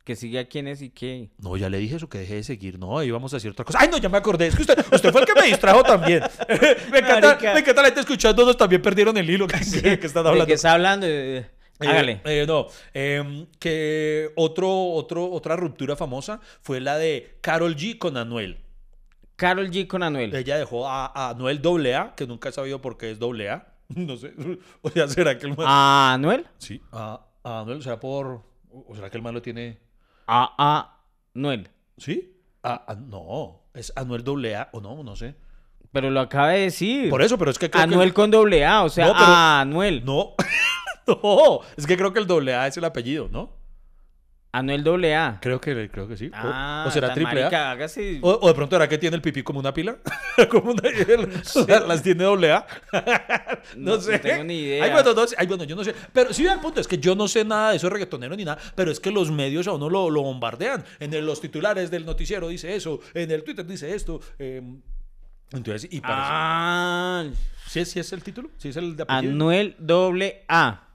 Que 0.04 0.16
siga 0.16 0.42
a 0.42 0.46
quién 0.46 0.68
es 0.68 0.82
y 0.82 0.90
qué. 0.90 1.30
No, 1.38 1.56
ya 1.58 1.70
le 1.70 1.78
dije 1.78 1.96
eso, 1.98 2.10
que 2.10 2.18
deje 2.18 2.36
de 2.36 2.44
seguir. 2.44 2.80
No, 2.80 2.98
ahí 2.98 3.12
vamos 3.12 3.32
a 3.34 3.38
decir 3.38 3.52
otra 3.52 3.64
cosa. 3.66 3.78
Ay, 3.82 3.88
no, 3.92 3.98
ya 4.00 4.10
me 4.10 4.18
acordé. 4.18 4.48
Es 4.48 4.56
que 4.56 4.62
usted, 4.64 4.78
usted 4.92 5.12
fue 5.12 5.22
el 5.22 5.28
que 5.28 5.36
me 5.36 5.46
distrajo 5.48 5.84
también. 5.84 6.24
me, 6.92 7.00
encanta, 7.00 7.38
me 7.54 7.60
encanta 7.60 7.82
la 7.82 7.86
gente 7.88 8.00
escuchándonos. 8.02 8.58
También 8.58 8.82
perdieron 8.82 9.16
el 9.18 9.30
hilo 9.30 9.46
que, 9.48 9.60
que, 9.60 10.00
que 10.00 10.08
están 10.08 10.24
¿De 10.24 10.30
hablando. 10.30 10.48
qué 10.48 10.54
está 10.54 10.74
hablando? 10.74 11.06
Eh, 11.08 11.46
Eh, 11.82 11.88
Hágale. 11.88 12.22
eh, 12.26 12.46
no, 12.48 12.68
em, 12.94 13.48
que 13.60 14.32
otro, 14.36 14.70
otro, 14.92 15.32
otra 15.32 15.56
ruptura 15.56 15.96
famosa 15.96 16.40
fue 16.62 16.80
la 16.80 16.98
de 16.98 17.38
Carol 17.42 17.76
G 17.76 17.98
con 17.98 18.18
Anuel. 18.18 18.60
Carol 19.36 19.70
G 19.72 19.88
con 19.88 20.04
Anuel. 20.04 20.36
Ella 20.36 20.58
dejó 20.58 20.88
a, 20.88 21.08
a 21.08 21.30
Anuel 21.32 21.60
AA, 21.64 22.14
que 22.16 22.28
nunca 22.28 22.50
he 22.50 22.52
sabido 22.52 22.82
por 22.82 22.98
qué 22.98 23.12
es 23.12 23.20
AA. 23.20 23.68
No 23.96 24.16
sé. 24.16 24.32
O 24.82 24.90
sea, 24.90 25.08
¿será 25.08 25.38
que 25.38 25.46
el 25.48 25.56
man... 25.58 25.66
¿A 25.68 26.14
Anuel? 26.14 26.46
Sí, 26.60 26.82
a, 26.92 27.26
a 27.44 27.60
Anuel, 27.62 27.82
¿será 27.84 28.00
por... 28.00 28.44
¿O 28.72 28.96
será 28.96 29.10
que 29.10 29.18
el 29.18 29.24
man 29.24 29.34
lo 29.34 29.42
tiene... 29.42 29.80
A 30.34 30.56
A 30.58 31.02
Anuel. 31.36 31.70
¿Sí? 31.98 32.38
A- 32.64 32.86
a- 32.92 32.96
no, 32.96 33.64
es 33.74 33.92
Anuel 33.98 34.24
AA 34.56 34.70
o 34.72 34.80
no, 34.80 35.04
no 35.04 35.16
sé. 35.18 35.36
Pero 35.92 36.10
lo 36.10 36.22
acaba 36.22 36.50
de 36.52 36.60
decir. 36.62 37.10
Por 37.10 37.22
eso, 37.22 37.38
pero 37.38 37.52
es 37.52 37.60
que 37.60 37.70
creo 37.70 37.86
que- 37.86 37.94
Anuel 37.94 38.14
con 38.14 38.32
doble 38.32 38.66
A, 38.66 38.84
o 38.84 38.90
sea, 38.90 39.08
No, 39.08 39.14
pero- 39.14 39.26
a 39.26 39.60
Anuel. 39.62 40.06
No, 40.06 40.36
no, 41.08 41.60
es 41.76 41.86
que 41.86 41.98
creo 41.98 42.14
que 42.14 42.20
el 42.20 42.28
AA 42.54 42.68
es 42.68 42.78
el 42.78 42.86
apellido, 42.86 43.28
¿no? 43.30 43.50
Anuel 44.54 44.84
doble 44.84 45.16
A. 45.16 45.40
Creo 45.42 45.62
que, 45.62 45.90
creo 45.90 46.08
que 46.10 46.18
sí. 46.18 46.28
O- 46.28 46.32
Ah, 46.36 46.84
o, 46.86 46.92
será 46.92 47.14
triple 47.14 47.40
A. 47.40 47.44
marica, 47.46 47.72
hágase- 47.72 48.20
O, 48.22 48.32
o 48.42 48.48
de 48.50 48.54
pronto 48.54 48.76
era 48.76 48.90
que 48.90 48.98
tiene 48.98 49.16
el 49.16 49.22
pipí 49.22 49.44
como 49.44 49.60
una 49.60 49.74
pila. 49.74 49.96
como 50.52 50.72
una, 50.72 50.82
las 51.88 52.04
tiene 52.04 52.24
doble 52.26 52.52
A. 52.52 52.66
no, 53.78 53.96
No, 53.96 54.02
sé. 54.02 54.12
no 54.14 54.20
tengo 54.20 54.44
ni 54.44 54.60
idea. 54.60 54.84
Ay, 54.84 54.92
bueno, 54.92 55.14
no 55.14 55.26
sé. 55.28 55.36
Ay, 55.38 55.48
bueno, 55.48 55.64
yo 55.64 55.76
no 55.76 55.84
sé. 55.86 55.96
Pero 56.12 56.34
sí, 56.34 56.46
el 56.46 56.60
punto 56.60 56.82
es 56.82 56.88
que 56.88 56.98
yo 56.98 57.16
no 57.16 57.30
sé 57.30 57.46
nada 57.46 57.72
de 57.72 57.78
eso 57.78 57.88
de 57.88 57.92
reggaetonero 57.94 58.36
ni 58.36 58.44
nada. 58.44 58.58
Pero 58.76 58.92
es 58.92 59.00
que 59.00 59.10
los 59.10 59.32
medios 59.32 59.68
a 59.68 59.72
uno 59.74 59.90
lo, 59.90 60.10
lo 60.10 60.22
bombardean. 60.22 60.84
En 61.00 61.14
el- 61.14 61.26
los 61.26 61.40
titulares 61.40 61.90
del 61.90 62.06
noticiero 62.06 62.50
dice 62.50 62.76
eso. 62.76 63.00
En 63.14 63.32
el 63.32 63.44
Twitter 63.46 63.66
dice 63.66 63.96
esto. 63.96 64.20
eh, 64.38 64.62
entonces, 65.54 65.90
y 65.92 66.02
parece. 66.02 66.28
Ah, 66.30 67.24
¿Sí, 67.68 67.80
es- 67.80 67.90
sí 67.92 68.00
es 68.02 68.12
el 68.12 68.22
título? 68.22 68.50
¿Sí 68.58 68.68
es 68.70 68.76
el 68.76 68.98
de 68.98 69.04
apellido? 69.04 69.32
Anuel 69.34 69.76
doble 69.80 70.44
A. 70.50 70.90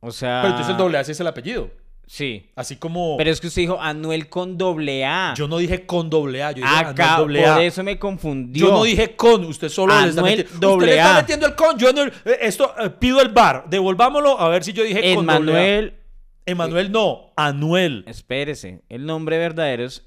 O 0.00 0.12
sea. 0.12 0.40
Pero 0.42 0.50
entonces 0.54 0.70
el 0.72 0.76
doble 0.78 0.98
A 0.98 1.04
sí 1.04 1.10
es 1.12 1.20
el 1.20 1.26
apellido. 1.26 1.70
Sí. 2.12 2.50
Así 2.56 2.76
como. 2.76 3.16
Pero 3.16 3.30
es 3.30 3.40
que 3.40 3.46
usted 3.46 3.62
dijo 3.62 3.80
Anuel 3.80 4.28
con 4.28 4.58
doble 4.58 5.02
A. 5.06 5.32
Yo 5.34 5.48
no 5.48 5.56
dije 5.56 5.86
con 5.86 6.10
doble 6.10 6.42
A. 6.42 6.52
Yo 6.52 6.56
dije 6.56 6.68
Acá, 6.68 7.14
Anuel 7.14 7.22
doble 7.22 7.46
A. 7.46 7.54
por 7.54 7.62
eso 7.62 7.82
me 7.82 7.98
confundió. 7.98 8.66
Yo 8.66 8.72
no 8.74 8.84
dije 8.84 9.16
con, 9.16 9.46
usted 9.46 9.70
solo 9.70 9.98
le 9.98 10.10
está 10.10 10.20
Anuel 10.20 10.36
metiendo. 10.36 10.68
doble 10.68 10.84
usted 10.84 10.86
le 10.94 11.00
está 11.00 11.16
A. 11.16 11.20
metiendo 11.22 11.46
el 11.46 11.54
con. 11.54 11.78
Yo 11.78 11.90
no, 11.94 12.04
eh, 12.04 12.12
esto 12.42 12.74
eh, 12.78 12.90
pido 12.90 13.22
el 13.22 13.30
bar. 13.30 13.64
Devolvámoslo 13.66 14.38
a 14.38 14.50
ver 14.50 14.62
si 14.62 14.74
yo 14.74 14.84
dije 14.84 15.14
con 15.14 15.24
doble 15.26 15.52
A. 15.52 15.56
Emanuel. 15.56 15.94
Emanuel 16.44 16.92
no, 16.92 17.32
Anuel. 17.34 18.04
Espérese. 18.06 18.82
El 18.90 19.06
nombre 19.06 19.38
verdadero 19.38 19.86
es 19.86 20.06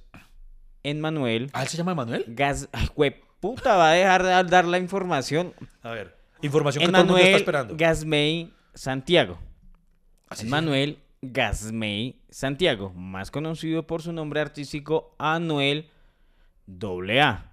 Emanuel 0.83 1.49
¿Ah, 1.53 1.63
él 1.63 1.69
se 1.69 1.77
llama 1.77 1.93
Emanuel? 1.93 2.23
Gas. 2.27 2.69
Ay, 2.71 3.15
puta, 3.39 3.77
va 3.77 3.89
a 3.89 3.93
dejar 3.93 4.21
de 4.21 4.43
dar 4.43 4.65
la 4.65 4.77
información. 4.77 5.55
A 5.81 5.89
ver, 5.89 6.15
información 6.43 6.85
que 6.85 6.91
todo 6.91 7.01
el 7.01 7.07
mundo 7.07 7.19
está 7.19 7.37
esperando. 7.37 7.73
Gasmey 7.75 8.53
Santiago. 8.75 9.39
Así 10.29 10.41
se 10.41 10.47
Emanuel 10.47 10.99
Gasmey 11.21 12.21
Santiago, 12.29 12.91
más 12.93 13.31
conocido 13.31 13.87
por 13.87 14.01
su 14.01 14.11
nombre 14.13 14.39
artístico 14.41 15.15
Anuel 15.17 15.89
AA. 16.67 17.51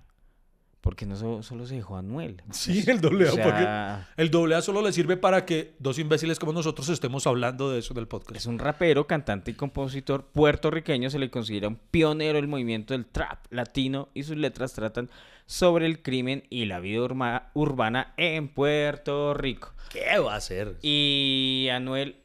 Porque 0.81 1.07
no 1.07 1.15
solo, 1.15 1.45
solo 1.45 1.65
se 1.65 1.77
dejó 1.77 1.97
Anuel. 1.97 2.43
Sí, 2.51 2.83
el 2.89 3.01
doble 3.01 3.29
A. 3.29 3.33
O 3.33 3.37
porque 3.37 4.21
el 4.21 4.31
doble 4.33 4.57
A 4.57 4.63
solo 4.63 4.83
le 4.83 4.93
sirve 4.93 5.17
para 5.17 5.45
que 5.47 5.75
dos 5.79 5.97
imbéciles 6.01 6.41
como 6.41 6.53
nosotros 6.53 6.89
estemos 6.89 7.25
hablando 7.29 7.71
de 7.71 7.79
eso 7.79 7.95
en 7.95 7.99
el 8.01 8.09
podcast. 8.09 8.35
es 8.37 8.47
un 8.47 8.59
rapero, 8.59 9.07
cantante 9.07 9.53
y 9.53 9.55
compositor 9.55 10.25
puertorriqueño. 10.33 11.09
Se 11.09 11.21
le 11.21 11.31
considera 11.31 11.69
un 11.69 11.77
pionero 11.77 12.35
del 12.35 12.49
movimiento 12.49 12.95
del 12.95 13.07
trap 13.07 13.47
latino 13.51 14.09
y 14.13 14.25
sus 14.25 14.37
letras 14.37 14.73
tratan 14.73 15.09
sobre 15.47 15.87
el 15.87 16.03
crimen 16.03 16.45
y 16.51 16.65
la 16.65 16.81
vida 16.81 17.01
urma- 17.01 17.51
urbana 17.55 18.13
en 18.17 18.49
Puerto 18.49 19.35
Rico. 19.35 19.73
¿Qué 19.93 20.19
va 20.19 20.35
a 20.35 20.39
hacer? 20.39 20.79
Y 20.83 21.69
Anuel 21.71 22.17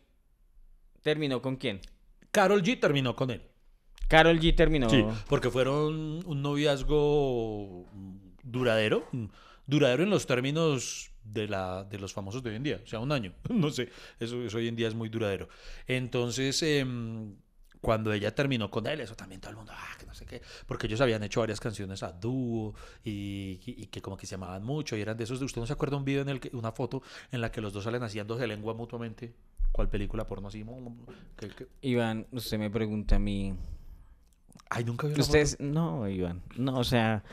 terminó 1.07 1.41
con 1.41 1.55
quién? 1.55 1.79
Carol 2.31 2.61
G 2.61 2.77
terminó 2.81 3.15
con 3.15 3.31
él. 3.31 3.41
Carol 4.09 4.37
G 4.41 4.53
terminó. 4.53 4.89
Sí, 4.89 5.05
porque 5.29 5.49
fueron 5.49 6.21
un 6.25 6.41
noviazgo 6.41 7.85
duradero, 8.43 9.07
duradero 9.65 10.03
en 10.03 10.09
los 10.09 10.27
términos 10.27 11.11
de, 11.23 11.47
la, 11.47 11.85
de 11.85 11.97
los 11.97 12.11
famosos 12.11 12.43
de 12.43 12.49
hoy 12.49 12.55
en 12.57 12.63
día, 12.63 12.81
o 12.83 12.87
sea, 12.87 12.99
un 12.99 13.13
año, 13.13 13.31
no 13.49 13.69
sé, 13.69 13.87
eso, 14.19 14.43
eso 14.43 14.57
hoy 14.57 14.67
en 14.67 14.75
día 14.75 14.89
es 14.89 14.95
muy 14.95 15.07
duradero. 15.07 15.47
Entonces, 15.87 16.61
em, 16.63 17.37
cuando 17.87 18.11
ella 18.11 18.35
terminó 18.35 18.69
con 18.69 18.85
él, 18.85 18.99
eso 18.99 19.15
también 19.15 19.39
todo 19.39 19.51
el 19.51 19.55
mundo, 19.55 19.71
ah, 19.73 19.95
que 19.97 20.05
no 20.05 20.13
sé 20.13 20.25
qué, 20.25 20.41
porque 20.65 20.87
ellos 20.87 20.99
habían 20.99 21.23
hecho 21.23 21.39
varias 21.39 21.61
canciones 21.61 22.03
a 22.03 22.11
dúo 22.11 22.75
y, 23.05 23.61
y- 23.65 23.83
y 23.83 23.85
que 23.87 24.01
como 24.01 24.17
que 24.17 24.27
se 24.27 24.35
amaban 24.35 24.61
mucho 24.61 24.97
y 24.97 25.01
eran 25.01 25.15
de 25.15 25.23
esos 25.23 25.39
de, 25.39 25.45
¿usted 25.45 25.61
no 25.61 25.67
se 25.67 25.71
acuerda 25.71 25.95
un 25.95 26.03
video 26.03 26.21
en 26.21 26.27
el 26.27 26.41
que, 26.41 26.49
una 26.53 26.73
foto 26.73 27.01
en 27.31 27.39
la 27.39 27.49
que 27.49 27.61
los 27.61 27.71
dos 27.71 27.85
salen 27.85 28.03
haciendo 28.03 28.35
de 28.35 28.45
lengua 28.45 28.73
mutuamente? 28.73 29.33
¿Cuál 29.71 29.87
película 29.87 30.27
porno 30.27 30.49
así? 30.49 30.65
Iván, 31.81 32.27
usted 32.33 32.59
me 32.59 32.69
pregunta 32.69 33.15
a 33.15 33.19
mí. 33.19 33.55
Ay, 34.69 34.83
nunca 34.83 35.07
vi 35.07 35.13
una 35.13 35.23
foto. 35.23 35.37
Ustedes. 35.37 35.57
No, 35.61 36.09
Iván. 36.09 36.41
No, 36.57 36.79
o 36.79 36.83
sea. 36.83 37.23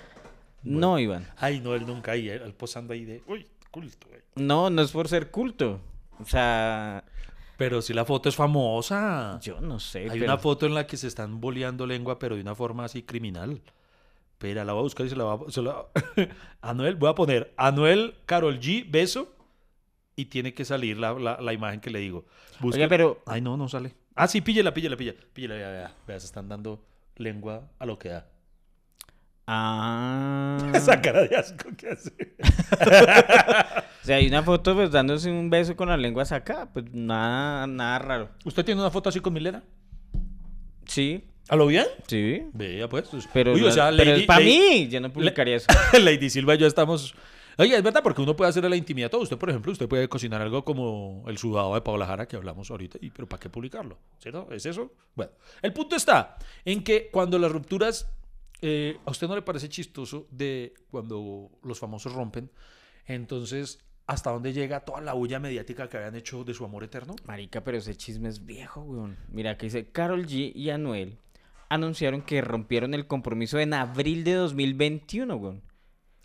No, 0.62 1.00
Iván. 1.00 1.26
Ay, 1.36 1.58
no, 1.58 1.74
él 1.74 1.84
nunca 1.84 2.12
ahí, 2.12 2.28
él, 2.28 2.42
él 2.42 2.54
posando 2.54 2.92
ahí 2.92 3.04
de, 3.04 3.24
uy, 3.26 3.44
culto, 3.72 4.06
güey. 4.08 4.20
No, 4.36 4.70
no 4.70 4.82
es 4.82 4.92
por 4.92 5.08
ser 5.08 5.32
culto. 5.32 5.80
O 6.20 6.24
sea. 6.24 7.02
Pero 7.56 7.80
si 7.82 7.92
la 7.94 8.04
foto 8.04 8.28
es 8.28 8.36
famosa. 8.36 9.38
Yo 9.42 9.60
no 9.60 9.78
sé. 9.80 10.00
Hay 10.10 10.10
pero- 10.20 10.24
una 10.24 10.38
foto 10.38 10.66
en 10.66 10.74
la 10.74 10.86
que 10.86 10.96
se 10.96 11.06
están 11.06 11.40
boleando 11.40 11.86
lengua, 11.86 12.18
pero 12.18 12.34
de 12.34 12.42
una 12.42 12.54
forma 12.54 12.84
así 12.84 13.02
criminal. 13.02 13.60
Espera, 14.32 14.64
la 14.64 14.72
voy 14.72 14.80
a 14.80 14.82
buscar 14.82 15.06
y 15.06 15.10
se 15.10 15.16
la 15.16 15.24
voy 15.24 15.46
a... 15.56 15.60
la- 15.62 15.86
Anuel, 16.62 16.96
voy 16.96 17.10
a 17.10 17.14
poner 17.14 17.54
Anuel, 17.56 18.14
Carol 18.26 18.58
G, 18.60 18.84
beso. 18.90 19.30
Y 20.16 20.26
tiene 20.26 20.54
que 20.54 20.64
salir 20.64 20.96
la, 20.98 21.12
la- 21.14 21.40
la 21.40 21.52
imagen 21.52 21.80
que 21.80 21.90
le 21.90 21.98
digo. 22.00 22.24
Oiga, 22.62 22.86
pero. 22.88 23.20
Ay, 23.26 23.40
no, 23.40 23.56
no 23.56 23.68
sale. 23.68 23.94
Ah, 24.14 24.28
sí, 24.28 24.40
píllela, 24.40 24.72
píllela, 24.74 24.96
píllela. 24.96 25.18
Píllela, 25.32 25.54
vea, 25.56 25.70
vea. 25.70 25.94
Vea, 26.06 26.20
se 26.20 26.26
están 26.26 26.48
dando 26.48 26.84
lengua 27.16 27.68
a 27.78 27.86
lo 27.86 27.98
que 27.98 28.10
da. 28.10 28.26
Ah. 29.46 30.58
Esa 30.74 31.00
cara 31.00 31.22
de 31.24 31.36
asco 31.36 31.68
que 31.76 31.88
hace. 31.90 32.12
O 34.04 34.06
sea, 34.06 34.16
hay 34.16 34.26
una 34.26 34.42
foto 34.42 34.74
pues 34.74 34.90
dándose 34.90 35.30
un 35.30 35.48
beso 35.48 35.74
con 35.76 35.88
las 35.88 35.98
lenguas 35.98 36.30
acá. 36.30 36.68
Pues 36.70 36.84
nada, 36.92 37.66
nada 37.66 37.98
raro. 37.98 38.28
¿Usted 38.44 38.62
tiene 38.62 38.82
una 38.82 38.90
foto 38.90 39.08
así 39.08 39.18
con 39.20 39.32
Milena? 39.32 39.64
Sí, 40.86 41.24
¿A 41.48 41.56
lo 41.56 41.66
bien? 41.66 41.86
sí. 42.06 42.42
Vea, 42.52 42.88
pues. 42.88 43.08
Pero, 43.32 43.54
Uy, 43.54 43.62
o 43.62 43.66
la- 43.66 43.72
sea, 43.72 43.90
pero 43.96 44.10
Lady- 44.10 44.20
es 44.20 44.26
para 44.26 44.44
mí. 44.44 44.88
Yo 44.90 45.00
no 45.00 45.10
publicaría 45.12 45.56
eso. 45.56 45.66
Lady 46.02 46.28
Silva 46.30 46.54
y 46.54 46.58
yo 46.58 46.66
estamos. 46.66 47.14
Oye, 47.56 47.76
es 47.76 47.82
verdad, 47.82 48.02
porque 48.02 48.20
uno 48.20 48.34
puede 48.36 48.50
hacer 48.50 48.68
la 48.68 48.76
intimidad 48.76 49.10
todo. 49.10 49.22
Usted, 49.22 49.38
por 49.38 49.48
ejemplo, 49.48 49.70
usted 49.72 49.88
puede 49.88 50.08
cocinar 50.08 50.42
algo 50.42 50.64
como 50.64 51.24
el 51.28 51.38
sudado 51.38 51.74
de 51.74 51.80
Paola 51.80 52.04
Jara 52.06 52.26
que 52.26 52.36
hablamos 52.36 52.70
ahorita, 52.70 52.98
y, 53.00 53.10
pero 53.10 53.28
¿para 53.28 53.40
qué 53.40 53.48
publicarlo? 53.48 53.96
¿Cierto? 54.18 54.48
¿Es 54.50 54.66
eso? 54.66 54.92
Bueno, 55.14 55.32
el 55.62 55.72
punto 55.72 55.94
está 55.96 56.36
en 56.64 56.82
que 56.84 57.08
cuando 57.12 57.38
las 57.38 57.50
rupturas. 57.52 58.06
eh, 58.60 58.96
¿A 59.06 59.10
usted 59.10 59.28
no 59.28 59.34
le 59.34 59.42
parece 59.42 59.68
chistoso 59.68 60.26
de 60.30 60.74
cuando 60.90 61.50
los 61.62 61.78
famosos 61.78 62.12
rompen? 62.12 62.50
Entonces, 63.06 63.78
¿hasta 64.06 64.30
dónde 64.30 64.52
llega 64.52 64.80
toda 64.80 65.00
la 65.00 65.12
bulla 65.12 65.38
mediática 65.38 65.88
que 65.88 65.96
habían 65.96 66.14
hecho 66.16 66.44
de 66.44 66.54
su 66.54 66.64
amor 66.64 66.84
eterno? 66.84 67.16
Marica, 67.26 67.62
pero 67.62 67.78
ese 67.78 67.94
chisme 67.96 68.28
es 68.28 68.44
viejo, 68.44 68.82
weón. 68.82 69.16
Mira, 69.28 69.56
que 69.56 69.66
dice 69.66 69.90
Carol 69.90 70.26
G 70.26 70.52
y 70.54 70.70
Anuel 70.70 71.18
anunciaron 71.68 72.22
que 72.22 72.40
rompieron 72.40 72.94
el 72.94 73.06
compromiso 73.06 73.58
en 73.58 73.74
abril 73.74 74.24
de 74.24 74.34
2021, 74.34 75.34
weón. 75.36 75.62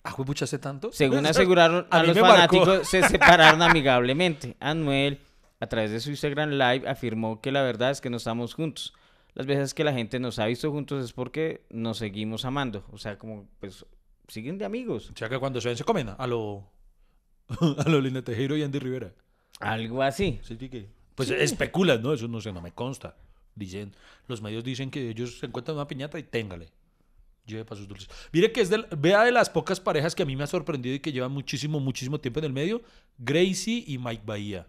¿Ah, 0.04 0.16
mucho 0.26 0.46
hace 0.46 0.60
tanto? 0.60 0.92
Según 0.92 1.26
aseguraron 1.26 1.88
A 1.90 2.04
los 2.04 2.16
marcó. 2.18 2.34
fanáticos, 2.34 2.88
se 2.88 3.04
separaron 3.08 3.62
amigablemente. 3.62 4.56
Anuel, 4.60 5.20
a 5.60 5.68
través 5.68 5.92
de 5.92 6.00
su 6.00 6.10
Instagram 6.10 6.52
Live, 6.52 6.88
afirmó 6.88 7.42
que 7.42 7.52
la 7.52 7.62
verdad 7.64 7.92
es 7.92 8.02
que 8.02 8.10
no 8.10 8.18
estamos 8.18 8.54
juntos. 8.54 8.94
Las 9.34 9.46
veces 9.46 9.74
que 9.74 9.84
la 9.84 9.94
gente 9.94 10.20
nos 10.20 10.40
ha 10.40 10.46
visto 10.46 10.72
juntos 10.72 11.04
es 11.04 11.14
porque 11.14 11.66
nos 11.70 11.98
seguimos 11.98 12.46
amando. 12.46 12.84
O 12.92 12.98
sea, 12.98 13.18
como, 13.18 13.48
pues, 13.60 13.86
siguen 14.28 14.58
de 14.58 14.66
amigos. 14.66 15.12
O 15.12 15.16
sea, 15.16 15.30
que 15.30 15.38
cuando 15.38 15.62
se 15.62 15.70
ven 15.70 15.78
se 15.78 15.84
comen 15.84 16.10
a 16.18 16.28
lo. 16.28 16.66
a 17.86 17.90
lo 17.90 18.00
Lina 18.02 18.22
Tejero 18.24 18.56
y 18.58 18.64
Andy 18.64 18.80
Rivera. 18.80 19.14
Algo 19.60 20.02
así. 20.04 20.40
Sí, 20.44 20.56
sí 20.60 20.70
que- 20.70 20.88
Pues 21.16 21.30
especulan, 21.32 22.02
¿no? 22.02 22.14
Eso 22.14 22.28
no 22.28 22.40
sé, 22.42 22.52
no 22.54 22.62
me 22.62 22.72
consta. 22.72 23.16
Dicen, 23.56 23.94
los 24.28 24.42
medios 24.42 24.64
dicen 24.64 24.90
que 24.92 25.10
ellos 25.10 25.40
se 25.40 25.46
encuentran 25.46 25.76
una 25.76 25.88
piñata 25.88 26.18
y 26.18 26.24
téngale. 26.24 26.70
Lleve 27.46 27.66
para 27.66 27.78
sus 27.80 27.88
dulces. 27.88 28.08
Mire 28.32 28.52
que 28.52 28.62
es 28.62 28.70
del, 28.70 28.86
vea 28.98 29.24
de 29.24 29.32
las 29.32 29.50
pocas 29.50 29.80
parejas 29.80 30.14
que 30.16 30.24
a 30.24 30.26
mí 30.26 30.36
me 30.36 30.44
ha 30.44 30.48
sorprendido 30.48 30.96
y 30.96 31.00
que 31.00 31.12
llevan 31.12 31.32
muchísimo, 31.32 31.80
muchísimo 31.80 32.20
tiempo 32.20 32.40
en 32.40 32.46
el 32.46 32.54
medio. 32.54 32.82
Gracie 33.18 33.84
y 33.88 33.98
Mike 33.98 34.24
Bahía. 34.26 34.68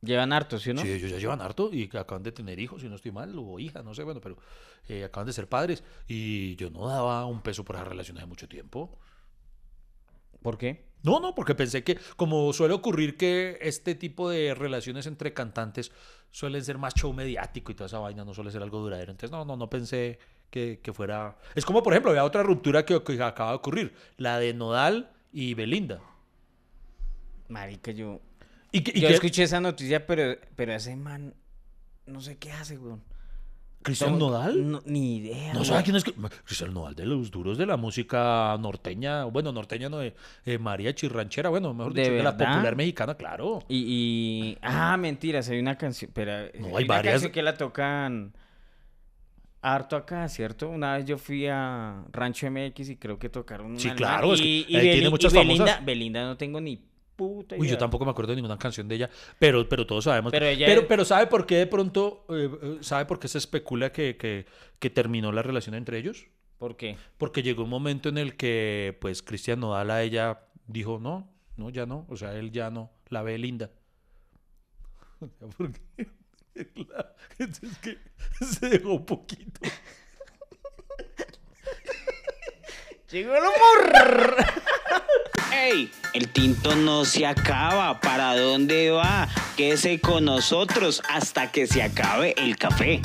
Llevan 0.00 0.32
harto, 0.32 0.58
¿sí 0.58 0.70
o 0.70 0.74
no? 0.74 0.82
Sí, 0.82 0.90
ellos 0.92 1.10
ya 1.10 1.18
llevan 1.18 1.40
harto 1.40 1.70
y 1.72 1.84
acaban 1.96 2.22
de 2.22 2.30
tener 2.32 2.58
hijos, 2.60 2.82
si 2.82 2.88
no 2.88 2.94
estoy 2.94 3.10
mal, 3.10 3.34
o 3.36 3.58
hija, 3.58 3.82
no 3.82 3.94
sé, 3.94 4.04
bueno, 4.04 4.20
pero 4.20 4.38
eh, 4.88 5.04
acaban 5.04 5.26
de 5.26 5.32
ser 5.32 5.48
padres. 5.48 5.82
Y 6.06 6.54
yo 6.56 6.70
no 6.70 6.86
daba 6.86 7.26
un 7.26 7.42
peso 7.42 7.64
por 7.64 7.76
esa 7.76 7.84
relación 7.84 8.16
hace 8.16 8.26
mucho 8.26 8.48
tiempo. 8.48 8.98
¿Por 10.42 10.58
qué? 10.58 10.86
No, 11.02 11.20
no, 11.20 11.34
porque 11.34 11.54
pensé 11.54 11.84
que, 11.84 11.98
como 12.16 12.52
suele 12.52 12.74
ocurrir 12.74 13.16
que 13.16 13.58
este 13.60 13.94
tipo 13.94 14.28
de 14.28 14.54
relaciones 14.54 15.06
entre 15.06 15.32
cantantes 15.32 15.92
suelen 16.30 16.64
ser 16.64 16.76
más 16.78 16.94
show 16.94 17.12
mediático 17.12 17.70
y 17.72 17.74
toda 17.74 17.86
esa 17.86 17.98
vaina 18.00 18.24
no 18.24 18.34
suele 18.34 18.50
ser 18.50 18.62
algo 18.62 18.80
duradero. 18.80 19.12
Entonces, 19.12 19.30
no, 19.30 19.44
no, 19.44 19.56
no 19.56 19.70
pensé 19.70 20.18
que, 20.50 20.80
que 20.82 20.92
fuera. 20.92 21.38
Es 21.54 21.64
como, 21.64 21.82
por 21.82 21.92
ejemplo, 21.92 22.10
había 22.10 22.24
otra 22.24 22.42
ruptura 22.42 22.84
que, 22.84 23.02
que 23.02 23.22
acaba 23.22 23.50
de 23.50 23.56
ocurrir, 23.56 23.94
la 24.16 24.38
de 24.38 24.54
Nodal 24.54 25.12
y 25.32 25.54
Belinda. 25.54 26.00
Marica, 27.48 27.92
yo... 27.92 28.20
Y 28.72 28.82
que, 28.82 28.92
y 28.98 29.00
yo 29.00 29.08
que- 29.08 29.14
escuché 29.14 29.44
esa 29.44 29.60
noticia, 29.60 30.06
pero, 30.06 30.36
pero 30.56 30.72
ese 30.74 30.94
man... 30.96 31.34
No 32.06 32.20
sé 32.20 32.38
qué 32.38 32.52
hace, 32.52 32.76
weón. 32.78 33.02
¿Cristian 33.88 34.12
No- 34.18 34.30
Nodal? 34.30 34.70
No, 34.70 34.80
ni 34.86 35.16
idea. 35.16 35.52
No 35.54 35.64
sabe 35.64 35.82
quién 35.82 35.96
es. 35.96 36.04
Cristian 36.44 36.72
Nodal 36.72 36.94
de 36.94 37.06
los 37.06 37.30
duros 37.30 37.58
de 37.58 37.66
la 37.66 37.76
música 37.76 38.56
norteña. 38.60 39.24
Bueno, 39.24 39.52
norteña 39.52 39.88
no 39.88 39.98
de 39.98 40.14
eh, 40.46 40.58
María 40.58 40.94
Chirranchera. 40.94 41.48
Bueno, 41.48 41.74
mejor 41.74 41.92
¿De 41.94 42.02
dicho, 42.02 42.14
de 42.14 42.22
la 42.22 42.32
popular 42.36 42.76
mexicana, 42.76 43.14
claro. 43.16 43.60
Y, 43.68 43.76
y- 44.52 44.58
Ah, 44.62 44.96
mentiras, 44.96 45.48
hay 45.48 45.58
una 45.58 45.76
canción... 45.76 46.10
Pero, 46.14 46.48
No, 46.58 46.76
hay 46.76 46.84
varias. 46.84 47.14
canción 47.14 47.32
que 47.32 47.42
la 47.42 47.56
tocan... 47.56 48.32
Harto 49.60 49.96
acá, 49.96 50.28
¿cierto? 50.28 50.68
Una 50.68 50.96
vez 50.96 51.04
yo 51.04 51.18
fui 51.18 51.46
a 51.48 52.04
Rancho 52.12 52.48
MX 52.48 52.90
y 52.90 52.96
creo 52.96 53.18
que 53.18 53.28
tocaron 53.28 53.72
una 53.72 53.80
Sí, 53.80 53.90
claro, 53.90 54.32
es 54.34 54.40
que 54.40 54.46
y, 54.46 54.60
y 54.68 54.80
tiene 54.80 55.06
y 55.08 55.10
muchas 55.10 55.32
Belinda, 55.32 55.64
famosas. 55.66 55.84
Belinda 55.84 56.22
no 56.24 56.36
tengo 56.36 56.60
ni 56.60 56.80
puta 57.18 57.56
Uy, 57.56 57.62
idea. 57.66 57.72
yo 57.72 57.78
tampoco 57.78 58.04
me 58.04 58.12
acuerdo 58.12 58.30
de 58.30 58.36
ninguna 58.36 58.56
canción 58.58 58.86
de 58.88 58.94
ella, 58.94 59.10
pero, 59.40 59.68
pero 59.68 59.84
todos 59.86 60.04
sabemos. 60.04 60.30
Pero 60.30 60.46
ella- 60.46 60.66
pero, 60.68 60.86
pero 60.86 61.04
¿sabe 61.04 61.26
por 61.26 61.44
qué 61.46 61.56
de 61.56 61.66
pronto, 61.66 62.24
eh, 62.30 62.48
eh, 62.62 62.78
sabe 62.80 63.04
por 63.06 63.18
qué 63.18 63.26
se 63.28 63.38
especula 63.38 63.90
que, 63.92 64.16
que, 64.16 64.46
que 64.78 64.88
terminó 64.88 65.32
la 65.32 65.42
relación 65.42 65.74
entre 65.74 65.98
ellos? 65.98 66.28
¿Por 66.58 66.76
qué? 66.76 66.96
Porque 67.18 67.42
llegó 67.42 67.64
un 67.64 67.70
momento 67.70 68.08
en 68.08 68.18
el 68.18 68.36
que, 68.36 68.96
pues, 69.00 69.22
Cristian 69.22 69.58
Nodal 69.60 69.90
a 69.90 70.02
ella 70.02 70.40
dijo, 70.68 70.98
no, 71.00 71.28
no, 71.56 71.70
ya 71.70 71.86
no, 71.86 72.06
o 72.08 72.16
sea, 72.16 72.32
él 72.34 72.52
ya 72.52 72.70
no, 72.70 72.90
la 73.08 73.22
ve 73.22 73.36
linda. 73.36 73.70
Porque 75.58 75.80
la- 76.76 77.14
es 77.38 77.60
que 77.82 77.98
se 78.44 78.68
dejó 78.68 78.94
un 78.94 79.04
poquito. 79.06 79.60
Llegó 83.10 83.34
el 83.34 83.42
humor. 83.42 84.36
¡Ey! 85.52 85.90
El 86.14 86.28
tinto 86.28 86.74
no 86.74 87.04
se 87.04 87.26
acaba. 87.26 88.00
¿Para 88.00 88.36
dónde 88.36 88.90
va? 88.90 89.28
Quédese 89.56 90.00
con 90.00 90.24
nosotros 90.24 91.02
hasta 91.08 91.50
que 91.50 91.66
se 91.66 91.82
acabe 91.82 92.34
el 92.38 92.56
café. 92.56 93.00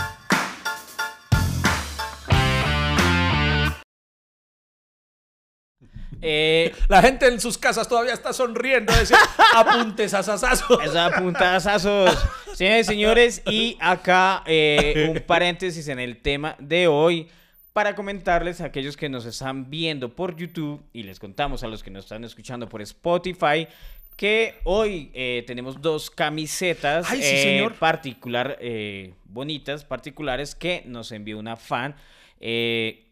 Eh, 6.25 6.73
La 6.87 7.01
gente 7.01 7.27
en 7.27 7.39
sus 7.39 7.57
casas 7.57 7.87
todavía 7.87 8.13
está 8.13 8.31
sonriendo, 8.31 8.93
ese 8.93 9.13
apuntes 9.55 10.13
asasazo. 10.13 10.79
Esos 10.81 10.95
apuntazazos. 10.95 12.17
Señores, 12.53 12.85
señores, 12.87 13.41
y 13.45 13.77
acá 13.81 14.41
eh, 14.45 15.11
un 15.13 15.21
paréntesis 15.27 15.87
en 15.89 15.99
el 15.99 16.21
tema 16.21 16.55
de 16.59 16.87
hoy 16.87 17.29
para 17.73 17.95
comentarles 17.95 18.61
a 18.61 18.65
aquellos 18.65 18.95
que 18.95 19.09
nos 19.09 19.25
están 19.25 19.69
viendo 19.69 20.15
por 20.15 20.35
YouTube 20.35 20.81
y 20.93 21.03
les 21.03 21.19
contamos 21.19 21.63
a 21.63 21.67
los 21.67 21.81
que 21.81 21.89
nos 21.89 22.05
están 22.05 22.23
escuchando 22.23 22.69
por 22.69 22.81
Spotify 22.83 23.67
que 24.15 24.59
hoy 24.63 25.09
eh, 25.15 25.43
tenemos 25.47 25.81
dos 25.81 26.11
camisetas 26.11 27.07
Ay, 27.09 27.23
sí, 27.23 27.35
eh, 27.35 27.43
señor. 27.43 27.73
particular 27.73 28.57
eh, 28.61 29.15
bonitas 29.25 29.83
particulares 29.83 30.53
que 30.53 30.83
nos 30.85 31.11
envió 31.11 31.39
una 31.39 31.57
fan 31.57 31.95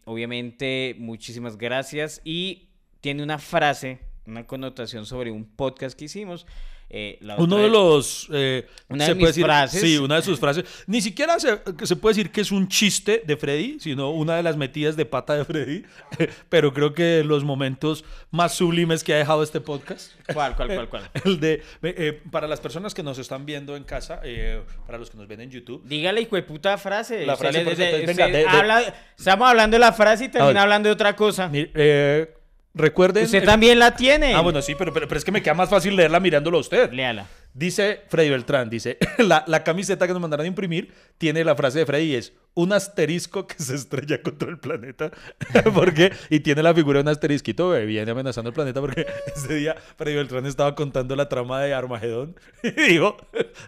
obviamente 0.04 0.94
muchísimas 0.98 1.56
gracias 1.56 2.20
y 2.22 2.68
tiene 3.00 3.24
una 3.24 3.38
frase 3.38 3.98
una 4.26 4.46
connotación 4.46 5.06
sobre 5.06 5.32
un 5.32 5.44
podcast 5.44 5.98
que 5.98 6.04
hicimos 6.04 6.46
Eh, 6.94 7.16
la 7.22 7.36
Uno 7.36 7.56
de 7.56 7.68
los... 7.70 8.28
eh, 8.32 8.66
Una 8.90 9.06
se 9.06 9.12
de 9.12 9.14
puede 9.16 9.28
mis 9.30 9.36
decir- 9.36 9.44
frases. 9.46 9.80
Sí, 9.80 9.96
una 9.96 10.16
de 10.16 10.22
sus 10.22 10.38
frases. 10.38 10.64
Ni 10.86 11.00
siquiera 11.00 11.40
se, 11.40 11.58
se 11.84 11.96
puede 11.96 12.14
decir 12.16 12.30
que 12.30 12.42
es 12.42 12.52
un 12.52 12.68
chiste 12.68 13.22
de 13.26 13.36
Freddy, 13.38 13.78
sino 13.80 14.10
una 14.10 14.36
de 14.36 14.42
las 14.42 14.58
metidas 14.58 14.94
de 14.94 15.06
pata 15.06 15.34
de 15.34 15.44
Freddy. 15.46 15.84
Pero 16.50 16.74
creo 16.74 16.92
que 16.92 17.24
los 17.24 17.44
momentos 17.44 18.04
más 18.30 18.54
sublimes 18.54 19.02
que 19.02 19.14
ha 19.14 19.16
dejado 19.16 19.42
este 19.42 19.60
podcast. 19.62 20.12
¿Cuál, 20.34 20.54
cuál, 20.54 20.68
cuál, 20.74 20.88
cuál? 20.90 21.10
El 21.24 21.40
de... 21.40 21.62
eh, 21.82 22.20
para 22.30 22.46
las 22.46 22.60
personas 22.60 22.92
que 22.92 23.02
nos 23.02 23.18
están 23.18 23.46
viendo 23.46 23.74
en 23.74 23.84
casa, 23.84 24.20
eh, 24.22 24.60
para 24.86 24.98
los 24.98 25.08
que 25.10 25.16
nos 25.16 25.26
ven 25.26 25.40
en 25.40 25.50
YouTube. 25.50 25.82
Dígale, 25.86 26.20
hijo 26.20 26.36
de 26.36 26.42
puta 26.42 26.76
frase. 26.76 27.24
La 27.24 27.36
frase, 27.36 27.64
le- 27.64 27.74
de- 27.74 28.04
venga, 28.06 28.28
de- 28.28 28.46
habla- 28.46 28.94
estamos 29.18 29.48
hablando 29.48 29.76
de 29.76 29.78
la 29.80 29.92
frase 29.94 30.24
y 30.26 30.28
termina 30.28 30.60
hablando 30.62 30.90
de 30.90 30.92
otra 30.92 31.16
cosa. 31.16 31.50
Eh, 31.54 32.34
recuerden... 32.74 33.24
Usted 33.24 33.44
también 33.44 33.78
la 33.78 33.94
tiene. 33.96 34.34
Ah, 34.34 34.40
bueno, 34.40 34.62
sí, 34.62 34.74
pero, 34.76 34.92
pero, 34.92 35.08
pero 35.08 35.18
es 35.18 35.24
que 35.24 35.32
me 35.32 35.42
queda 35.42 35.54
más 35.54 35.68
fácil 35.68 35.96
leerla 35.96 36.20
mirándolo 36.20 36.58
a 36.58 36.60
usted. 36.60 36.92
Léala. 36.92 37.26
Dice 37.54 38.00
Freddy 38.08 38.30
Beltrán, 38.30 38.70
dice, 38.70 38.96
la, 39.18 39.44
la 39.46 39.62
camiseta 39.62 40.06
que 40.06 40.14
nos 40.14 40.22
mandaron 40.22 40.44
a 40.44 40.48
imprimir 40.48 40.92
tiene 41.18 41.44
la 41.44 41.54
frase 41.54 41.80
de 41.80 41.86
Freddy 41.86 42.12
y 42.12 42.14
es 42.14 42.32
un 42.54 42.72
asterisco 42.72 43.46
que 43.46 43.62
se 43.62 43.74
estrella 43.74 44.22
contra 44.22 44.48
el 44.48 44.58
planeta. 44.58 45.10
porque 45.74 46.12
Y 46.30 46.40
tiene 46.40 46.62
la 46.62 46.74
figura 46.74 46.98
de 46.98 47.02
un 47.02 47.08
asterisquito, 47.08 47.76
eh, 47.76 47.84
viene 47.84 48.10
amenazando 48.10 48.48
el 48.48 48.54
planeta 48.54 48.80
porque 48.80 49.06
ese 49.36 49.54
día 49.54 49.76
Freddy 49.96 50.16
Beltrán 50.16 50.46
estaba 50.46 50.74
contando 50.74 51.14
la 51.14 51.28
trama 51.28 51.60
de 51.60 51.74
Armagedón 51.74 52.36
y 52.62 52.70
dijo, 52.70 53.16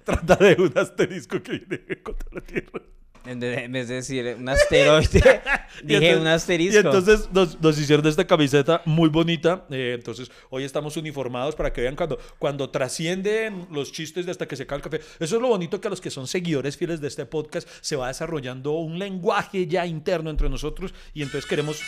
trata 0.04 0.36
de 0.36 0.56
un 0.58 0.72
asterisco 0.78 1.42
que 1.42 1.58
viene 1.58 2.02
contra 2.02 2.28
la 2.32 2.40
Tierra. 2.40 2.80
En 3.26 3.40
vez 3.40 3.88
de 3.88 3.94
decir 3.94 4.36
un 4.38 4.48
asteroide, 4.48 5.08
dije 5.82 6.10
entonces- 6.10 6.20
un 6.20 6.26
asterisco. 6.26 6.74
Y 6.76 6.78
entonces 6.80 7.28
nos, 7.32 7.60
nos 7.60 7.78
hicieron 7.78 8.06
esta 8.06 8.26
camiseta 8.26 8.82
muy 8.84 9.08
bonita. 9.08 9.64
eh, 9.70 9.92
entonces 9.94 10.30
hoy 10.50 10.64
estamos 10.64 10.96
uniformados 10.98 11.54
para 11.56 11.72
que 11.72 11.80
vean 11.80 11.96
cuando, 11.96 12.18
cuando 12.38 12.68
trascienden 12.70 13.66
los 13.70 13.92
chistes 13.92 14.26
de 14.26 14.32
hasta 14.32 14.46
que 14.46 14.56
se 14.56 14.66
cae 14.66 14.76
el 14.76 14.82
café. 14.82 15.00
Eso 15.18 15.36
es 15.36 15.42
lo 15.42 15.48
bonito 15.48 15.80
que 15.80 15.88
a 15.88 15.90
los 15.90 16.00
que 16.02 16.10
son 16.10 16.26
seguidores 16.26 16.76
fieles 16.76 17.00
de 17.00 17.08
este 17.08 17.24
podcast 17.24 17.66
se 17.80 17.96
va 17.96 18.08
desarrollando 18.08 18.72
un 18.72 18.98
lenguaje 18.98 19.66
ya 19.66 19.86
interno 19.86 20.28
entre 20.30 20.50
nosotros 20.50 20.92
y 21.14 21.22
entonces 21.22 21.48
queremos... 21.48 21.80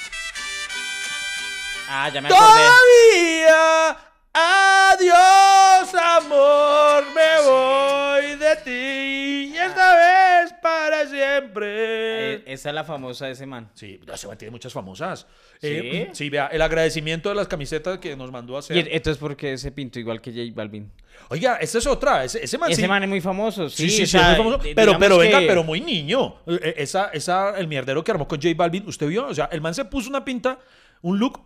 Ah, 1.89 2.11
ya 2.13 2.21
me 2.21 2.29
acordé. 2.29 2.43
Todavía, 2.47 3.97
adiós 4.39 5.95
amor, 5.95 7.05
me 7.15 7.49
voy 7.49 8.37
de 8.39 8.57
ti 8.65 9.53
y 9.55 9.57
esta 9.57 9.97
vez 9.97 10.53
para 10.63 11.07
siempre. 11.07 12.35
Eh, 12.35 12.43
esa 12.47 12.69
es 12.69 12.75
la 12.75 12.85
famosa 12.85 13.27
de 13.27 13.33
ese 13.33 13.47
man. 13.47 13.71
Sí, 13.75 13.99
ya 14.07 14.17
se 14.17 14.29
tiene 14.37 14.51
muchas 14.53 14.73
famosas. 14.73 15.27
¿Sí? 15.61 15.69
Eh, 15.69 16.11
sí, 16.13 16.29
vea, 16.29 16.49
el 16.49 16.61
agradecimiento 16.61 17.29
de 17.31 17.35
las 17.35 17.49
camisetas 17.49 17.99
que 17.99 18.15
nos 18.17 18.31
mandó 18.31 18.57
a 18.57 18.59
hacer. 18.59 18.77
Y 18.77 18.81
entonces, 18.81 19.17
¿por 19.19 19.37
qué 19.37 19.57
se 19.57 19.73
pintó 19.73 19.99
igual 19.99 20.21
que 20.21 20.31
J 20.31 20.43
Balvin? 20.55 20.93
Oiga, 21.31 21.57
esa 21.57 21.79
es 21.79 21.87
otra. 21.87 22.25
Ese, 22.25 22.45
ese 22.45 22.59
man 22.59 22.71
Ese 22.71 22.83
sí. 22.83 22.89
man 22.89 23.03
es 23.03 23.09
muy 23.09 23.21
famoso. 23.23 23.71
Sí, 23.71 23.89
Sí, 23.89 23.97
sí, 23.99 24.07
sí, 24.07 24.17
es 24.19 24.23
muy 24.27 24.37
famoso. 24.37 24.59
Pero, 24.75 24.99
pero 24.99 25.17
venga, 25.19 25.41
que- 25.41 25.47
pero 25.47 25.65
muy 25.65 25.81
niño. 25.81 26.37
Eh, 26.47 26.75
Esa, 26.77 27.07
esa, 27.13 27.57
el 27.59 27.69
mierdero 27.69 28.05
que 28.05 28.11
armó 28.11 28.29
con 28.29 28.41
J 28.41 28.55
Balvin, 28.55 28.87
¿usted 28.87 29.07
vio? 29.09 29.27
O 29.29 29.35
sea, 29.35 29.49
el 29.51 29.61
man 29.63 29.75
se 29.75 29.85
puso 29.87 30.11
una 30.11 30.25
pinta, 30.25 30.59
un 31.03 31.19
look 31.19 31.41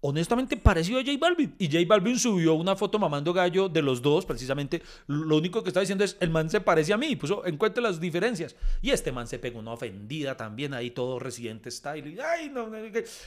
honestamente 0.00 0.56
parecido 0.56 1.00
a 1.00 1.02
J 1.02 1.16
Balvin. 1.18 1.54
Y 1.58 1.66
J 1.66 1.78
Balvin 1.86 2.18
subió 2.18 2.54
una 2.54 2.76
foto 2.76 2.98
mamando 2.98 3.32
gallo 3.32 3.68
de 3.68 3.82
los 3.82 4.00
dos, 4.02 4.24
precisamente. 4.24 4.82
Lo 5.06 5.36
único 5.36 5.62
que 5.62 5.70
está 5.70 5.80
diciendo 5.80 6.04
es, 6.04 6.16
el 6.20 6.30
man 6.30 6.48
se 6.50 6.60
parece 6.60 6.92
a 6.92 6.96
mí. 6.96 7.06
Y 7.08 7.16
puso, 7.16 7.44
encuentre 7.46 7.82
las 7.82 8.00
diferencias. 8.00 8.56
Y 8.80 8.90
este 8.90 9.12
man 9.12 9.26
se 9.26 9.38
pegó 9.38 9.58
una 9.58 9.72
ofendida 9.72 10.36
también, 10.36 10.74
ahí 10.74 10.90
todo 10.90 11.18
residente 11.18 11.70
style. 11.70 12.08
Y, 12.14 12.18
ay, 12.20 12.50
no, 12.50 12.68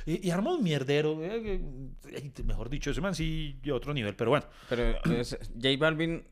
y, 0.06 0.30
armó 0.30 0.56
un 0.56 0.64
mierdero. 0.64 1.24
eh, 1.24 1.62
eh, 2.10 2.32
mejor 2.46 2.70
dicho, 2.70 2.92
ese 2.92 3.02
man 3.02 3.16
sí, 3.16 3.60
otro 3.72 3.94
nivel. 3.94 4.16
Pero 4.16 4.32
bueno. 4.32 4.46
Pero 4.70 4.96
es- 5.14 5.38
J 5.56 5.70
Balvin 5.78 6.24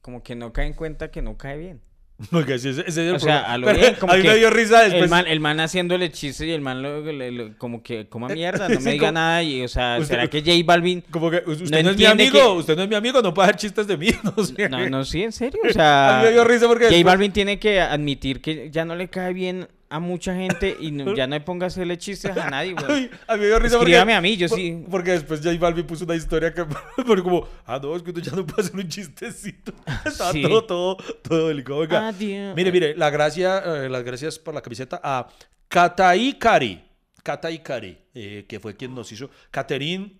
como 0.00 0.22
que 0.22 0.34
no 0.36 0.52
cae 0.52 0.66
en 0.68 0.74
cuenta 0.74 1.10
que 1.10 1.22
no 1.22 1.36
cae 1.36 1.58
bien. 1.58 1.82
Oiga, 2.32 2.54
ese, 2.54 2.70
ese 2.70 2.80
es 2.88 2.96
el 2.96 3.14
O 3.14 3.18
sea, 3.18 3.40
a 3.52 3.58
lo 3.58 3.66
Pero 3.66 3.78
bien, 3.78 3.94
como 4.00 4.12
a 4.12 4.16
mí 4.16 4.22
que 4.22 4.28
me 4.28 4.36
dio 4.36 4.48
risa 4.48 4.80
después. 4.82 5.02
El 5.02 5.10
man, 5.10 5.26
el 5.26 5.38
man 5.40 5.60
haciéndole 5.60 6.10
chistes 6.10 6.46
y 6.46 6.50
el 6.50 6.62
man 6.62 6.82
lo- 6.82 7.58
como 7.58 7.82
que 7.82 8.08
coma 8.08 8.28
mierda, 8.28 8.68
no 8.70 8.78
Sí, 8.78 8.84
me 8.84 8.92
diga 8.92 9.08
como- 9.08 9.12
nada. 9.12 9.42
Y, 9.42 9.62
o 9.62 9.68
sea, 9.68 9.96
Usted- 10.00 10.14
¿será 10.14 10.26
que 10.28 10.40
J 10.40 10.52
Balvin... 10.64 11.02
Como 11.10 11.30
que 11.30 11.42
usted 11.46 11.70
No 11.70 11.82
no, 11.82 11.90
es 11.90 11.96
mi 11.98 12.06
amigo, 12.06 12.38
que- 12.54 12.58
usted 12.60 12.76
no 12.76 12.82
es 12.84 12.88
mi 12.88 12.94
amigo, 12.94 13.20
no 13.20 13.34
puede 13.34 13.48
hacer 13.50 13.60
chistes 13.60 13.86
de 13.86 13.96
mí. 13.98 14.08
No, 14.22 14.44
sé. 14.44 14.68
No, 14.68 14.88
no, 14.88 15.04
sí, 15.04 15.22
en 15.22 15.32
serio. 15.32 15.60
O 15.64 15.68
A 15.68 15.72
sea, 15.72 16.18
mí 16.20 16.26
me 16.28 16.32
dio 16.32 16.44
risa 16.44 16.66
porque 16.66 16.84
J 16.84 16.94
después- 16.94 17.04
Balvin 17.12 17.32
tiene 17.32 17.58
que 17.58 17.80
admitir 17.80 18.40
que 18.40 18.70
ya 18.70 18.84
no 18.86 18.94
le 18.96 19.08
cae 19.08 19.32
bien 19.34 19.68
a 19.88 20.00
mucha 20.00 20.34
gente 20.34 20.76
y 20.80 20.90
no- 20.90 21.14
ya 21.14 21.26
no 21.26 21.36
le 21.36 21.40
ponga 21.40 21.64
a 21.64 21.68
hacerle 21.68 21.96
chistes 21.96 22.36
a 22.36 22.50
nadie, 22.50 22.72
güey. 22.74 23.08
A 23.28 23.34
mí 23.34 23.40
me 23.40 23.46
dio 23.46 23.58
risa 23.58 23.78
porque... 23.78 23.96
A 23.96 24.20
mí, 24.20 24.36
yo 24.36 24.48
por- 24.48 24.58
sí. 24.58 24.84
Porque 24.90 25.10
después 25.12 25.40
J 25.42 25.56
Balvin 25.58 25.86
puso 25.86 26.04
una 26.04 26.16
historia 26.16 26.52
que... 26.52 26.64
Pero 27.06 27.22
como, 27.22 27.46
ah, 27.66 27.78
no, 27.82 27.94
es 27.94 28.02
que 28.02 28.12
ya 28.20 28.32
no 28.32 28.44
puede 28.46 28.62
hacer 28.68 28.76
un 28.76 28.88
chistecito. 28.88 29.72
Estaba 30.04 30.32
Sí. 30.32 30.42
todo, 30.42 30.64
todo, 30.64 30.96
todo 31.22 31.48
delicado. 31.48 31.78
Oiga, 31.78 32.08
Adiós. 32.08 32.56
Mire, 32.56 32.72
mire, 32.72 32.96
la 32.96 33.10
gracia, 33.10 33.58
eh, 33.84 33.88
las 33.88 34.02
gracias 34.02 34.38
por 34.38 34.54
la 34.54 34.60
camiseta 34.62 35.00
a 35.02 35.28
Katai 35.68 36.38
Kari. 36.38 36.82
Katai 37.22 37.62
Kari, 37.62 37.98
eh, 38.14 38.44
que 38.48 38.58
fue 38.60 38.76
quien 38.76 38.94
nos 38.94 39.10
hizo. 39.12 39.30
Catherine 39.50 40.12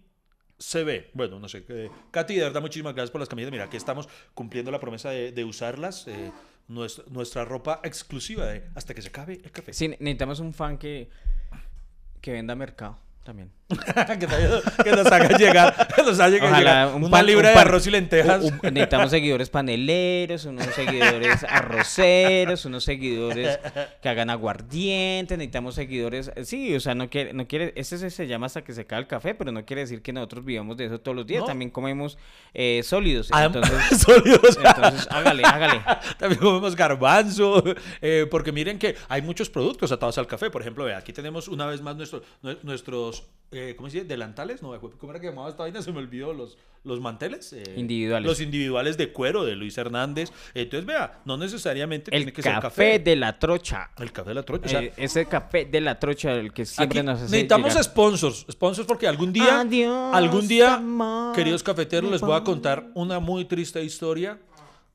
se 0.58 0.84
ve. 0.84 1.10
Bueno, 1.12 1.38
no 1.38 1.48
sé. 1.48 1.64
eh, 1.68 1.90
Katy, 2.10 2.34
de 2.36 2.42
verdad, 2.42 2.60
muchísimas 2.60 2.94
gracias 2.94 3.10
por 3.10 3.20
las 3.20 3.28
camisas. 3.28 3.50
Mira, 3.52 3.64
aquí 3.64 3.76
estamos 3.76 4.08
cumpliendo 4.34 4.70
la 4.70 4.80
promesa 4.80 5.10
de, 5.10 5.30
de 5.32 5.44
usarlas. 5.44 6.06
eh, 6.08 6.30
nuestra, 6.68 7.04
nuestra 7.08 7.44
ropa 7.44 7.80
exclusiva 7.84 8.46
de 8.46 8.68
hasta 8.74 8.94
que 8.94 9.02
se 9.02 9.08
acabe 9.08 9.40
el 9.42 9.50
café. 9.50 9.72
Sí, 9.72 9.88
necesitamos 9.88 10.40
un 10.40 10.52
fan 10.52 10.78
que, 10.78 11.08
que 12.20 12.32
venda 12.32 12.54
mercado 12.54 12.98
también. 13.24 13.50
que, 14.84 14.90
nos 14.92 15.06
haga 15.06 15.36
llegar, 15.36 15.88
que 15.94 16.02
nos 16.04 16.20
haga 16.20 16.30
llegar 16.30 16.50
Ojalá 16.52 16.86
un 16.94 17.02
una 17.04 17.10
pan- 17.10 17.26
libra 17.26 17.48
un 17.48 17.54
de 17.54 17.60
arroz 17.60 17.86
y 17.86 17.90
lentejas. 17.90 18.44
Un- 18.44 18.52
un- 18.54 18.60
necesitamos 18.74 19.10
seguidores 19.10 19.50
paneleros, 19.50 20.44
unos 20.44 20.66
seguidores 20.66 21.42
arroceros, 21.42 22.64
unos 22.64 22.84
seguidores 22.84 23.58
que 24.00 24.08
hagan 24.08 24.30
aguardiente, 24.30 25.36
necesitamos 25.36 25.74
seguidores, 25.74 26.30
sí, 26.44 26.74
o 26.76 26.80
sea, 26.80 26.94
no 26.94 27.10
quiere, 27.10 27.32
no 27.32 27.48
quiere, 27.48 27.72
ese 27.76 27.98
se, 27.98 28.10
se 28.10 28.26
llama 28.28 28.46
hasta 28.46 28.62
que 28.62 28.72
se 28.72 28.82
acabe 28.82 29.02
el 29.02 29.08
café, 29.08 29.34
pero 29.34 29.50
no 29.50 29.64
quiere 29.64 29.82
decir 29.82 30.00
que 30.00 30.12
nosotros 30.12 30.44
vivamos 30.44 30.76
de 30.76 30.86
eso 30.86 31.00
todos 31.00 31.16
los 31.16 31.26
días, 31.26 31.40
No. 31.40 31.46
también 31.46 31.70
comemos 31.70 32.18
eh, 32.54 32.82
sólidos, 32.84 33.30
entonces, 33.36 33.98
sólidos. 34.00 34.58
entonces 34.64 35.08
hágale, 35.10 35.42
hágale. 35.44 35.82
También 36.18 36.40
comemos 36.40 36.76
garbanzo, 36.76 37.64
eh, 38.00 38.26
porque 38.30 38.52
miren 38.52 38.78
que 38.78 38.94
hay 39.08 39.22
muchos 39.22 39.50
productos 39.50 39.90
atados 39.92 40.16
al 40.18 40.26
café. 40.28 40.50
Por 40.50 40.60
ejemplo, 40.62 40.84
vea, 40.84 40.98
aquí 40.98 41.12
tenemos 41.12 41.48
una 41.48 41.66
vez 41.66 41.80
más 41.82 41.96
nuestro- 41.96 42.22
nue- 42.42 42.58
nuestros, 42.62 43.24
eh, 43.56 43.76
¿cómo 43.76 43.88
se 43.90 43.96
dice? 43.98 44.08
Delantales, 44.08 44.62
no, 44.62 44.78
¿cómo 44.80 45.12
era 45.12 45.20
que 45.20 45.26
llamaba 45.28 45.48
esta 45.48 45.62
vaina? 45.62 45.82
Se 45.82 45.90
me 45.92 45.98
olvidó, 45.98 46.32
los, 46.32 46.56
los 46.84 47.00
manteles. 47.00 47.52
eh, 47.52 47.62
Individuales. 47.76 48.26
Los 48.28 48.40
individuales 48.40 48.96
de 48.96 49.12
cuero 49.12 49.44
de 49.44 49.56
Luis 49.56 49.76
Hernández. 49.78 50.30
Entonces, 50.54 50.86
vea, 50.86 51.20
no 51.24 51.36
necesariamente 51.36 52.10
El 52.14 52.18
tiene 52.22 52.32
que 52.32 52.42
ser 52.42 52.52
café 52.54 52.62
café. 52.68 52.98
de 53.00 53.16
la 53.16 53.38
trocha. 53.38 53.90
El 53.98 54.12
café 54.12 54.28
de 54.30 54.34
la 54.34 54.42
trocha. 54.42 54.66
O 54.66 54.68
sea, 54.68 54.82
Eh, 54.82 54.92
ese 54.96 55.26
café 55.26 55.64
de 55.64 55.80
la 55.80 55.98
trocha 55.98 56.32
el 56.34 56.52
que 56.52 56.64
siempre 56.64 57.02
nos 57.02 57.16
hace 57.20 57.24
necesitamos 57.30 57.68
llegar. 57.70 57.84
sponsors, 57.84 58.46
sponsors 58.50 58.86
porque 58.86 59.06
algún 59.08 59.32
día, 59.32 59.60
Adiós, 59.60 60.14
algún 60.14 60.46
día, 60.46 60.74
amor, 60.74 61.34
queridos 61.34 61.62
cafeteros, 61.62 62.10
les 62.10 62.20
voy 62.20 62.36
a 62.36 62.44
contar 62.44 62.86
una 62.94 63.18
muy 63.20 63.44
triste 63.46 63.82
historia 63.82 64.38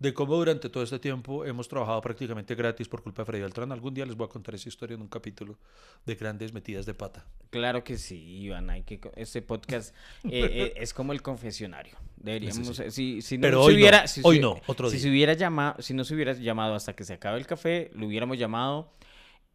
de 0.01 0.15
cómo 0.15 0.35
durante 0.35 0.67
todo 0.67 0.81
este 0.81 0.97
tiempo 0.97 1.45
hemos 1.45 1.67
trabajado 1.67 2.01
prácticamente 2.01 2.55
gratis 2.55 2.87
por 2.87 3.03
culpa 3.03 3.21
de 3.21 3.25
Freddy 3.27 3.43
Beltrán. 3.43 3.71
Algún 3.71 3.93
día 3.93 4.03
les 4.03 4.15
voy 4.15 4.25
a 4.25 4.29
contar 4.29 4.55
esa 4.55 4.67
historia 4.67 4.95
en 4.95 5.01
un 5.01 5.07
capítulo 5.07 5.59
de 6.07 6.15
grandes 6.15 6.53
metidas 6.53 6.87
de 6.87 6.95
pata. 6.95 7.23
Claro 7.51 7.83
que 7.83 7.97
sí, 7.97 8.17
Iván, 8.41 8.71
hay 8.71 8.81
que 8.81 8.99
este 9.15 9.43
podcast 9.43 9.93
eh, 10.23 10.29
eh, 10.31 10.73
es 10.77 10.95
como 10.95 11.13
el 11.13 11.21
confesionario. 11.21 11.95
Deberíamos, 12.17 12.79
eh, 12.79 12.89
si, 12.89 13.21
si 13.21 13.37
no 13.37 13.43
Pero 13.43 13.61
hoy 13.61 13.73
no, 13.73 13.79
hubiera, 13.79 14.07
si 14.07 14.21
hoy 14.23 14.39
no, 14.39 14.59
otro 14.65 14.89
si 14.89 14.95
día. 14.95 15.03
se 15.03 15.09
hubiera 15.11 15.33
llamado, 15.33 15.79
si 15.79 15.93
no 15.93 16.03
se 16.03 16.15
hubiera 16.15 16.33
llamado 16.33 16.73
hasta 16.73 16.93
que 16.95 17.03
se 17.03 17.13
acabe 17.13 17.37
el 17.37 17.45
café, 17.45 17.91
lo 17.93 18.07
hubiéramos 18.07 18.39
llamado 18.39 18.95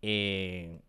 eh, 0.01 0.81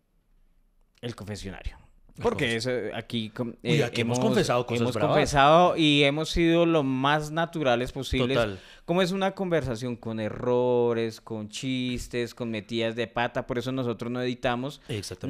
el 1.00 1.16
confesionario. 1.16 1.76
Porque 2.22 2.56
eso, 2.56 2.70
aquí 2.94 3.30
com- 3.30 3.48
Uy, 3.48 3.54
eh, 3.62 3.84
aquí 3.84 4.00
hemos 4.00 4.18
confesado 4.18 4.66
cosas 4.66 4.80
hemos 4.82 4.94
bravas. 4.94 5.10
confesado 5.14 5.76
y 5.76 6.02
hemos 6.04 6.30
sido 6.30 6.66
lo 6.66 6.82
más 6.82 7.30
naturales 7.30 7.92
posibles. 7.92 8.36
Total. 8.36 8.58
Como 8.84 9.02
es 9.02 9.12
una 9.12 9.32
conversación 9.32 9.96
con 9.96 10.18
errores, 10.18 11.20
con 11.20 11.48
chistes, 11.48 12.34
con 12.34 12.50
metidas 12.50 12.96
de 12.96 13.06
pata, 13.06 13.46
por 13.46 13.58
eso 13.58 13.70
nosotros 13.72 14.10
no 14.10 14.20
editamos. 14.22 14.80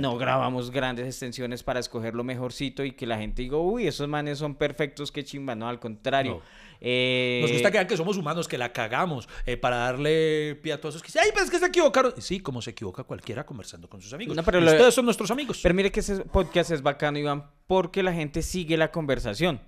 No 0.00 0.16
grabamos 0.16 0.70
grandes 0.70 1.06
extensiones 1.06 1.62
para 1.62 1.80
escoger 1.80 2.14
lo 2.14 2.22
mejorcito 2.24 2.84
y 2.84 2.92
que 2.92 3.06
la 3.06 3.18
gente 3.18 3.42
diga, 3.42 3.56
uy, 3.56 3.86
esos 3.86 4.06
manes 4.08 4.38
son 4.38 4.54
perfectos, 4.54 5.10
qué 5.10 5.24
chimba. 5.24 5.54
No, 5.54 5.68
al 5.68 5.80
contrario. 5.80 6.34
No. 6.34 6.67
Eh, 6.80 7.40
Nos 7.42 7.52
gusta 7.52 7.70
vean 7.70 7.86
que 7.86 7.96
somos 7.96 8.16
humanos, 8.16 8.46
que 8.48 8.56
la 8.58 8.72
cagamos, 8.72 9.28
eh, 9.46 9.56
para 9.56 9.76
darle 9.78 10.56
pie 10.62 10.72
a 10.74 10.80
todos 10.80 10.94
esos 10.94 11.02
que 11.02 11.08
dicen, 11.08 11.22
ay, 11.24 11.30
pues 11.32 11.46
es 11.46 11.50
que 11.50 11.58
se 11.58 11.66
equivocaron. 11.66 12.14
Sí, 12.18 12.40
como 12.40 12.62
se 12.62 12.70
equivoca 12.70 13.04
cualquiera 13.04 13.44
conversando 13.44 13.88
con 13.88 14.00
sus 14.00 14.12
amigos. 14.12 14.36
No, 14.36 14.42
pero 14.44 14.58
Y 14.60 14.64
lo- 14.64 14.70
ustedes 14.70 14.94
son 14.94 15.04
nuestros 15.04 15.30
amigos. 15.30 15.60
Pero 15.62 15.74
mire 15.74 15.90
que 15.90 16.00
ese 16.00 16.16
podcast 16.24 16.70
es 16.70 16.82
bacano, 16.82 17.18
Iván, 17.18 17.44
porque 17.66 18.02
la 18.02 18.12
gente 18.12 18.42
sigue 18.42 18.76
la 18.76 18.90
conversación. 18.92 19.60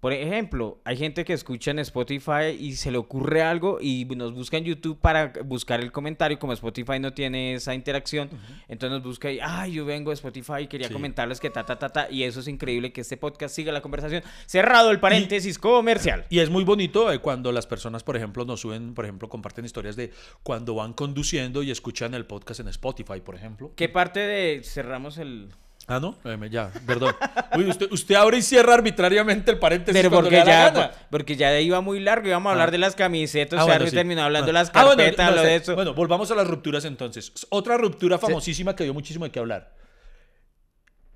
Por 0.00 0.12
ejemplo, 0.12 0.78
hay 0.84 0.96
gente 0.96 1.24
que 1.24 1.32
escucha 1.32 1.70
en 1.70 1.78
Spotify 1.80 2.54
y 2.58 2.72
se 2.76 2.90
le 2.90 2.98
ocurre 2.98 3.42
algo 3.42 3.78
y 3.80 4.04
nos 4.04 4.34
busca 4.34 4.56
en 4.58 4.64
YouTube 4.64 4.98
para 5.00 5.32
buscar 5.44 5.80
el 5.80 5.90
comentario. 5.90 6.38
Como 6.38 6.52
Spotify 6.52 7.00
no 7.00 7.12
tiene 7.12 7.54
esa 7.54 7.74
interacción, 7.74 8.28
entonces 8.68 8.98
nos 8.98 9.02
busca 9.02 9.32
y, 9.32 9.38
ay, 9.42 9.72
yo 9.72 9.84
vengo 9.84 10.10
de 10.10 10.14
Spotify 10.14 10.62
y 10.62 10.66
quería 10.66 10.88
Sí. 10.88 10.92
comentarles 10.92 11.40
que 11.40 11.50
ta, 11.50 11.64
ta, 11.64 11.78
ta, 11.78 11.88
ta. 11.88 12.08
Y 12.10 12.22
eso 12.24 12.40
es 12.40 12.48
increíble 12.48 12.92
que 12.92 13.00
este 13.00 13.16
podcast 13.16 13.54
siga 13.54 13.72
la 13.72 13.80
conversación. 13.80 14.22
Cerrado 14.46 14.90
el 14.90 15.00
paréntesis 15.00 15.58
comercial. 15.58 16.24
Y 16.28 16.38
es 16.40 16.50
muy 16.50 16.62
bonito 16.64 17.10
eh, 17.10 17.18
cuando 17.18 17.50
las 17.50 17.66
personas, 17.66 18.04
por 18.04 18.16
ejemplo, 18.16 18.44
nos 18.44 18.60
suben, 18.60 18.94
por 18.94 19.06
ejemplo, 19.06 19.28
comparten 19.28 19.64
historias 19.64 19.96
de 19.96 20.12
cuando 20.42 20.74
van 20.74 20.92
conduciendo 20.92 21.62
y 21.62 21.70
escuchan 21.70 22.14
el 22.14 22.26
podcast 22.26 22.60
en 22.60 22.68
Spotify, 22.68 23.20
por 23.24 23.34
ejemplo. 23.34 23.72
¿Qué 23.74 23.88
parte 23.88 24.20
de 24.20 24.60
cerramos 24.62 25.18
el...? 25.18 25.48
Ah, 25.88 26.00
no, 26.00 26.16
Eh, 26.24 26.36
ya, 26.50 26.72
perdón. 26.84 27.14
Uy, 27.56 27.68
usted, 27.70 27.86
usted 27.92 28.16
abre 28.16 28.38
y 28.38 28.42
cierra 28.42 28.74
arbitrariamente 28.74 29.52
el 29.52 29.58
paréntesis 29.60 30.00
Pero 30.02 30.10
porque 30.14 30.30
le 30.30 30.36
da 30.38 30.44
la 30.44 30.50
ya, 30.50 30.70
gana. 30.70 30.90
porque 31.10 31.36
ya 31.36 31.60
iba 31.60 31.80
muy 31.80 32.00
largo, 32.00 32.26
íbamos 32.26 32.50
a 32.50 32.52
hablar 32.54 32.68
Ah. 32.68 32.72
de 32.72 32.78
las 32.78 32.96
camisetas, 32.96 33.60
Ah, 33.60 33.62
o 33.62 33.66
sea, 33.66 33.74
bueno, 33.74 33.84
no 33.84 33.90
sí. 33.90 33.96
terminó 33.96 34.22
hablando 34.22 34.46
de 34.46 34.58
Ah. 34.58 34.62
las 34.62 34.70
Ah, 34.74 34.84
bueno, 34.84 34.96
carpetas, 34.96 35.30
no 35.30 35.36
lo 35.36 35.42
de 35.42 35.54
eso. 35.54 35.74
Bueno, 35.76 35.94
volvamos 35.94 36.28
a 36.32 36.34
las 36.34 36.48
rupturas 36.48 36.84
entonces. 36.84 37.32
Otra 37.50 37.76
ruptura 37.76 38.18
famosísima 38.18 38.74
que 38.74 38.82
dio 38.82 38.94
muchísimo 38.94 39.26
de 39.26 39.30
qué 39.30 39.38
hablar. 39.38 39.74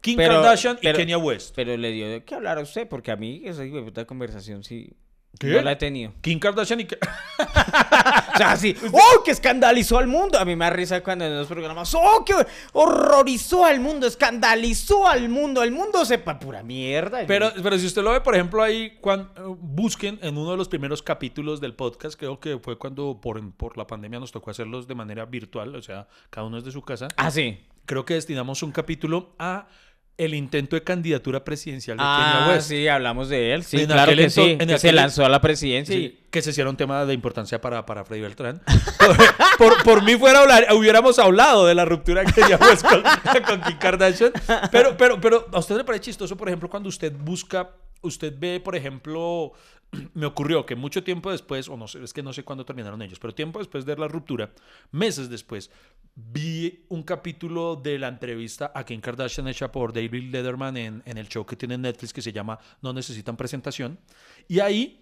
Kim 0.00 0.16
Pero- 0.16 0.34
Kardashian 0.34 0.78
pero- 0.80 0.98
y 0.98 1.02
Kanye 1.02 1.16
West. 1.16 1.52
Pero 1.56 1.76
le 1.76 1.90
dio 1.90 2.08
de 2.08 2.24
qué 2.24 2.36
hablar 2.36 2.58
a 2.58 2.62
usted, 2.62 2.88
porque 2.88 3.10
a 3.10 3.16
mí 3.16 3.42
esa 3.44 3.62
de 3.62 3.82
puta 3.82 4.04
conversación 4.04 4.62
sí 4.62 4.92
¿Qué? 5.38 5.48
no 5.48 5.62
la 5.62 5.72
he 5.72 5.76
tenido. 5.76 6.12
Kim 6.20 6.38
Kardashian 6.38 6.80
y... 6.80 6.88
O 8.34 8.36
sea, 8.36 8.56
sí, 8.56 8.76
¡oh, 8.92 9.22
que 9.22 9.32
escandalizó 9.32 9.98
al 9.98 10.06
mundo! 10.06 10.38
A 10.38 10.44
mí 10.44 10.56
me 10.56 10.64
da 10.64 10.70
risa 10.70 11.02
cuando 11.02 11.24
en 11.24 11.36
los 11.36 11.46
programas, 11.46 11.94
¡oh, 11.94 12.24
que 12.24 12.34
horrorizó 12.72 13.64
al 13.64 13.80
mundo, 13.80 14.06
escandalizó 14.06 15.06
al 15.06 15.28
mundo! 15.28 15.62
El 15.62 15.72
mundo 15.72 16.04
sepa 16.04 16.38
pura 16.38 16.62
mierda. 16.62 17.26
Pero, 17.26 17.52
pero 17.62 17.78
si 17.78 17.86
usted 17.86 18.02
lo 18.02 18.12
ve, 18.12 18.20
por 18.20 18.34
ejemplo, 18.34 18.62
ahí, 18.62 18.98
eh, 19.04 19.24
busquen 19.58 20.18
en 20.22 20.38
uno 20.38 20.52
de 20.52 20.56
los 20.56 20.68
primeros 20.68 21.02
capítulos 21.02 21.60
del 21.60 21.74
podcast, 21.74 22.18
creo 22.18 22.40
que 22.40 22.58
fue 22.58 22.78
cuando 22.78 23.20
por, 23.20 23.52
por 23.54 23.76
la 23.76 23.86
pandemia 23.86 24.20
nos 24.20 24.32
tocó 24.32 24.50
hacerlos 24.50 24.86
de 24.86 24.94
manera 24.94 25.26
virtual, 25.26 25.74
o 25.74 25.82
sea, 25.82 26.08
cada 26.30 26.46
uno 26.46 26.58
es 26.58 26.64
de 26.64 26.72
su 26.72 26.82
casa. 26.82 27.08
Ah, 27.16 27.30
sí. 27.30 27.60
Creo 27.86 28.04
que 28.04 28.14
destinamos 28.14 28.62
un 28.62 28.72
capítulo 28.72 29.34
a 29.38 29.66
el 30.24 30.34
intento 30.34 30.76
de 30.76 30.82
candidatura 30.82 31.42
presidencial 31.44 31.96
de 31.96 32.02
Ah, 32.06 32.32
Kanye 32.40 32.52
West. 32.56 32.68
sí, 32.68 32.86
hablamos 32.88 33.28
de 33.28 33.54
él. 33.54 33.64
Sí, 33.64 33.78
En 33.80 33.86
claro 33.86 34.14
que 34.14 34.30
sí. 34.30 34.56
en 34.60 34.68
que 34.68 34.78
se 34.78 34.92
lanzó 34.92 35.24
a 35.24 35.28
la 35.28 35.40
presidencia 35.40 35.94
Sí, 35.94 36.00
y... 36.20 36.26
que 36.30 36.42
se 36.42 36.50
hiciera 36.50 36.68
un 36.68 36.76
tema 36.76 37.04
de 37.06 37.14
importancia 37.14 37.60
para, 37.60 37.86
para 37.86 38.04
Freddy 38.04 38.20
Beltrán. 38.22 38.60
por, 38.98 39.16
por- 39.58 39.82
por 39.82 40.02
mí 40.04 40.16
fuera 40.16 40.40
hablar, 40.40 40.66
hubiéramos 40.74 41.18
hablado 41.18 41.66
de 41.66 41.74
la 41.74 41.84
ruptura 41.84 42.24
que 42.24 42.32
teníamos 42.32 42.82
con, 42.82 43.02
con 43.46 43.60
Kim 43.62 43.78
Kardashian. 43.78 44.32
Pero, 44.70 44.96
pero, 44.96 45.20
pero, 45.20 45.46
¿a 45.52 45.58
usted 45.58 45.76
le 45.76 45.84
parece 45.84 46.04
chistoso, 46.04 46.36
por 46.36 46.48
ejemplo, 46.48 46.68
cuando 46.68 46.88
usted 46.88 47.12
busca, 47.18 47.70
usted 48.02 48.34
ve, 48.38 48.60
por 48.60 48.76
ejemplo, 48.76 49.52
me 50.14 50.26
ocurrió 50.26 50.66
que 50.66 50.76
mucho 50.76 51.03
tiempo 51.03 51.30
después, 51.30 51.68
o 51.68 51.76
no 51.76 51.88
sé, 51.88 52.03
es 52.03 52.12
que 52.12 52.22
no 52.22 52.32
sé 52.32 52.45
cuándo 52.45 52.64
terminaron 52.64 53.03
ellos, 53.03 53.18
pero 53.18 53.34
tiempo 53.34 53.59
después 53.59 53.84
de 53.84 53.97
la 53.97 54.09
ruptura, 54.09 54.53
meses 54.91 55.28
después, 55.28 55.70
vi 56.14 56.84
un 56.88 57.03
capítulo 57.03 57.76
de 57.76 57.99
la 57.99 58.09
entrevista 58.09 58.72
a 58.74 58.84
Kim 58.84 59.01
Kardashian 59.01 59.49
hecha 59.49 59.70
por 59.72 59.93
David 59.93 60.30
Letterman 60.30 60.76
en, 60.76 61.03
el 61.05 61.28
show 61.28 61.45
que 61.45 61.57
tiene 61.57 61.74
en 61.74 61.82
Netflix 61.82 62.12
que 62.12 62.22
se 62.22 62.32
llama 62.32 62.59
No 62.82 62.93
Necesitan 62.93 63.36
Presentación. 63.36 63.99
Y 64.49 64.61
ahí 64.61 65.01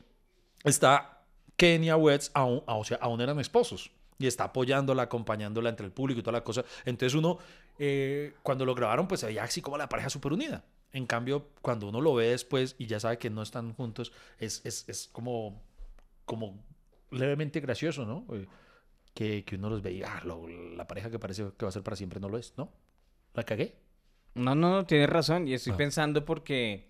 está 0.65 1.25
Kenya 1.57 1.97
West, 1.97 2.31
aún, 2.35 2.63
o 2.67 2.85
sea, 2.85 2.99
aún 3.01 3.21
eran 3.21 3.39
esposos. 3.41 3.91
Y 4.19 4.27
está 4.27 4.45
apoyándola, 4.45 5.03
acompañándola 5.03 5.71
entre 5.71 5.87
el 5.87 5.93
público 5.93 6.21
y 6.21 6.23
toda 6.23 6.39
la 6.39 6.45
cosa. 6.45 6.65
Entonces 6.85 7.15
uno, 7.15 7.39
eh, 7.79 8.35
cuando 8.43 8.65
lo 8.65 8.75
grabaron, 8.75 9.07
pues 9.07 9.21
se 9.21 9.27
veía 9.27 9.45
así 9.45 9.61
como 9.61 9.79
la 9.79 9.89
pareja 9.89 10.11
súper 10.11 10.33
unida. 10.33 10.65
En 10.93 11.07
cambio, 11.07 11.49
cuando 11.63 11.89
uno 11.89 12.01
lo 12.01 12.15
ve 12.15 12.29
después 12.29 12.75
y 12.79 12.87
ya 12.87 12.99
sabe 13.01 13.19
que 13.19 13.29
no 13.31 13.43
están 13.43 13.75
juntos, 13.75 14.13
es, 14.39 14.63
es, 14.65 14.89
es 14.89 15.09
como, 15.13 15.63
como 16.25 16.65
levemente 17.11 17.61
gracioso, 17.61 18.05
¿no? 18.07 18.27
Eh, 18.35 18.47
Que, 19.15 19.45
que 19.45 19.57
uno 19.57 19.69
los 19.69 19.83
ve 19.83 19.93
y 19.93 20.03
ah, 20.03 20.23
lo- 20.25 20.47
la 20.49 20.87
pareja 20.87 21.11
que 21.11 21.19
parece 21.19 21.43
que 21.59 21.65
va 21.65 21.71
a 21.71 21.73
ser 21.73 21.83
para 21.83 21.97
siempre 21.97 22.21
no 22.21 22.29
lo 22.29 22.39
es, 22.39 22.55
¿no? 22.57 22.71
¿La 23.35 23.43
cagué? 23.43 23.75
No, 24.35 24.55
no, 24.55 24.71
no, 24.71 24.87
tienes 24.87 25.11
razón. 25.11 25.49
Y 25.49 25.55
estoy 25.55 25.73
Ah. 25.73 25.77
pensando 25.77 26.25
porque... 26.25 26.88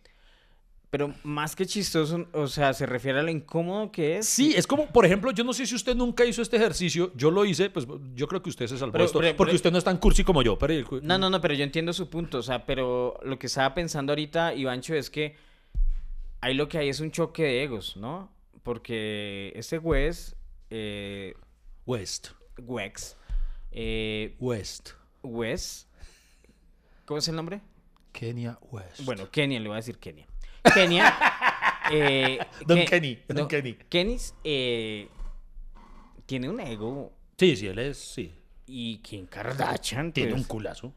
Pero 0.91 1.13
más 1.23 1.55
que 1.55 1.67
chistoso, 1.67 2.27
o 2.33 2.47
sea, 2.47 2.73
se 2.73 2.87
refiere 2.87 3.19
a 3.19 3.23
lo 3.23 3.31
incómodo 3.31 3.93
que 3.93 4.17
es. 4.19 4.27
Sí, 4.27 4.55
es 4.57 4.67
como, 4.67 4.87
por 4.87 5.05
ejemplo, 5.05 5.31
yo 5.33 5.45
no 5.45 5.53
sé 5.53 5.67
si 5.67 5.75
usted 5.75 5.95
nunca 5.95 6.25
hizo 6.25 6.41
este 6.41 6.57
ejercicio, 6.57 7.13
yo 7.15 7.31
lo 7.31 7.45
hice, 7.45 7.69
pues 7.69 7.87
yo 8.15 8.27
creo 8.27 8.43
que 8.43 8.49
usted 8.49 8.67
se 8.67 8.79
salvó 8.79 8.93
Pero- 8.93 9.05
esto, 9.05 9.19
pero- 9.21 9.37
porque 9.37 9.51
pero- 9.51 9.57
usted 9.57 9.73
no 9.73 9.77
es 9.79 9.85
tan 9.85 9.99
cursi 9.99 10.25
como 10.25 10.41
yo, 10.43 10.59
pero... 10.59 10.73
No, 11.03 11.19
no, 11.19 11.29
no, 11.29 11.41
pero 11.43 11.53
yo 11.53 11.63
entiendo 11.65 11.93
su 11.93 12.09
punto, 12.09 12.39
o 12.39 12.43
sea, 12.43 12.65
pero 12.65 13.19
lo 13.23 13.39
que 13.39 13.49
estaba 13.49 13.75
pensando 13.75 14.13
ahorita, 14.13 14.55
Ivancho, 14.55 14.95
es 14.95 15.11
que 15.11 15.37
ahí 16.41 16.55
lo 16.55 16.69
que 16.69 16.79
hay 16.79 16.89
es 16.89 17.01
un 17.01 17.11
choque 17.11 17.43
de 17.43 17.65
egos, 17.65 17.99
¿no? 17.99 18.33
Porque 18.63 19.53
este 19.57 19.77
Wes, 19.79 20.37
eh, 20.71 21.35
West, 21.85 22.29
Wex, 22.59 23.15
eh, 23.73 24.37
West, 24.41 24.91
Wes, 25.23 25.87
¿cómo 27.05 27.19
es 27.19 27.29
el 27.29 27.37
nombre? 27.37 27.61
Kenya 28.13 28.59
West. 28.73 29.05
Bueno, 29.05 29.31
Kenia, 29.31 29.61
le 29.61 29.69
voy 29.69 29.75
a 29.75 29.77
decir 29.77 29.99
Kenia. 29.99 30.27
Kenia, 30.75 31.15
eh, 31.93 32.39
Don 32.67 32.79
Ke- 32.79 32.85
Kenny, 32.87 33.19
Don 33.29 33.49
Kenny. 33.49 33.77
Eh, 34.45 35.09
tiene 36.27 36.49
un 36.49 36.61
ego 36.61 37.13
Sí, 37.39 37.57
sí, 37.57 37.67
él 37.69 37.79
es, 37.79 37.97
sí, 37.99 38.33
y 38.67 38.99
Kim 38.99 39.27
Kardashian, 39.27 40.13
tiene 40.13 40.31
pues, 40.31 40.43
un 40.43 40.49
culazo. 40.49 40.93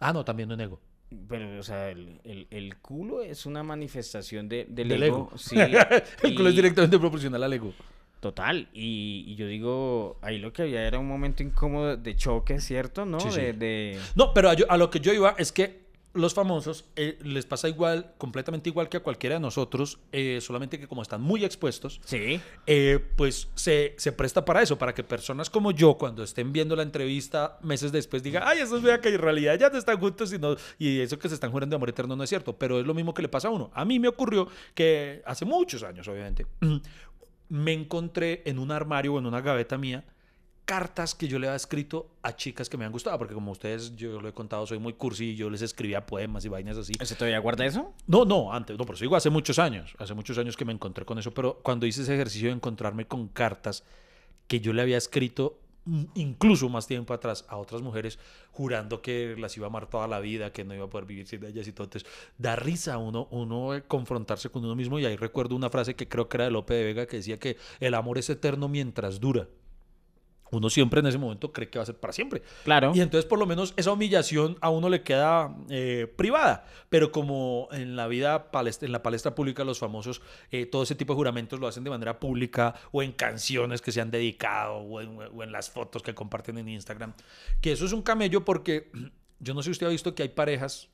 Ah, 0.00 0.12
no, 0.12 0.24
también 0.24 0.50
un 0.50 0.60
ego. 0.60 0.80
Pero, 1.28 1.60
o 1.60 1.62
sea, 1.62 1.90
el, 1.90 2.20
el- 2.24 2.48
el 2.50 2.76
culo 2.78 3.22
es 3.22 3.46
una 3.46 3.62
manifestación 3.62 4.48
de, 4.48 4.66
del, 4.68 4.88
Del 4.88 5.02
ego. 5.04 5.28
ego. 5.30 5.38
Sí, 5.38 5.56
El 6.22 6.34
culo 6.34 6.48
es 6.48 6.56
directamente 6.56 6.98
proporcional 6.98 7.42
al 7.44 7.52
ego. 7.52 7.72
Total. 8.18 8.68
Y, 8.72 9.24
y 9.28 9.34
yo 9.36 9.46
digo, 9.46 10.18
ahí 10.22 10.38
lo 10.38 10.52
que 10.52 10.62
había 10.62 10.82
era 10.86 10.98
un 10.98 11.06
momento 11.06 11.42
incómodo 11.44 11.96
de 11.96 12.16
choque, 12.16 12.58
¿cierto? 12.60 13.04
¿No? 13.06 13.20
Sí, 13.20 13.30
sí. 13.30 13.40
De, 13.40 13.52
de- 13.52 14.00
No, 14.16 14.34
pero 14.34 14.50
a, 14.50 14.54
yo- 14.54 14.68
a 14.68 14.76
lo 14.76 14.90
que 14.90 14.98
yo 14.98 15.12
iba 15.12 15.36
es 15.38 15.52
que 15.52 15.83
los 16.14 16.32
famosos 16.32 16.84
eh, 16.96 17.18
les 17.22 17.44
pasa 17.44 17.68
igual, 17.68 18.14
completamente 18.18 18.70
igual 18.70 18.88
que 18.88 18.96
a 18.98 19.00
cualquiera 19.02 19.34
de 19.34 19.40
nosotros, 19.40 19.98
eh, 20.12 20.38
solamente 20.40 20.78
que 20.78 20.86
como 20.86 21.02
están 21.02 21.20
muy 21.20 21.44
expuestos, 21.44 22.00
Sí. 22.04 22.40
eh, 22.66 23.00
pues 23.16 23.48
se, 23.56 23.94
se 23.98 24.12
presta 24.12 24.44
para 24.44 24.62
eso, 24.62 24.78
para 24.78 24.94
que 24.94 25.02
personas 25.04 25.50
como 25.50 25.72
yo, 25.72 25.94
cuando 25.98 26.22
estén 26.22 26.52
viendo 26.52 26.76
la 26.76 26.82
entrevista 26.84 27.58
meses 27.62 27.90
después, 27.92 28.22
digan, 28.22 28.44
ay, 28.46 28.60
esos 28.60 28.80
vean 28.80 29.00
que 29.00 29.08
en 29.08 29.18
realidad 29.20 29.58
ya 29.58 29.70
no 29.70 29.76
están 29.78 29.98
juntos 29.98 30.32
y, 30.32 30.38
no- 30.38 30.56
y 30.78 31.00
eso 31.00 31.18
que 31.18 31.28
se 31.28 31.34
están 31.34 31.50
jurando 31.50 31.74
de 31.74 31.76
amor 31.76 31.88
eterno 31.88 32.14
no 32.16 32.22
es 32.22 32.30
cierto, 32.30 32.56
pero 32.56 32.78
es 32.80 32.86
lo 32.86 32.94
mismo 32.94 33.12
que 33.12 33.22
le 33.22 33.28
pasa 33.28 33.48
a 33.48 33.50
uno. 33.50 33.70
A 33.74 33.84
mí 33.84 33.98
me 33.98 34.08
ocurrió 34.08 34.48
que 34.74 35.20
hace 35.26 35.44
muchos 35.44 35.82
años, 35.82 36.06
obviamente, 36.08 36.46
me 37.48 37.72
encontré 37.72 38.42
en 38.46 38.58
un 38.58 38.70
armario 38.70 39.14
o 39.14 39.18
en 39.18 39.26
una 39.26 39.40
gaveta 39.40 39.76
mía 39.78 40.04
cartas 40.64 41.14
que 41.14 41.28
yo 41.28 41.38
le 41.38 41.46
había 41.46 41.56
escrito 41.56 42.08
a 42.22 42.34
chicas 42.36 42.68
que 42.68 42.76
me 42.76 42.84
han 42.84 42.92
gustado, 42.92 43.18
porque 43.18 43.34
como 43.34 43.52
ustedes, 43.52 43.94
yo 43.96 44.20
lo 44.20 44.28
he 44.28 44.32
contado, 44.32 44.66
soy 44.66 44.78
muy 44.78 44.94
cursi 44.94 45.30
y 45.30 45.36
yo 45.36 45.50
les 45.50 45.62
escribía 45.62 46.06
poemas 46.06 46.44
y 46.44 46.48
vainas 46.48 46.76
así. 46.76 46.92
¿Ese 46.98 47.14
todavía 47.14 47.38
guarda 47.38 47.66
eso? 47.66 47.92
No, 48.06 48.24
no, 48.24 48.52
antes, 48.52 48.78
no, 48.78 48.84
pero 48.84 48.98
digo 48.98 49.16
hace 49.16 49.30
muchos 49.30 49.58
años, 49.58 49.94
hace 49.98 50.14
muchos 50.14 50.38
años 50.38 50.56
que 50.56 50.64
me 50.64 50.72
encontré 50.72 51.04
con 51.04 51.18
eso, 51.18 51.32
pero 51.32 51.60
cuando 51.62 51.86
hice 51.86 52.02
ese 52.02 52.14
ejercicio 52.14 52.48
de 52.48 52.54
encontrarme 52.54 53.06
con 53.06 53.28
cartas 53.28 53.84
que 54.46 54.60
yo 54.60 54.72
le 54.72 54.82
había 54.82 54.96
escrito 54.96 55.60
incluso 56.14 56.68
más 56.68 56.86
tiempo 56.86 57.12
atrás 57.12 57.44
a 57.48 57.58
otras 57.58 57.82
mujeres 57.82 58.18
jurando 58.52 59.02
que 59.02 59.36
las 59.38 59.54
iba 59.56 59.66
a 59.66 59.68
amar 59.68 59.88
toda 59.88 60.08
la 60.08 60.20
vida, 60.20 60.50
que 60.50 60.64
no 60.64 60.74
iba 60.74 60.86
a 60.86 60.88
poder 60.88 61.06
vivir 61.06 61.26
sin 61.26 61.44
ellas 61.44 61.68
y 61.68 61.72
todo, 61.72 61.84
entonces 61.84 62.10
da 62.38 62.56
risa 62.56 62.96
uno, 62.96 63.28
uno 63.30 63.74
eh, 63.74 63.82
confrontarse 63.82 64.48
con 64.48 64.64
uno 64.64 64.74
mismo 64.74 64.98
y 64.98 65.04
ahí 65.04 65.16
recuerdo 65.16 65.54
una 65.54 65.68
frase 65.68 65.94
que 65.94 66.08
creo 66.08 66.28
que 66.28 66.38
era 66.38 66.44
de 66.46 66.52
Lope 66.52 66.74
de 66.74 66.84
Vega 66.84 67.06
que 67.06 67.18
decía 67.18 67.38
que 67.38 67.58
el 67.80 67.94
amor 67.94 68.18
es 68.18 68.30
eterno 68.30 68.68
mientras 68.68 69.20
dura. 69.20 69.46
Uno 70.54 70.70
siempre 70.70 71.00
en 71.00 71.06
ese 71.06 71.18
momento 71.18 71.52
cree 71.52 71.68
que 71.68 71.78
va 71.78 71.82
a 71.82 71.86
ser 71.86 71.96
para 71.96 72.12
siempre. 72.12 72.42
Claro. 72.64 72.92
Y 72.94 73.00
entonces 73.00 73.26
por 73.28 73.38
lo 73.38 73.46
menos 73.46 73.74
esa 73.76 73.92
humillación 73.92 74.56
a 74.60 74.70
uno 74.70 74.88
le 74.88 75.02
queda 75.02 75.54
eh, 75.68 76.12
privada. 76.16 76.64
Pero 76.88 77.12
como 77.12 77.68
en 77.72 77.96
la 77.96 78.06
vida, 78.06 78.50
palestra, 78.50 78.86
en 78.86 78.92
la 78.92 79.02
palestra 79.02 79.34
pública, 79.34 79.64
los 79.64 79.78
famosos, 79.78 80.22
eh, 80.50 80.66
todo 80.66 80.82
ese 80.84 80.94
tipo 80.94 81.12
de 81.12 81.16
juramentos 81.16 81.60
lo 81.60 81.66
hacen 81.66 81.84
de 81.84 81.90
manera 81.90 82.18
pública 82.20 82.74
o 82.92 83.02
en 83.02 83.12
canciones 83.12 83.82
que 83.82 83.92
se 83.92 84.00
han 84.00 84.10
dedicado 84.10 84.76
o 84.76 85.00
en, 85.00 85.18
o 85.18 85.42
en 85.42 85.52
las 85.52 85.70
fotos 85.70 86.02
que 86.02 86.14
comparten 86.14 86.58
en 86.58 86.68
Instagram. 86.68 87.12
Que 87.60 87.72
eso 87.72 87.84
es 87.84 87.92
un 87.92 88.02
camello 88.02 88.44
porque 88.44 88.90
yo 89.40 89.54
no 89.54 89.62
sé 89.62 89.66
si 89.66 89.70
usted 89.72 89.86
ha 89.86 89.90
visto 89.90 90.14
que 90.14 90.22
hay 90.22 90.28
parejas 90.30 90.88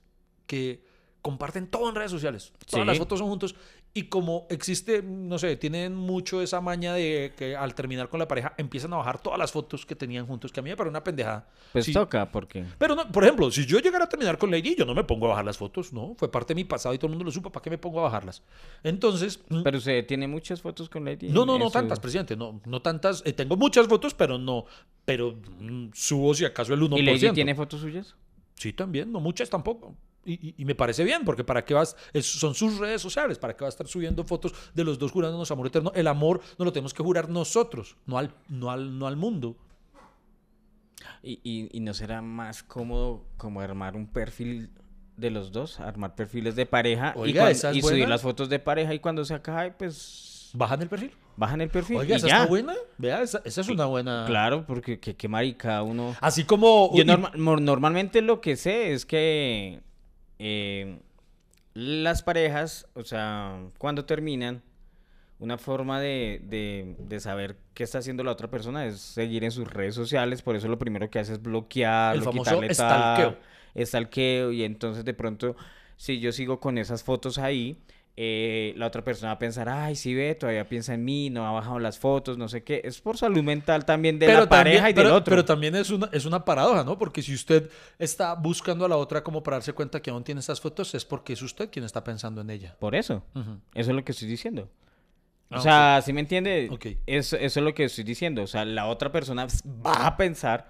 que 0.47 0.83
comparten 1.23 1.67
todo 1.67 1.89
en 1.89 1.95
redes 1.95 2.11
sociales. 2.11 2.53
Todas 2.67 2.85
Sí. 2.85 2.87
las 2.87 2.99
fotos 2.99 3.19
son 3.19 3.29
juntos. 3.29 3.55
Y 3.93 4.05
como 4.05 4.47
existe, 4.51 5.03
no 5.03 5.37
sé, 5.37 5.57
tienen 5.57 5.97
mucho 5.97 6.41
esa 6.43 6.61
maña 6.61 6.95
de 6.95 7.33
que 7.37 7.57
al 7.57 7.75
terminar 7.75 8.09
con 8.09 8.21
la 8.21 8.29
pareja 8.29 8.55
empiezan 8.57 8.93
a 8.93 8.97
bajar 8.99 9.21
todas 9.21 9.37
las 9.37 9.51
fotos 9.51 9.85
que 9.85 9.97
tenían 9.97 10.27
juntos, 10.27 10.53
que 10.53 10.61
a 10.61 10.63
mí 10.63 10.71
me 10.71 10.77
parece 10.77 10.91
una 10.91 11.03
pendejada. 11.03 11.49
Pues 11.73 11.87
Sí. 11.87 11.93
toca, 11.93 12.31
porque... 12.31 12.65
Pero, 12.79 12.95
no, 12.95 13.11
por 13.11 13.25
ejemplo, 13.25 13.51
si 13.51 13.67
yo 13.67 13.81
llegara 13.81 14.05
a 14.05 14.09
terminar 14.09 14.39
con 14.39 14.49
Lady, 14.53 14.77
yo 14.77 14.85
no 14.85 14.95
me 14.95 15.03
pongo 15.03 15.27
a 15.27 15.31
bajar 15.31 15.45
las 15.45 15.59
fotos, 15.59 15.93
¿no? 15.93 16.15
Fue 16.17 16.31
parte 16.31 16.55
de 16.55 16.57
mi 16.57 16.65
pasado 16.65 16.95
y 16.95 16.99
todo 16.99 17.07
el 17.09 17.11
mundo 17.15 17.25
lo 17.25 17.33
supo, 17.33 17.51
¿para 17.51 17.65
qué 17.65 17.71
me 17.71 17.79
pongo 17.79 17.99
a 17.99 18.05
bajarlas? 18.05 18.45
Entonces, 18.85 19.41
mm, 19.49 19.63
Pero 19.65 19.79
usted 19.79 20.07
tiene 20.07 20.29
muchas 20.29 20.63
fotos 20.63 20.89
con 20.89 21.05
Lady. 21.05 21.29
no, 21.29 21.45
no, 21.45 21.59
no 21.59 21.65
Eso- 21.65 21.73
tantas, 21.73 21.99
presidente, 21.99 22.37
no, 22.37 22.61
no 22.65 22.81
tantas. 22.83 23.25
eh, 23.27 23.33
tengo 23.33 23.57
muchas 23.57 23.89
fotos, 23.89 24.15
pero 24.15 24.39
no, 24.39 24.67
pero 25.05 25.35
mm, 25.59 25.89
subo 25.95 26.33
si 26.35 26.45
acaso 26.45 26.73
el 26.75 26.81
1%. 26.81 26.97
¿Y 27.01 27.03
Lady 27.03 27.35
tiene 27.35 27.57
fotos 27.57 27.81
suyas? 27.81 28.15
Sí, 28.55 28.73
también, 28.73 29.11
no 29.11 29.19
muchas 29.19 29.51
tampoco. 29.51 29.97
Y, 30.25 30.33
y- 30.49 30.55
y 30.59 30.65
me 30.67 30.75
parece 30.75 31.03
bien, 31.05 31.25
porque 31.25 31.45
para 31.45 31.65
qué 31.65 31.73
vas, 31.75 31.97
es- 32.13 32.27
son 32.27 32.55
sus 32.55 32.79
redes 32.79 33.01
sociales, 33.01 33.39
para 33.39 33.55
qué 33.57 33.63
va 33.65 33.69
a 33.69 33.71
estar 33.71 33.87
subiendo 33.87 34.23
fotos 34.25 34.53
de 34.75 34.85
los 34.85 34.99
dos 34.99 35.13
jurándonos 35.13 35.51
amor 35.51 35.67
eterno. 35.69 35.93
El 35.95 36.07
amor 36.07 36.41
no 36.59 36.65
lo 36.67 36.73
tenemos 36.73 36.93
que 36.93 37.03
jurar 37.03 37.29
nosotros, 37.31 37.97
no 38.07 38.19
al, 38.19 38.35
no 38.49 38.71
al, 38.71 38.99
no 38.99 39.07
al 39.07 39.17
mundo. 39.17 39.57
¿Y, 41.23 41.41
y, 41.43 41.69
y 41.73 41.81
no 41.81 41.95
será 41.95 42.23
más 42.23 42.63
cómodo 42.63 43.25
como 43.37 43.61
armar 43.61 43.97
un 43.97 44.07
perfil 44.07 44.71
de 45.17 45.31
los 45.31 45.53
dos? 45.53 45.81
Armar 45.81 46.15
perfiles 46.15 46.57
de 46.57 46.67
pareja 46.67 47.15
y, 47.17 47.21
Oiga, 47.21 47.51
es 47.51 47.65
y 47.73 47.81
subir 47.83 48.09
las 48.09 48.23
fotos 48.23 48.49
de 48.49 48.59
pareja 48.59 48.93
y 48.95 48.99
cuando 48.99 49.25
se 49.25 49.35
acabe, 49.35 49.71
pues 49.73 50.51
¿Bajan 50.53 50.83
el 50.83 50.89
perfil? 50.89 51.13
bajan 51.37 51.61
el 51.63 51.71
perfil 51.71 51.97
Oiga, 51.99 52.15
y 52.15 52.19
esa 52.19 52.29
ya. 52.29 52.37
está 52.39 52.47
buena. 52.49 52.75
Vea, 52.99 53.23
esa, 53.23 53.41
esa 53.45 53.61
es 53.63 53.69
una 53.69 53.87
buena. 53.87 54.25
Claro, 54.27 54.65
porque 54.67 54.99
qué, 55.01 55.29
marica 55.29 55.83
uno... 55.83 56.15
Así 56.21 56.45
como. 56.45 56.91
Yo 56.95 57.03
y- 57.03 57.07
norma- 57.07 57.33
normalmente 57.37 58.21
lo 58.21 58.41
que 58.43 58.57
sé 58.57 58.93
es 58.93 59.07
que 59.07 59.81
eh, 60.41 60.99
las 61.75 62.23
parejas, 62.23 62.87
o 62.95 63.05
sea, 63.05 63.61
cuando 63.79 64.05
terminan, 64.05 64.63
una 65.39 65.57
forma 65.57 66.01
de, 66.01 66.41
de- 66.45 66.97
de 66.99 67.21
saber 67.21 67.57
qué 67.75 67.85
está 67.85 67.99
haciendo 67.99 68.25
la 68.25 68.33
otra 68.33 68.51
persona 68.51 68.85
es 68.87 69.01
seguir 69.01 69.45
en 69.45 69.51
sus 69.51 69.69
redes 69.73 69.95
sociales, 69.95 70.43
por 70.43 70.57
eso 70.57 70.69
lo 70.69 70.79
primero 70.79 71.09
que 71.09 71.19
hace 71.19 71.35
es 71.35 71.43
bloquear, 71.43 72.17
El 72.17 72.23
famoso 72.23 72.61
quitarle 72.61 72.67
tal, 72.75 73.39
stalkeo, 73.87 74.53
y 74.53 74.65
entonces 74.65 75.05
de 75.05 75.15
pronto, 75.15 75.57
si 75.97 76.21
yo 76.21 76.33
sigo 76.33 76.61
con 76.61 76.77
esas 76.77 77.05
fotos 77.05 77.39
ahí, 77.39 77.79
eh, 78.17 78.75
la 78.77 78.87
otra 78.87 79.03
persona 79.03 79.29
va 79.31 79.35
a 79.37 79.39
pensar, 79.39 79.69
ay, 79.69 79.97
sí 79.97 80.15
ve, 80.15 80.35
todavía 80.35 80.69
piensa 80.69 80.93
en 80.95 81.05
mí, 81.05 81.31
no 81.31 81.47
ha 81.47 81.53
bajado 81.53 81.79
las 81.79 81.99
fotos, 81.99 82.37
no 82.37 82.49
sé 82.49 82.63
qué. 82.65 82.83
Es 82.85 83.01
por 83.01 83.17
salud 83.17 83.43
mental 83.43 83.85
también 83.87 84.19
de 84.19 84.27
la 84.29 84.49
pareja 84.49 84.91
y 84.91 84.93
del 84.93 85.07
otro. 85.07 85.31
pero 85.31 85.45
también 85.45 85.75
es 85.77 85.91
una, 85.91 86.09
es 86.13 86.25
una 86.27 86.45
paradoja, 86.45 86.85
¿no? 86.85 86.99
Porque 86.99 87.23
si 87.23 87.33
usted 87.35 87.71
está 87.99 88.35
buscando 88.35 88.85
a 88.85 88.89
la 88.89 88.97
otra 88.97 89.23
como 89.23 89.43
para 89.43 89.57
darse 89.57 89.73
cuenta 89.73 90.03
que 90.03 90.11
aún 90.11 90.25
tiene 90.25 90.41
esas 90.41 90.61
fotos, 90.61 90.95
es 90.95 91.05
porque 91.05 91.33
es 91.33 91.43
usted 91.43 91.71
quien 91.71 91.85
está 91.85 92.05
pensando 92.05 92.41
en 92.43 92.51
ella. 92.51 92.77
Por 92.79 92.95
eso. 92.95 93.23
Eso 93.75 93.91
es 93.91 93.97
lo 93.97 94.05
que 94.05 94.13
estoy 94.13 94.29
diciendo. 94.29 94.69
O 95.53 95.57
Ah, 95.57 95.61
sea, 95.61 96.03
¿sí 96.05 96.13
me 96.13 96.21
entiende? 96.21 96.69
Eso 97.07 97.37
es 97.37 97.57
lo 97.57 97.75
que 97.75 97.85
estoy 97.85 98.05
diciendo. 98.05 98.43
O 98.43 98.47
sea, 98.47 98.65
la 98.65 98.87
otra 98.87 99.11
persona 99.11 99.47
va 99.85 100.07
a 100.07 100.17
pensar 100.17 100.69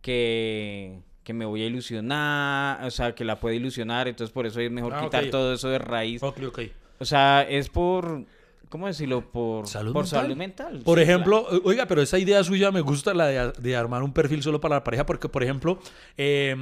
que, 0.00 1.00
que 1.24 1.32
me 1.32 1.44
voy 1.46 1.62
a 1.62 1.66
ilusionar, 1.66 2.84
o 2.84 2.90
sea, 2.90 3.14
que 3.14 3.24
la 3.24 3.40
puede 3.40 3.56
ilusionar, 3.56 4.06
entonces 4.08 4.32
por 4.32 4.46
eso 4.46 4.60
es 4.60 4.70
mejor 4.70 4.92
Ah, 4.94 5.00
quitar 5.02 5.26
todo 5.30 5.54
eso 5.54 5.68
de 5.70 5.78
raíz. 5.78 6.22
Ok, 6.22 6.38
ok. 6.46 6.60
O 7.00 7.04
sea, 7.04 7.42
es 7.42 7.68
por, 7.70 8.24
¿cómo 8.68 8.86
decirlo? 8.86 9.22
Por 9.32 9.66
Salud 9.66 9.92
por 9.92 10.04
mental. 10.04 10.20
salud 10.22 10.36
mental. 10.36 10.80
Por 10.84 10.98
sí, 10.98 11.02
ejemplo, 11.04 11.46
oiga, 11.64 11.86
pero 11.86 12.02
esa 12.02 12.18
idea 12.18 12.44
suya 12.44 12.70
me 12.70 12.80
gusta, 12.82 13.14
la 13.14 13.26
de, 13.26 13.52
de 13.58 13.76
armar 13.76 14.02
un 14.02 14.12
perfil 14.12 14.42
solo 14.42 14.60
para 14.60 14.76
la 14.76 14.84
pareja, 14.84 15.06
porque, 15.06 15.28
por 15.28 15.42
ejemplo, 15.42 15.78
eh, 16.16 16.54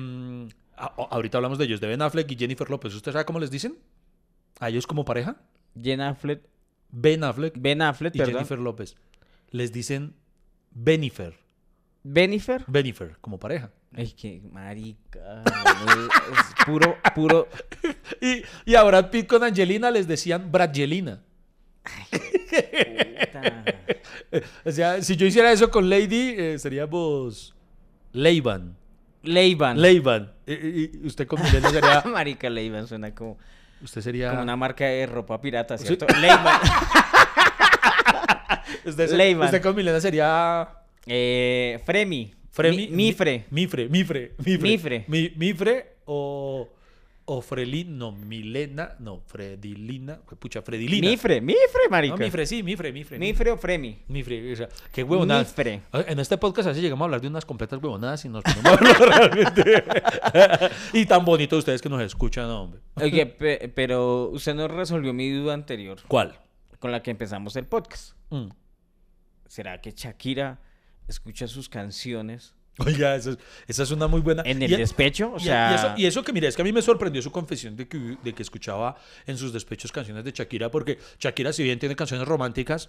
a- 0.76 0.86
a- 0.86 0.92
ahorita 1.10 1.38
hablamos 1.38 1.58
de 1.58 1.64
ellos, 1.66 1.80
de 1.80 1.88
Ben 1.88 2.00
Affleck 2.00 2.30
y 2.30 2.36
Jennifer 2.36 2.70
López. 2.70 2.94
¿Usted 2.94 3.12
sabe 3.12 3.24
cómo 3.24 3.40
les 3.40 3.50
dicen? 3.50 3.76
A 4.60 4.68
ellos 4.70 4.86
como 4.86 5.04
pareja. 5.04 5.36
Ben 5.74 6.00
Affleck, 6.00 6.42
Ben 6.90 7.24
Affleck 7.24 7.54
Ben 7.58 7.82
Affleck, 7.82 8.14
y 8.14 8.18
perdón. 8.18 8.34
Jennifer 8.34 8.58
López. 8.58 8.96
Les 9.50 9.72
dicen 9.72 10.14
Benifer. 10.70 11.34
Benifer. 12.04 12.64
Benifer, 12.66 13.16
como 13.20 13.38
pareja. 13.38 13.70
Ay, 13.94 14.12
qué 14.12 14.40
marica. 14.50 15.42
es 15.44 16.64
puro, 16.66 16.96
puro. 17.14 17.48
Y, 18.20 18.42
y 18.64 18.74
a 18.76 18.82
Brad 18.84 19.10
Pitt 19.10 19.26
con 19.26 19.42
Angelina 19.42 19.90
les 19.90 20.06
decían 20.06 20.50
Bradgelina. 20.52 21.20
O 24.64 24.70
sea, 24.72 25.02
si 25.02 25.16
yo 25.16 25.26
hiciera 25.26 25.52
eso 25.52 25.70
con 25.70 25.90
Lady, 25.90 26.34
eh, 26.38 26.58
seríamos 26.58 27.54
Leiban. 28.12 28.76
Leiban. 29.22 29.80
Leiban. 29.80 30.32
Y, 30.46 31.06
usted 31.06 31.26
con 31.26 31.42
Milena 31.42 31.70
sería. 31.70 32.02
Marica 32.06 32.48
Leiban 32.48 32.86
suena 32.86 33.14
como, 33.14 33.38
Usted 33.82 34.00
sería. 34.00 34.30
como 34.30 34.42
una 34.42 34.56
marca 34.56 34.84
de 34.86 35.06
ropa 35.06 35.40
pirata, 35.40 35.76
Sí. 35.78 35.86
¿cierto? 35.86 36.06
Leiban. 36.18 36.60
Usted, 38.84 39.10
Leiban. 39.12 39.44
usted 39.46 39.62
con 39.62 39.76
Milena 39.76 40.00
sería. 40.00 40.68
Eh, 41.06 41.80
Fremi. 41.84 42.34
Mi- 42.58 42.88
Mifre. 42.88 43.46
Mifre, 43.50 43.88
Mifre, 43.88 44.32
Mifre. 44.44 44.58
Mifre. 44.68 45.04
Mi- 45.08 45.32
Mifre 45.36 45.96
o. 46.06 46.70
O 47.24 47.40
Frelin, 47.40 47.96
no, 47.96 48.10
Milena, 48.10 48.96
no, 48.98 49.22
Fredilina, 49.24 50.18
pucha, 50.40 50.60
Fredilina. 50.60 51.08
Mifre. 51.08 51.40
Mifre, 51.40 51.82
marica. 51.88 52.16
No, 52.16 52.24
Mifre, 52.24 52.44
sí, 52.46 52.64
Mifre, 52.64 52.92
Mifre. 52.92 53.16
Mifre 53.16 53.52
o 53.52 53.56
Fremi. 53.56 53.96
Mifre, 54.08 54.52
o 54.52 54.56
sea, 54.56 54.68
qué 54.92 55.04
huevonadas. 55.04 55.56
Mifre. 55.56 55.82
En 55.92 56.18
este 56.18 56.36
podcast 56.36 56.66
a 56.66 56.70
veces 56.70 56.82
llegamos 56.82 57.02
a 57.02 57.06
hablar 57.06 57.20
de 57.20 57.28
unas 57.28 57.44
completas 57.44 57.80
huevonadas 57.80 58.24
y 58.24 58.28
nos 58.28 58.42
ponemos 58.42 58.66
a 58.66 58.72
hablar 58.72 58.96
realmente. 59.30 59.84
y 60.92 61.06
tan 61.06 61.24
bonito 61.24 61.56
ustedes 61.56 61.80
que 61.80 61.88
nos 61.88 62.02
escuchan, 62.02 62.50
hombre. 62.50 62.80
Oye, 62.96 63.24
pe- 63.38 63.70
pero 63.72 64.28
usted 64.30 64.56
no 64.56 64.66
resolvió 64.66 65.12
mi 65.14 65.30
duda 65.30 65.54
anterior 65.54 65.98
¿Cuál? 66.08 66.36
con 66.80 66.90
la 66.90 67.04
que 67.04 67.12
empezamos 67.12 67.54
el 67.54 67.66
podcast. 67.66 68.14
Mm. 68.30 68.48
¿Será 69.46 69.80
que 69.80 69.92
Shakira 69.92 70.60
escucha 71.08 71.46
sus 71.48 71.68
canciones 71.68 72.54
Oiga, 72.78 73.16
esa 73.16 73.32
es, 73.32 73.38
esa 73.68 73.82
es 73.82 73.90
una 73.90 74.06
muy 74.08 74.22
buena. 74.22 74.42
en 74.46 74.62
el 74.62 74.72
Y- 74.72 74.76
despecho? 74.76 75.32
O 75.34 75.36
y- 75.36 75.40
sea, 75.40 75.72
y, 75.72 75.74
eso, 75.74 75.94
y 75.98 76.06
eso 76.06 76.22
que 76.22 76.32
mira, 76.32 76.48
es 76.48 76.56
que 76.56 76.62
a 76.62 76.64
mí 76.64 76.72
me 76.72 76.80
sorprendió 76.80 77.20
su 77.20 77.30
confesión 77.30 77.76
de 77.76 77.86
que, 77.86 77.98
de 78.24 78.32
que 78.32 78.42
escuchaba 78.42 78.96
en 79.26 79.36
sus 79.36 79.52
despechos 79.52 79.92
canciones 79.92 80.24
de 80.24 80.32
Shakira, 80.32 80.70
porque 80.70 80.98
Shakira, 81.20 81.52
si 81.52 81.62
bien 81.64 81.78
tiene 81.78 81.94
canciones 81.96 82.26
románticas, 82.26 82.88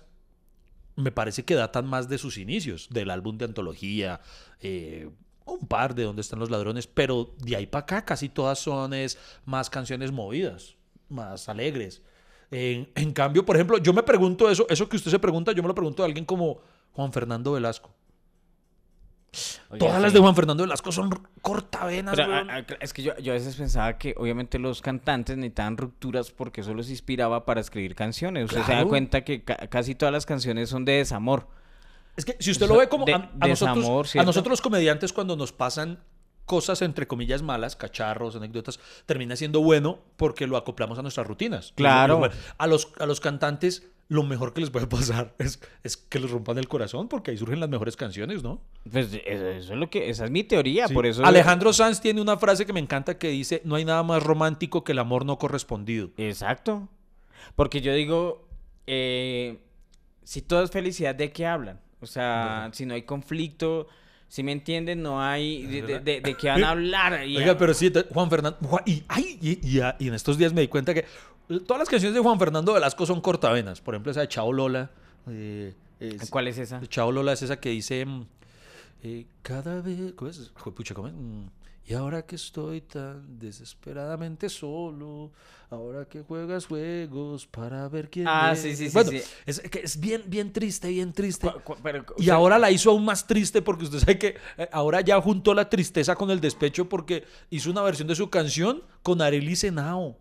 me 0.95 1.11
parece 1.11 1.43
que 1.43 1.55
datan 1.55 1.85
más 1.85 2.07
de 2.07 2.17
sus 2.17 2.37
inicios, 2.37 2.87
del 2.91 3.09
álbum 3.09 3.37
de 3.37 3.43
antología, 3.45 4.21
eh, 4.61 5.09
un 5.45 5.67
par 5.67 5.95
de 5.95 6.03
Dónde 6.03 6.21
están 6.21 6.39
los 6.39 6.49
ladrones, 6.49 6.87
pero 6.87 7.35
de 7.39 7.57
ahí 7.57 7.65
para 7.67 7.83
acá 7.83 8.05
casi 8.05 8.29
todas 8.29 8.59
son 8.59 8.93
es, 8.93 9.17
más 9.45 9.69
canciones 9.69 10.13
movidas, 10.13 10.75
más 11.09 11.49
alegres. 11.49 12.01
En, 12.51 12.89
en 12.95 13.11
cambio, 13.11 13.45
por 13.45 13.57
ejemplo, 13.57 13.79
yo 13.79 13.91
me 13.91 14.03
pregunto 14.03 14.49
eso, 14.49 14.65
eso 14.69 14.87
que 14.87 14.95
usted 14.95 15.11
se 15.11 15.19
pregunta, 15.19 15.51
yo 15.51 15.61
me 15.61 15.67
lo 15.67 15.75
pregunto 15.75 16.03
a 16.03 16.05
alguien 16.05 16.23
como 16.23 16.61
Juan 16.93 17.11
Fernando 17.11 17.51
Velasco. 17.51 17.93
Oye, 19.69 19.79
Todas 19.79 20.01
las 20.01 20.13
de 20.13 20.19
Juan 20.19 20.35
Fernando 20.35 20.63
Velasco 20.63 20.91
son 20.91 21.09
cortavenas, 21.41 22.15
Pero, 22.15 22.29
weón. 22.31 22.49
a- 22.49 22.55
a- 22.57 22.65
es 22.79 22.93
que 22.93 23.01
yo, 23.03 23.17
yo 23.17 23.31
a 23.31 23.35
veces 23.35 23.55
pensaba 23.55 23.97
que 23.97 24.13
obviamente 24.17 24.59
los 24.59 24.81
cantantes 24.81 25.37
necesitaban 25.37 25.77
rupturas 25.77 26.31
porque 26.31 26.61
eso 26.61 26.73
los 26.73 26.89
inspiraba 26.89 27.45
para 27.45 27.59
escribir 27.61 27.95
canciones. 27.95 28.45
Usted 28.45 28.63
se 28.63 28.71
da 28.73 28.85
cuenta 28.85 29.21
que 29.23 29.43
ca- 29.43 29.67
casi 29.67 29.95
todas 29.95 30.11
las 30.13 30.25
canciones 30.25 30.69
son 30.69 30.85
de 30.85 30.93
desamor. 30.93 31.47
Es 32.15 32.25
que 32.25 32.37
si 32.39 32.51
usted 32.51 32.67
O 32.67 32.73
lo 32.73 32.77
ve 32.79 32.89
como 32.89 33.05
de- 33.05 33.13
a, 33.13 33.31
a 33.39 33.47
nosotros, 33.47 33.75
desamor, 33.77 34.07
a 34.19 34.23
nosotros 34.23 34.51
los 34.51 34.61
comediantes 34.61 35.11
cuando 35.13 35.35
nos 35.35 35.51
pasan 35.51 35.99
cosas 36.45 36.81
entre 36.81 37.07
comillas 37.07 37.41
malas, 37.41 37.75
cacharros, 37.75 38.35
anécdotas, 38.35 38.79
termina 39.05 39.35
siendo 39.35 39.61
bueno 39.61 39.99
porque 40.17 40.45
lo 40.45 40.57
acoplamos 40.57 40.99
a 40.99 41.01
nuestras 41.01 41.25
rutinas. 41.25 41.71
Claro. 41.75 42.29
A 42.57 42.67
los, 42.67 42.89
a 42.99 43.05
los 43.05 43.19
cantantes 43.21 43.83
lo 44.09 44.23
mejor 44.23 44.53
que 44.53 44.61
les 44.61 44.69
puede 44.69 44.85
pasar 44.87 45.33
es, 45.39 45.59
es 45.83 45.97
que 45.97 46.19
les 46.19 46.29
rompan 46.29 46.57
el 46.57 46.67
corazón 46.67 47.07
porque 47.07 47.31
ahí 47.31 47.37
surgen 47.37 47.59
las 47.59 47.69
mejores 47.69 47.95
canciones, 47.95 48.43
¿no? 48.43 48.61
Pues 48.91 49.07
eso, 49.13 49.17
eso 49.25 49.73
es 49.73 49.79
lo 49.79 49.89
que, 49.89 50.09
esa 50.09 50.25
es 50.25 50.31
mi 50.31 50.43
teoría, 50.43 50.87
Sí. 50.87 50.93
por 50.93 51.05
eso. 51.05 51.25
Alejandro 51.25 51.73
Sanz 51.73 52.01
tiene 52.01 52.21
una 52.21 52.37
frase 52.37 52.65
que 52.65 52.73
me 52.73 52.79
encanta 52.79 53.17
que 53.17 53.29
dice, 53.29 53.61
no 53.65 53.75
hay 53.75 53.85
nada 53.85 54.03
más 54.03 54.21
romántico 54.21 54.83
que 54.83 54.91
el 54.91 54.99
amor 54.99 55.25
no 55.25 55.37
correspondido. 55.37 56.11
Exacto. 56.17 56.89
Porque 57.55 57.81
yo 57.81 57.93
digo, 57.93 58.47
eh, 58.87 59.59
si 60.23 60.41
todo 60.41 60.63
es 60.63 60.71
felicidad, 60.71 61.15
¿de 61.15 61.31
qué 61.31 61.45
hablan? 61.45 61.79
O 62.01 62.05
sea, 62.05 62.69
si 62.73 62.85
no 62.85 62.93
hay 62.93 63.03
conflicto, 63.03 63.87
si 64.27 64.43
me 64.43 64.51
entienden, 64.51 65.01
no 65.03 65.21
hay 65.21 65.65
de, 65.67 65.81
de- 65.83 65.99
de- 65.99 66.21
de 66.21 66.33
qué 66.35 66.47
van 66.49 66.63
a 66.63 66.71
hablar. 66.71 67.25
Y- 67.27 67.37
Oiga, 67.37 67.57
pero 67.57 67.73
sí, 67.73 67.91
Juan 68.11 68.29
Fernando. 68.29 68.57
Juan- 68.67 68.83
y, 68.85 69.03
ay, 69.07 69.37
y, 69.41 69.67
y 69.67 69.79
a- 69.79 69.95
y 69.99 70.07
en 70.07 70.13
estos 70.13 70.37
días 70.37 70.53
me 70.53 70.61
di 70.61 70.67
cuenta 70.67 70.93
que 70.93 71.05
todas 71.65 71.79
las 71.79 71.89
canciones 71.89 72.13
de 72.15 72.19
Juan 72.21 72.39
Fernando 72.39 72.73
Velasco 72.73 73.05
son 73.05 73.21
cortavenas. 73.21 73.81
Por 73.81 73.93
ejemplo, 73.95 74.11
esa 74.11 74.21
de 74.21 74.27
Chao 74.27 74.51
Lola. 74.51 74.89
eh, 75.29 75.73
es- 75.99 76.29
¿Cuál 76.29 76.47
es 76.47 76.57
esa? 76.57 76.81
Chao 76.87 77.11
Lola 77.11 77.33
es 77.33 77.41
esa 77.41 77.59
que 77.59 77.69
dice. 77.69 78.05
mm, 78.05 78.25
eh, 79.03 79.25
cada 79.41 79.81
vez. 79.81 80.13
¿Cómo 80.15 80.29
es? 80.31 80.51
Juepucha, 80.55 80.93
¿cómo 80.93 81.07
es? 81.07 81.13
Mm, 81.13 81.43
y 81.85 81.93
ahora 81.93 82.25
que 82.25 82.37
estoy 82.37 82.79
tan 82.81 83.37
desesperadamente 83.37 84.47
solo, 84.47 85.31
ahora 85.69 86.05
que 86.05 86.21
juegas 86.21 86.65
juegos 86.67 87.45
para 87.47 87.89
ver 87.89 88.09
quién 88.09 88.25
Ah, 88.29 88.53
es. 88.53 88.61
sí, 88.61 88.75
sí, 88.77 88.87
sí, 88.87 88.93
Bueno, 88.93 89.11
sí. 89.11 89.21
Es, 89.45 89.59
que 89.59 89.79
es 89.79 89.99
bien, 89.99 90.23
bien 90.27 90.53
triste, 90.53 90.87
bien 90.87 91.11
triste. 91.11 91.51
Pero, 91.83 92.05
Y 92.17 92.29
ahora 92.29 92.57
la 92.57 92.71
hizo 92.71 92.91
aún 92.91 93.03
más 93.03 93.27
triste 93.27 93.61
porque 93.61 93.83
usted 93.83 93.99
sabe 93.99 94.17
que 94.17 94.37
eh, 94.57 94.69
ahora 94.71 95.01
ya 95.01 95.19
juntó 95.21 95.53
la 95.53 95.69
tristeza 95.69 96.15
con 96.15 96.31
el 96.31 96.39
despecho 96.39 96.87
porque 96.87 97.25
hizo 97.49 97.69
una 97.69 97.81
versión 97.81 98.07
de 98.07 98.15
su 98.15 98.29
canción 98.29 98.81
con 99.01 99.21
Arely 99.21 99.55
Senao. 99.57 100.17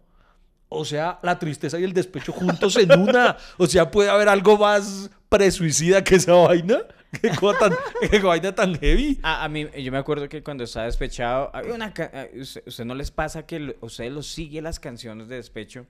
O 0.73 0.85
sea, 0.85 1.18
la 1.23 1.39
tristeza 1.39 1.79
y 1.79 1.85
el 1.85 1.93
despecho 1.93 2.33
juntos 2.33 2.77
en 2.77 2.91
una. 2.99 3.37
O 3.59 3.66
sea, 3.66 3.91
puede 3.91 4.11
haber 4.11 4.29
algo 4.29 4.59
más 4.59 5.11
presuicida 5.29 6.03
que 6.05 6.16
esa 6.16 6.33
vaina. 6.35 6.79
Qué 7.20 7.29
cosa 7.31 7.59
tan, 7.59 7.75
qué 8.11 8.18
vaina 8.20 8.55
tan 8.55 8.75
heavy. 8.79 9.18
A, 9.23 9.45
a 9.45 9.49
mí, 9.49 9.66
yo 9.83 9.93
me 9.93 9.99
acuerdo 9.99 10.29
que 10.31 10.43
cuando 10.43 10.64
estaba 10.64 10.87
despechado, 10.87 11.51
había 11.55 11.75
una 11.75 11.93
usted, 12.35 12.62
usted 12.66 12.85
no 12.87 12.95
les 12.95 13.11
pasa 13.11 13.45
que 13.45 13.61
lo- 13.61 13.75
usted 13.83 14.11
los 14.11 14.27
sigue 14.27 14.62
las 14.62 14.81
canciones 14.81 15.29
de 15.29 15.37
despecho. 15.37 15.87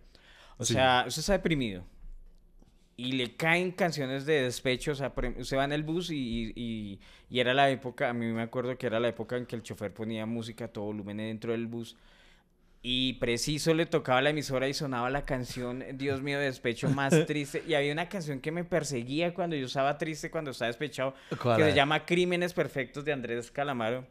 O 0.59 0.65
Sí. 0.65 0.75
sea, 0.75 1.05
usted 1.07 1.21
está 1.21 1.33
deprimido 1.35 1.85
y 2.97 3.13
le 3.13 3.37
caen 3.37 3.71
canciones 3.73 4.27
de 4.27 4.43
despecho. 4.43 4.93
O 4.93 4.95
sea, 4.95 5.13
ejemplo, 5.25 5.43
usted 5.43 5.57
va 5.57 5.65
en 5.65 5.73
el 5.73 5.83
bus 5.85 6.11
y- 6.11 6.53
y- 6.57 7.01
y 7.31 7.41
era 7.41 7.55
la 7.55 7.71
época, 7.71 8.11
a 8.11 8.13
mí 8.13 8.27
me 8.27 8.43
acuerdo 8.43 8.77
que 8.77 8.87
era 8.87 8.99
la 9.01 9.09
época 9.09 9.37
en 9.37 9.47
que 9.47 9.57
el 9.57 9.63
chofer 9.63 9.95
ponía 9.95 10.27
música 10.27 10.67
a 10.67 10.69
todo 10.69 10.85
volumen 10.87 11.17
dentro 11.19 11.53
del 11.53 11.67
bus. 11.69 11.97
Y 12.85 13.15
preciso 13.15 13.75
le 13.75 13.87
tocaba 13.87 14.21
la 14.23 14.31
emisora 14.31 14.67
y 14.67 14.75
sonaba 14.75 15.09
la 15.09 15.23
canción, 15.23 15.85
Dios 15.95 16.21
mío, 16.21 16.41
de 16.41 16.47
despecho 16.47 16.91
más 16.91 17.15
triste. 17.27 17.63
Y 17.67 17.75
había 17.75 17.93
una 17.93 18.09
canción 18.09 18.41
que 18.41 18.51
me 18.51 18.65
perseguía 18.65 19.33
cuando 19.35 19.55
yo 19.55 19.67
estaba 19.67 19.99
triste, 19.99 20.33
cuando 20.33 20.51
estaba 20.51 20.67
despechado, 20.67 21.15
¿Cuál 21.41 21.59
que 21.59 21.65
se 21.65 21.75
llama 21.75 22.05
Crímenes 22.05 22.53
Perfectos 22.53 23.05
de 23.05 23.13
Andrés 23.13 23.53
Calamaro. 23.53 24.05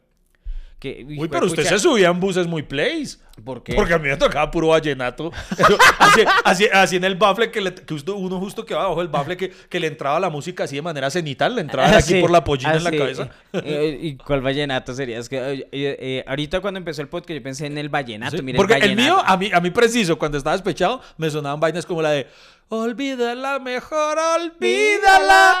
Que, 0.82 1.06
Uy, 1.16 1.28
pero 1.28 1.46
usted 1.46 1.62
se 1.62 1.78
subía 1.78 2.08
en 2.08 2.18
buses 2.18 2.48
muy 2.48 2.64
plays. 2.64 3.20
¿Por 3.44 3.62
qué? 3.62 3.74
Porque 3.74 3.94
a 3.94 3.98
mí 4.00 4.08
me 4.08 4.16
tocaba 4.16 4.50
puro 4.50 4.66
vallenato. 4.68 5.30
Eso, 5.56 5.78
así, 6.00 6.22
así- 6.44 6.68
así 6.72 6.96
en 6.96 7.04
el 7.04 7.14
bafle, 7.14 7.52
que, 7.52 7.60
le- 7.60 7.72
que 7.72 7.94
uno 8.10 8.40
justo 8.40 8.66
que 8.66 8.74
va 8.74 8.82
abajo 8.86 8.98
del 8.98 9.06
bafle, 9.06 9.36
que, 9.36 9.50
que 9.50 9.78
le 9.78 9.86
entraba 9.86 10.18
la 10.18 10.28
música 10.28 10.64
así 10.64 10.74
de 10.74 10.82
manera 10.82 11.08
cenital, 11.08 11.54
le 11.54 11.60
entraba 11.60 11.88
de 11.88 11.94
Ah, 11.94 11.98
aquí 11.98 12.14
sí, 12.14 12.20
por 12.20 12.32
la 12.32 12.42
pollina 12.42 12.72
ah, 12.72 12.76
en 12.78 12.82
la 12.84 12.90
sí. 12.90 12.98
cabeza. 12.98 13.28
Eh, 13.52 13.96
¿Y 14.02 14.16
cuál 14.16 14.40
vallenato 14.40 14.92
sería? 14.92 15.18
Es 15.20 15.28
que 15.28 15.36
eh, 15.36 15.68
eh, 15.70 15.96
eh, 16.00 16.24
ahorita 16.26 16.58
cuando 16.60 16.78
empezó 16.78 17.00
el 17.00 17.06
podcast 17.08 17.30
yo 17.38 17.42
pensé 17.44 17.66
en 17.66 17.78
el 17.78 17.88
vallenato. 17.88 18.36
Sí, 18.38 18.52
Porque 18.56 18.74
el 18.74 18.80
vallenato. 18.80 19.02
mío, 19.16 19.22
a 19.24 19.36
mí, 19.36 19.50
a 19.54 19.60
mí 19.60 19.70
preciso, 19.70 20.18
cuando 20.18 20.36
estaba 20.36 20.56
despechado, 20.56 21.00
me 21.16 21.30
sonaban 21.30 21.60
vainas 21.60 21.86
como 21.86 22.02
la 22.02 22.10
de 22.10 22.26
Olvídala 22.74 23.58
mejor, 23.58 24.16
olvídala, 24.18 25.60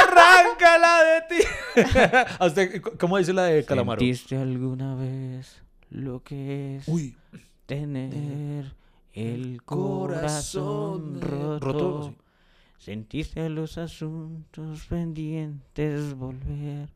arráncala 0.00 1.02
de 1.02 1.22
ti. 1.28 1.44
¿A 2.38 2.46
usted, 2.46 2.80
¿Cómo 2.80 3.18
dice 3.18 3.32
la 3.32 3.46
de 3.46 3.64
Calamaro? 3.64 3.98
¿Sentiste 3.98 4.36
alguna 4.36 4.94
vez 4.94 5.60
lo 5.90 6.22
que 6.22 6.76
es 6.76 6.86
Uy, 6.86 7.16
tener 7.66 8.76
el 9.12 9.60
corazón 9.64 11.18
corazón 11.18 11.20
roto? 11.20 11.58
roto, 11.58 12.02
sí. 12.10 12.16
¿Sentiste 12.78 13.48
los 13.48 13.76
asuntos 13.76 14.86
pendientes 14.88 16.14
volver 16.14 16.90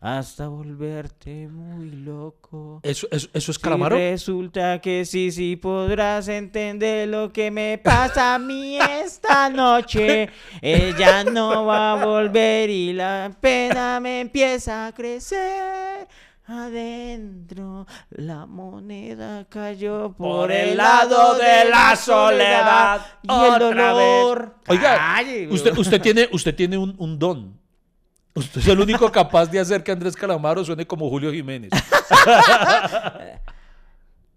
hasta 0.00 0.48
volverte 0.48 1.48
muy 1.48 1.90
loco? 1.90 2.80
¿eso, 2.82 3.06
eso, 3.10 3.28
eso 3.32 3.50
es 3.50 3.56
Si 3.56 3.62
Calamaro? 3.62 3.96
resulta 3.96 4.80
que 4.80 5.04
sí, 5.04 5.30
sí 5.30 5.56
podrás 5.56 6.28
entender 6.28 7.08
lo 7.08 7.32
que 7.32 7.50
me 7.50 7.78
pasa 7.78 8.34
a 8.34 8.38
mí 8.38 8.78
esta 8.78 9.48
noche. 9.48 10.28
Ella 10.62 11.24
no 11.24 11.64
va 11.66 11.92
a 11.92 12.04
volver 12.04 12.68
y 12.70 12.92
la 12.92 13.30
pena 13.40 14.00
me 14.00 14.20
empieza 14.20 14.86
a 14.86 14.92
crecer. 14.92 16.06
Adentro 16.46 17.86
la 18.10 18.44
moneda 18.44 19.46
cayó 19.48 20.12
por, 20.12 20.52
el 20.52 20.76
lado 20.76 21.36
de 21.36 21.70
la 21.70 21.96
soledad 21.96 23.00
y 23.22 23.32
el 23.32 23.50
vez. 23.50 23.58
dolor. 23.60 24.56
Oiga, 24.68 24.96
Calle, 24.96 25.48
usted, 25.48 25.76
usted 25.78 26.00
tiene, 26.02 26.28
usted 26.32 26.54
tiene 26.54 26.76
un, 26.76 26.94
un 26.98 27.18
don. 27.18 27.63
Usted 28.34 28.60
es 28.60 28.68
el 28.68 28.80
único 28.80 29.10
capaz 29.12 29.46
de 29.46 29.60
hacer 29.60 29.82
que 29.84 29.92
Andrés 29.92 30.16
Calamaro 30.16 30.64
suene 30.64 30.86
como 30.86 31.08
Julio 31.08 31.32
Jiménez. 31.32 31.70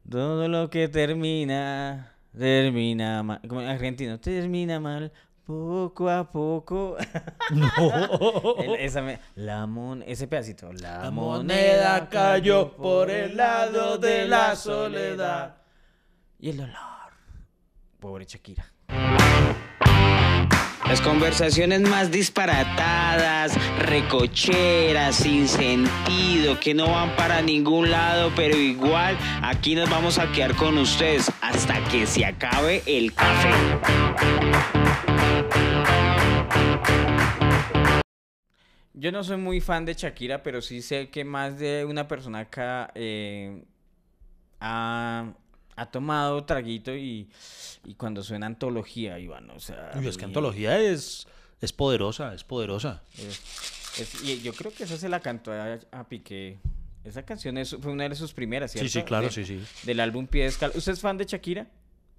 Todo 0.10 0.48
lo 0.48 0.70
que 0.70 0.88
termina, 0.88 2.14
termina 2.38 3.24
mal. 3.24 3.42
Como 3.48 3.62
en 3.62 3.68
argentino, 3.68 4.20
termina 4.20 4.80
mal, 4.80 5.12
poco 5.46 6.10
a 6.10 6.30
poco. 6.32 6.96
No. 7.50 8.56
El- 8.58 8.76
esa 8.76 9.02
me- 9.02 9.20
la 9.36 9.66
mon- 9.66 10.04
ese 10.06 10.28
pedacito. 10.28 10.72
La, 10.74 11.04
La 11.04 11.12
moneda 11.12 12.10
cayó 12.10 12.74
por 12.76 13.10
el 13.10 13.38
lado 13.38 13.98
de 13.98 14.28
la 14.28 14.54
soledad. 14.58 15.56
Y 16.40 16.50
el 16.50 16.58
dolor. 16.58 16.76
Pobre 18.00 18.26
Shakira. 18.26 18.66
Las 20.88 21.02
conversaciones 21.02 21.82
más 21.82 22.12
disparatadas, 22.12 23.54
recocheras, 23.80 25.18
sin 25.18 25.48
sentido, 25.50 26.58
que 26.62 26.74
no 26.74 26.90
van 26.90 27.14
para 27.18 27.42
ningún 27.42 27.92
lado, 27.92 28.32
pero 28.38 28.56
igual 28.56 29.18
aquí 29.42 29.76
nos 29.76 29.90
vamos 29.90 30.18
a 30.18 30.32
quedar 30.32 30.56
con 30.56 30.78
ustedes 30.78 31.30
hasta 31.42 31.84
que 31.90 32.06
se 32.06 32.26
acabe 32.26 32.84
el 32.86 33.14
café. 33.14 33.50
Yo 38.94 39.12
no 39.12 39.24
soy 39.26 39.38
muy 39.38 39.60
fan 39.60 39.84
de 39.84 39.94
Shakira, 39.94 40.42
pero 40.42 40.62
sí 40.62 40.82
sé 40.82 41.10
que 41.10 41.26
más 41.26 41.60
de 41.60 41.84
una 41.84 42.08
persona 42.08 42.40
acá 42.40 42.92
eh, 42.96 43.62
ha, 44.62 45.34
ha 45.78 45.86
tomado 45.86 46.44
traguito 46.44 46.94
y, 46.96 47.30
y 47.86 47.94
cuando 47.94 48.22
suena 48.24 48.46
antología, 48.48 49.18
Iván, 49.20 49.50
o 49.52 49.60
sea... 49.60 49.94
Uy, 49.96 50.08
es 50.08 50.18
que 50.18 50.26
antología 50.26 50.78
es, 50.80 51.28
es 51.62 51.72
poderosa, 51.72 52.34
es 52.34 52.44
poderosa. 52.44 53.02
Es- 53.18 54.00
es- 54.00 54.24
y 54.24 54.42
yo 54.42 54.54
creo 54.54 54.74
que 54.74 54.84
esa 54.84 54.98
se 54.98 55.08
la 55.08 55.20
cantó 55.22 55.52
a, 55.54 55.80
a 55.92 56.08
Piqué. 56.10 56.60
Esa 57.04 57.24
canción 57.24 57.58
es- 57.58 57.76
fue 57.80 57.92
una 57.92 58.10
de 58.10 58.16
sus 58.16 58.34
primeras, 58.34 58.72
¿cierto? 58.72 58.90
Sí, 58.90 59.00
sí, 59.00 59.06
claro, 59.06 59.28
De- 59.28 59.32
sí, 59.32 59.46
sí. 59.46 59.60
Del 59.84 60.00
álbum 60.02 60.28
Pie 60.28 60.44
Descalzo. 60.44 60.78
¿Usted 60.78 60.92
es 60.94 61.00
fan 61.00 61.18
de 61.18 61.26
Shakira? 61.26 61.68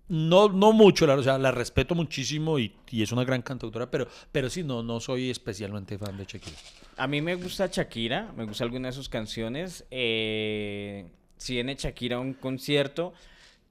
No, 0.09 0.49
no 0.49 0.73
mucho, 0.73 1.07
la, 1.07 1.17
o 1.17 1.23
sea, 1.23 1.37
la 1.37 1.51
respeto 1.51 1.95
muchísimo 1.95 2.59
y, 2.59 2.75
y 2.91 3.03
es 3.03 3.13
una 3.13 3.25
gran 3.25 3.43
cantautora, 3.43 3.91
pero, 3.91 4.09
pero 4.33 4.49
sí, 4.49 4.63
no, 4.63 4.83
no 4.83 5.01
soy 5.01 5.29
especialmente 5.31 5.99
fan 5.99 6.17
de 6.17 6.25
Shakira. 6.25 6.57
A 6.97 7.07
mí 7.07 7.21
me 7.21 7.35
gusta 7.35 7.67
Shakira, 7.67 8.33
me 8.35 8.45
gusta 8.45 8.65
alguna 8.65 8.89
de 8.89 8.93
sus 8.95 9.09
canciones. 9.11 9.85
Eh, 9.91 11.07
si 11.37 11.55
viene 11.55 11.75
Shakira 11.75 12.17
a 12.17 12.21
un 12.21 12.33
concierto, 12.33 13.13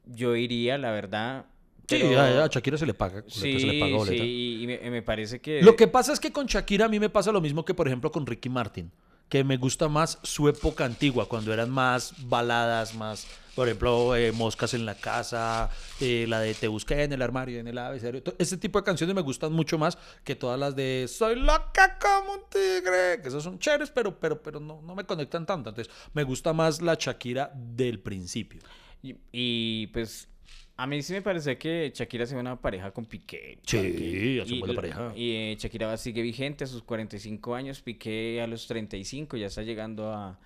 yo 0.10 0.36
iría, 0.36 0.78
la 0.78 0.91
verdad. 0.91 1.45
Sí, 1.88 2.01
a, 2.16 2.43
a 2.43 2.47
Shakira 2.47 2.78
se 2.78 2.86
le 2.86 2.93
paga, 2.93 3.24
Sí, 3.28 3.60
se 3.60 3.66
le 3.68 3.80
paga 3.80 3.95
boleta. 3.95 4.22
sí, 4.24 4.60
y 4.64 4.68
me, 4.68 4.91
me 4.91 5.01
parece 5.01 5.39
que... 5.39 5.62
Lo 5.62 5.76
que 5.78 5.88
pasa 5.88 6.12
es 6.12 6.20
que 6.20 6.32
con 6.34 6.45
Shakira 6.45 6.86
a 6.86 6.89
mí 6.89 6.99
me 6.99 7.10
pasa 7.10 7.32
lo 7.32 7.39
mismo 7.39 7.64
que, 7.64 7.74
por 7.74 7.88
ejemplo, 7.88 8.12
con 8.12 8.26
Ricky 8.26 8.49
Martin. 8.49 8.91
que 9.30 9.43
me 9.43 9.58
gusta 9.58 9.88
más 9.89 10.20
su 10.24 10.47
época 10.49 10.84
antigua, 10.86 11.28
cuando 11.30 11.53
eran 11.53 11.70
más 11.70 12.14
baladas, 12.30 12.93
más, 12.95 13.28
por 13.55 13.68
ejemplo, 13.68 14.16
eh, 14.16 14.32
Moscas 14.34 14.74
en 14.74 14.86
la 14.86 14.95
casa, 14.95 15.70
eh, 15.99 16.26
la 16.30 16.39
de 16.41 16.53
Te 16.53 16.68
busqué 16.70 17.03
en 17.03 17.12
el 17.14 17.22
armario, 17.22 17.60
en 17.60 17.68
el 17.68 17.78
abecedario. 17.78 18.22
Ese 18.38 18.55
tipo 18.58 18.80
de 18.80 18.86
canciones 18.86 19.14
me 19.16 19.22
gustan 19.22 19.51
mucho 19.53 19.78
más 19.78 19.97
que 20.26 20.36
todas 20.36 20.58
las 20.60 20.76
de 20.78 21.08
Soy 21.10 21.36
loca 21.39 21.97
como 21.99 22.34
un 22.36 22.41
tigre, 22.49 23.22
que 23.22 23.28
esas 23.30 23.43
son 23.43 23.60
chéveres, 23.60 23.91
pero, 23.91 24.18
pero, 24.18 24.41
pero 24.41 24.60
no, 24.62 24.82
no 24.82 24.95
me 24.95 25.03
conectan 25.05 25.45
tanto. 25.45 25.70
Entonces, 25.72 25.93
me 26.14 26.24
gusta 26.24 26.51
más 26.53 26.82
la 26.82 26.95
Shakira 26.99 27.51
del 27.53 27.99
principio. 27.99 28.62
Y, 29.04 29.16
y, 29.32 29.88
pues 29.88 30.28
a 30.76 30.86
mí 30.86 31.02
sí 31.02 31.14
me 31.14 31.22
parece 31.22 31.58
que 31.58 31.91
Shakira 31.95 32.26
sea 32.26 32.38
una 32.39 32.56
pareja 32.60 32.91
con 32.91 33.06
Piqué. 33.06 33.58
Sí, 33.64 34.39
hace 34.41 34.54
y, 34.56 34.60
buena 34.60 34.76
pareja. 34.76 35.12
Y 35.16 35.32
eh, 35.32 35.58
Shakira 35.60 35.95
sigue 35.98 36.22
vigente 36.22 36.64
a 36.64 36.68
sus 36.68 36.84
45 36.84 37.56
años, 37.56 37.82
Piqué 37.82 38.41
a 38.41 38.48
los 38.48 38.68
35, 38.68 39.38
ya 39.38 39.48
está 39.48 39.64
llegando 39.64 40.12
a, 40.14 40.38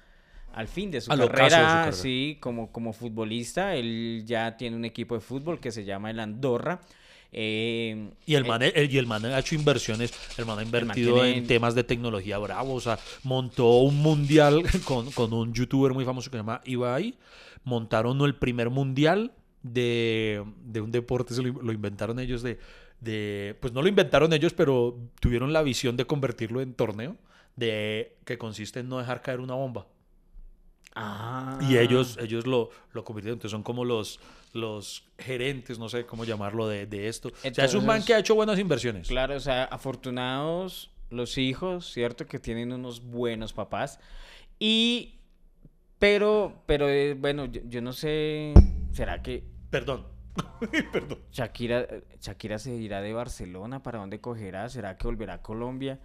al 0.54 0.68
fin 0.68 0.90
de 0.92 1.02
su 1.02 1.12
de 1.12 1.18
carrera. 1.18 1.50
carrera. 1.50 1.92
Sí, 1.92 2.38
como, 2.40 2.72
como 2.72 2.94
futbolista. 2.94 3.76
Él 3.76 4.24
ya 4.26 4.56
tiene 4.58 4.76
un 4.78 4.86
equipo 4.86 5.16
de 5.16 5.22
fútbol 5.22 5.60
que 5.60 5.72
se 5.72 5.84
llama 5.84 6.12
el 6.12 6.20
Andorra. 6.20 6.80
Eh, 7.34 8.10
Y 8.26 8.36
el 8.36 8.46
eh, 8.46 8.48
man, 8.48 8.62
el- 8.62 8.92
y 8.94 8.98
el 8.98 9.08
man 9.08 9.24
ha 9.26 9.40
hecho 9.40 9.56
inversiones, 9.56 10.14
el 10.38 10.46
man 10.46 10.60
ha 10.60 10.64
invertido 10.64 11.16
tiene- 11.16 11.38
en 11.38 11.48
temas 11.48 11.76
de 11.76 11.84
tecnología 11.86 12.38
bravo, 12.38 12.74
o 12.74 12.82
sea, 12.82 13.00
montó 13.24 13.78
un 13.80 13.98
mundial 14.02 14.64
con, 14.86 15.10
con 15.12 15.32
un 15.34 15.54
youtuber 15.54 15.94
muy 15.94 16.04
famoso 16.04 16.30
que 16.30 16.36
se 16.36 16.40
llama 16.44 16.60
Ibai, 16.66 17.16
montaron 17.64 18.22
el 18.22 18.36
primer 18.36 18.70
mundial 18.70 19.34
de, 19.64 20.44
de 20.66 20.82
un 20.82 20.92
deporte, 20.92 21.34
se 21.34 21.42
lo, 21.44 21.62
lo 21.62 21.72
inventaron 21.72 22.20
ellos 22.20 22.42
de, 22.42 22.60
de, 23.00 23.58
pues 23.60 23.74
no 23.74 23.82
lo 23.82 23.88
inventaron 23.88 24.34
ellos, 24.34 24.54
pero 24.54 24.98
tuvieron 25.20 25.54
la 25.54 25.62
visión 25.62 25.98
de 25.98 26.06
convertirlo 26.06 26.62
en 26.62 26.74
torneo, 26.74 27.18
de 27.56 28.18
que 28.26 28.38
consiste 28.38 28.80
en 28.80 28.90
no 28.90 28.98
dejar 29.00 29.22
caer 29.22 29.40
una 29.40 29.56
bomba. 29.56 29.88
ah. 30.96 31.60
Y 31.62 31.78
ellos, 31.78 32.18
ellos 32.22 32.48
lo, 32.48 32.70
lo 32.94 33.04
convirtieron, 33.04 33.36
entonces 33.36 33.52
son 33.52 33.64
como 33.64 33.86
los, 33.86 34.20
los 34.54 35.04
gerentes, 35.18 35.78
no 35.80 35.90
sé 35.90 36.06
cómo 36.06 36.26
llamarlo, 36.26 36.68
de, 36.68 36.86
de 36.86 37.08
esto. 37.08 37.30
o 37.30 37.54
sea, 37.54 37.66
es 37.66 37.74
un 37.74 37.86
man 37.86 37.98
Entonces, 37.98 38.06
que 38.06 38.14
ha 38.16 38.20
hecho 38.20 38.36
buenas 38.36 38.58
inversiones. 38.60 39.08
Claro, 39.08 39.36
o 39.36 39.40
sea, 39.40 39.66
afortunados 39.66 40.92
los 41.10 41.38
hijos, 41.38 41.92
¿cierto? 41.92 42.26
Que 42.26 42.40
tienen 42.40 42.72
unos 42.72 43.04
buenos 43.04 43.54
papás. 43.54 44.00
Y, 44.60 45.16
pero, 46.02 46.64
pero, 46.66 46.90
eh, 46.90 47.14
bueno, 47.14 47.46
yo, 47.46 47.62
yo 47.70 47.80
no 47.82 47.94
sé, 47.94 48.54
¿será 48.92 49.22
que 49.22 49.44
Perdón. 49.70 50.08
Perdón. 50.92 51.20
Shakira, 51.32 51.86
Shakira 52.20 52.58
se 52.60 52.72
irá 52.76 53.02
de 53.02 53.14
Barcelona? 53.14 53.84
¿Para 53.84 54.00
dónde 54.00 54.20
cogerá? 54.20 54.68
¿Será 54.70 54.98
que 54.98 55.06
volverá 55.08 55.36
a 55.36 55.42
Colombia? 55.42 56.00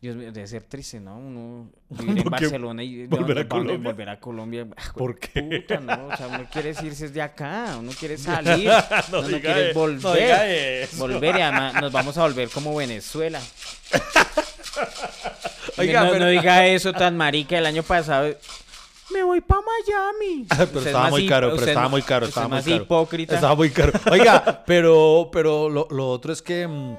Dios 0.00 0.16
mío, 0.16 0.32
debe 0.32 0.46
ser 0.48 0.64
triste, 0.64 0.98
¿no? 0.98 1.16
Uno 1.18 1.70
vivir 1.90 2.08
en 2.18 2.22
¿Por 2.24 2.24
qué 2.24 2.46
Barcelona 2.46 2.82
y 2.82 3.06
volver 3.06 3.38
a 3.38 3.48
¿pa' 3.48 3.56
dónde 3.58 3.68
Colombia? 3.74 3.90
volver 3.92 4.08
a 4.08 4.18
Colombia. 4.20 4.66
Ah, 4.76 4.92
¿Por 4.96 5.18
qué? 5.18 5.42
Puta, 5.42 5.78
¿no? 5.80 6.06
O 6.08 6.16
sea, 6.16 6.26
uno 6.28 6.48
quiere 6.50 6.70
irse 6.70 7.08
de 7.10 7.22
acá, 7.22 7.76
uno 7.78 7.92
quiere 7.98 8.16
salir, 8.18 8.68
No 9.12 9.20
uno 9.20 9.28
quiere 9.40 9.68
no 9.74 9.78
volver. 9.78 10.88
Volver 10.96 11.36
y 11.36 11.40
además 11.42 11.74
nos 11.80 11.92
vamos 11.92 12.16
a 12.18 12.22
volver 12.22 12.48
como 12.48 12.74
Venezuela. 12.74 13.40
Oiga, 15.78 16.04
no, 16.04 16.10
pero- 16.12 16.24
no 16.24 16.30
diga 16.30 16.66
eso 16.66 16.92
tan 16.92 17.16
marica 17.16 17.58
el 17.58 17.66
año 17.66 17.82
pasado. 17.82 18.34
Me 19.12 19.22
voy 19.22 19.40
para 19.40 19.60
Miami. 19.60 20.46
Pero 20.72 20.80
estaba 20.80 21.10
muy 21.10 21.26
caro, 21.26 21.50
pero 21.54 21.66
estaba 21.66 21.88
muy 21.88 22.02
caro, 22.02 22.26
estaba 22.26 22.58
es 22.58 22.64
muy 22.64 22.72
caro. 22.74 22.84
hipócrita. 22.84 23.34
Estaba 23.34 23.54
muy 23.54 23.70
caro. 23.70 23.92
Oiga, 24.10 24.62
pero, 24.66 25.28
pero 25.32 25.68
lo, 25.68 25.86
lo 25.90 26.08
otro 26.10 26.32
es 26.32 26.42
que. 26.42 26.66
mm, 26.66 26.96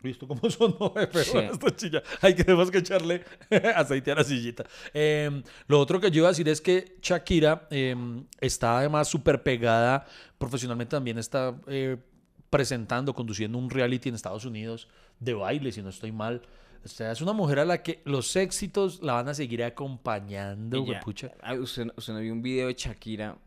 ¿Visto 0.00 0.28
cómo 0.28 0.50
sonó 0.50 0.90
de 0.96 1.06
feo 1.06 1.24
Sí. 1.24 1.38
esta 1.50 1.74
chilla? 1.76 2.02
Hay 2.20 2.34
que 2.34 2.44
tenemos 2.44 2.70
que 2.70 2.78
echarle 2.78 3.24
aceite 3.74 4.12
a 4.12 4.16
la 4.16 4.24
sillita. 4.24 4.64
Eh, 4.92 5.42
lo 5.66 5.80
otro 5.80 5.98
que 5.98 6.10
yo 6.10 6.18
iba 6.18 6.28
a 6.28 6.32
decir 6.32 6.46
es 6.48 6.60
que 6.60 6.96
Shakira 7.00 7.66
eh, 7.70 7.96
está 8.40 8.78
además 8.80 9.08
súper 9.08 9.42
pegada 9.42 10.04
profesionalmente 10.36 10.90
también 10.90 11.16
está 11.18 11.54
eh, 11.68 11.96
presentando, 12.50 13.14
conduciendo 13.14 13.56
un 13.56 13.70
reality 13.70 14.10
en 14.10 14.14
Estados 14.14 14.44
Unidos 14.44 14.88
de 15.20 15.32
baile, 15.32 15.72
si 15.72 15.80
no 15.80 15.88
estoy 15.88 16.12
mal. 16.12 16.42
O 16.84 16.88
sea, 16.88 17.12
es 17.12 17.20
una 17.22 17.32
mujer 17.32 17.60
a 17.60 17.64
la 17.64 17.82
que 17.82 18.02
los 18.04 18.36
éxitos 18.36 19.02
la 19.02 19.14
van 19.14 19.28
a 19.28 19.34
seguir 19.34 19.64
acompañando, 19.64 20.78
Ella- 20.78 20.92
huepucha. 20.98 21.32
ah, 21.42 21.54
usted, 21.54 21.86
usted 21.96 22.12
no 22.12 22.20
vio 22.20 22.32
un 22.32 22.42
video 22.42 22.68
de 22.68 22.74
Shakira. 22.74 23.38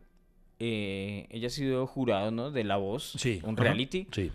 Eh, 0.58 1.26
ella 1.30 1.46
ha 1.46 1.50
sido 1.50 1.86
jurado, 1.86 2.30
¿no? 2.32 2.50
De 2.50 2.64
La 2.64 2.76
Voz. 2.76 3.12
Sí. 3.16 3.40
Un 3.44 3.56
reality. 3.56 4.08
Sí. 4.12 4.32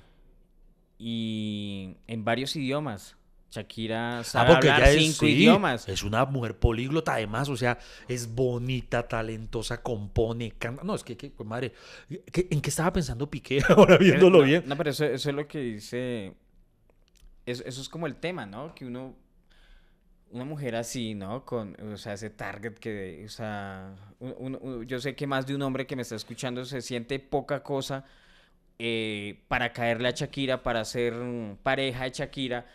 Y 0.98 1.96
en 2.08 2.24
varios 2.24 2.56
idiomas. 2.56 3.18
Shakira 3.52 4.20
Ah, 4.20 4.24
sabe 4.24 4.52
porque 4.54 4.70
hablar 4.72 4.90
ella 4.90 5.00
es, 5.00 5.06
cinco 5.06 5.26
sí, 5.28 5.32
idiomas. 5.34 5.88
es 5.88 6.02
una 6.02 6.26
mujer 6.26 6.58
políglota 6.58 7.14
además, 7.14 7.50
o 7.50 7.56
sea, 7.56 7.78
es 8.08 8.34
bonita, 8.34 9.08
talentosa, 9.08 9.84
compone, 9.84 10.52
canta. 10.58 10.84
No, 10.84 10.96
es 10.96 11.04
que, 11.04 11.16
que, 11.16 11.30
pues, 11.30 11.48
madre, 11.48 11.72
¿qué- 12.32 12.48
¿en 12.50 12.62
qué 12.62 12.70
estaba 12.72 12.92
pensando 12.92 13.30
Piqué 13.30 13.60
ahora 13.70 13.98
viéndolo 13.98 14.40
no, 14.40 14.46
bien? 14.46 14.64
No, 14.66 14.76
pero 14.76 14.90
eso, 14.90 15.06
eso 15.06 15.30
es 15.30 15.36
lo 15.36 15.48
que 15.48 15.60
dice. 15.60 16.34
Eso, 17.46 17.64
eso 17.66 17.82
es 17.82 17.90
como 17.90 18.08
el 18.08 18.16
tema, 18.16 18.46
¿no? 18.46 18.74
Que 18.76 18.86
uno. 18.86 19.16
Una 20.32 20.46
mujer 20.46 20.76
así, 20.76 21.14
¿no? 21.14 21.46
Con, 21.46 21.80
o 21.80 21.96
sea, 21.98 22.14
ese 22.14 22.32
target 22.32 22.74
que, 22.80 23.24
o 23.26 23.30
sea, 23.30 23.96
un- 24.20 24.84
yo 24.88 25.00
sé 25.00 25.16
que 25.16 25.28
más 25.28 25.46
de 25.46 25.54
un 25.54 25.62
hombre 25.62 25.86
que 25.86 25.96
me 25.96 26.02
está 26.02 26.16
escuchando 26.16 26.66
se 26.66 26.82
siente 26.82 27.20
poca 27.20 27.62
cosa 27.62 28.04
eh, 28.80 29.44
para 29.48 29.74
caerle 29.74 30.08
a 30.10 30.12
Shakira, 30.12 30.64
para 30.64 30.86
ser 30.86 31.14
pareja 31.64 32.06
de 32.06 32.12
Shakira. 32.12 32.66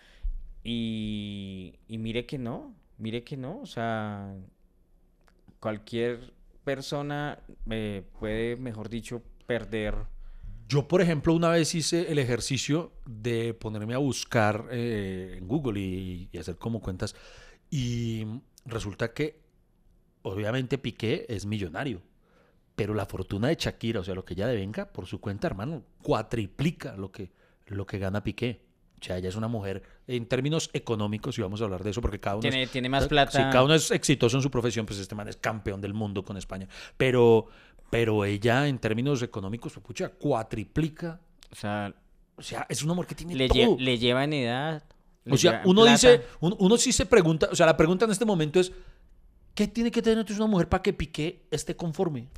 Y, 0.65 1.75
y 1.89 1.99
mire 1.99 2.27
que 2.27 2.39
no, 2.39 2.75
mire 2.99 3.25
que 3.25 3.37
no, 3.37 3.61
o 3.61 3.67
sea, 3.67 4.35
cualquier 5.61 6.33
persona 6.65 7.39
eh, 7.71 8.03
puede, 8.19 8.57
mejor 8.57 8.89
dicho, 8.89 9.23
perder. 9.47 9.95
Yo, 10.69 10.87
por 10.87 11.01
ejemplo, 11.01 11.33
una 11.33 11.49
vez 11.49 11.75
hice 11.75 12.13
el 12.13 12.19
ejercicio 12.19 12.93
de 13.07 13.55
ponerme 13.55 13.95
a 13.95 13.99
buscar 13.99 14.67
eh, 14.71 15.37
en 15.39 15.49
Google 15.49 15.81
y, 15.81 16.29
y 16.31 16.39
hacer 16.39 16.57
como 16.57 16.81
cuentas. 16.81 17.17
Y 17.71 18.27
resulta 18.67 19.15
que, 19.15 19.41
obviamente, 20.21 20.77
Piqué 20.77 21.25
es 21.31 21.47
millonario. 21.47 22.03
Pero 22.77 22.93
la 22.93 23.07
fortuna 23.07 23.49
de 23.49 23.57
Shakira, 23.57 24.01
o 24.01 24.05
sea, 24.05 24.15
lo 24.15 24.27
que 24.27 24.35
ella 24.35 24.47
devenga 24.47 24.93
por 24.93 25.07
su 25.07 25.21
cuenta, 25.21 25.47
hermano, 25.47 25.85
cuatriplica 26.03 26.97
lo 26.97 27.11
que, 27.11 27.33
lo 27.67 27.87
que 27.87 27.99
gana 27.99 28.23
Piqué. 28.23 28.68
O 29.01 29.05
sea, 29.05 29.17
ella 29.19 29.29
es 29.29 29.37
una 29.37 29.49
mujer, 29.49 29.83
en 30.07 30.27
términos 30.27 30.71
económicos, 30.73 31.39
y 31.39 31.43
vamos 31.43 31.61
a 31.61 31.65
hablar 31.65 31.85
de 31.85 31.91
eso, 31.91 32.01
porque 32.01 32.19
cada 32.19 32.37
uno 32.37 32.41
Tiene, 32.43 32.65
es, 32.65 32.71
tiene 32.71 32.89
más 32.89 33.05
si 33.05 33.09
plata. 33.09 33.51
cada 33.51 33.63
uno 33.63 33.75
es 33.75 33.91
exitoso 33.93 34.37
en 34.37 34.43
su 34.43 34.51
profesión, 34.51 34.87
pues 34.87 34.99
este 34.99 35.15
man 35.15 35.29
es 35.29 35.37
campeón 35.37 35.81
del 35.81 35.95
mundo 35.95 36.25
con 36.25 36.37
España. 36.37 36.67
Pero, 36.97 37.47
pero 37.91 38.25
ella, 38.25 38.67
en 38.67 38.79
términos 38.79 39.23
económicos, 39.23 39.73
pucha, 39.75 40.09
cuatriplica. 40.09 41.21
O 41.53 41.55
sea, 41.55 41.95
O 42.37 42.43
sea, 42.43 42.67
es 42.69 42.83
un 42.83 42.91
amor 42.91 43.07
que 43.07 43.15
tiene 43.15 43.35
le, 43.35 43.49
lle- 43.49 43.65
todo. 43.67 43.77
le 43.79 43.99
lleva 43.99 44.25
en 44.25 44.33
edad. 44.33 44.83
O 45.31 45.37
sea, 45.37 45.63
uno 45.65 45.83
plata. 45.83 45.93
dice, 45.93 46.23
un- 46.41 46.57
uno 46.59 46.77
sí 46.77 46.91
se 46.93 47.05
pregunta, 47.07 47.49
o 47.53 47.55
sea, 47.55 47.67
la 47.67 47.77
pregunta 47.77 48.05
en 48.05 48.11
este 48.11 48.25
momento 48.25 48.59
es, 48.61 48.73
¿qué 49.55 49.69
tiene 49.69 49.91
que 49.91 50.01
tener 50.03 50.19
entonces 50.19 50.39
una 50.41 50.51
mujer 50.51 50.69
para 50.69 50.83
que 50.83 50.93
Piqué 50.93 51.47
esté 51.51 51.77
conforme? 51.77 52.29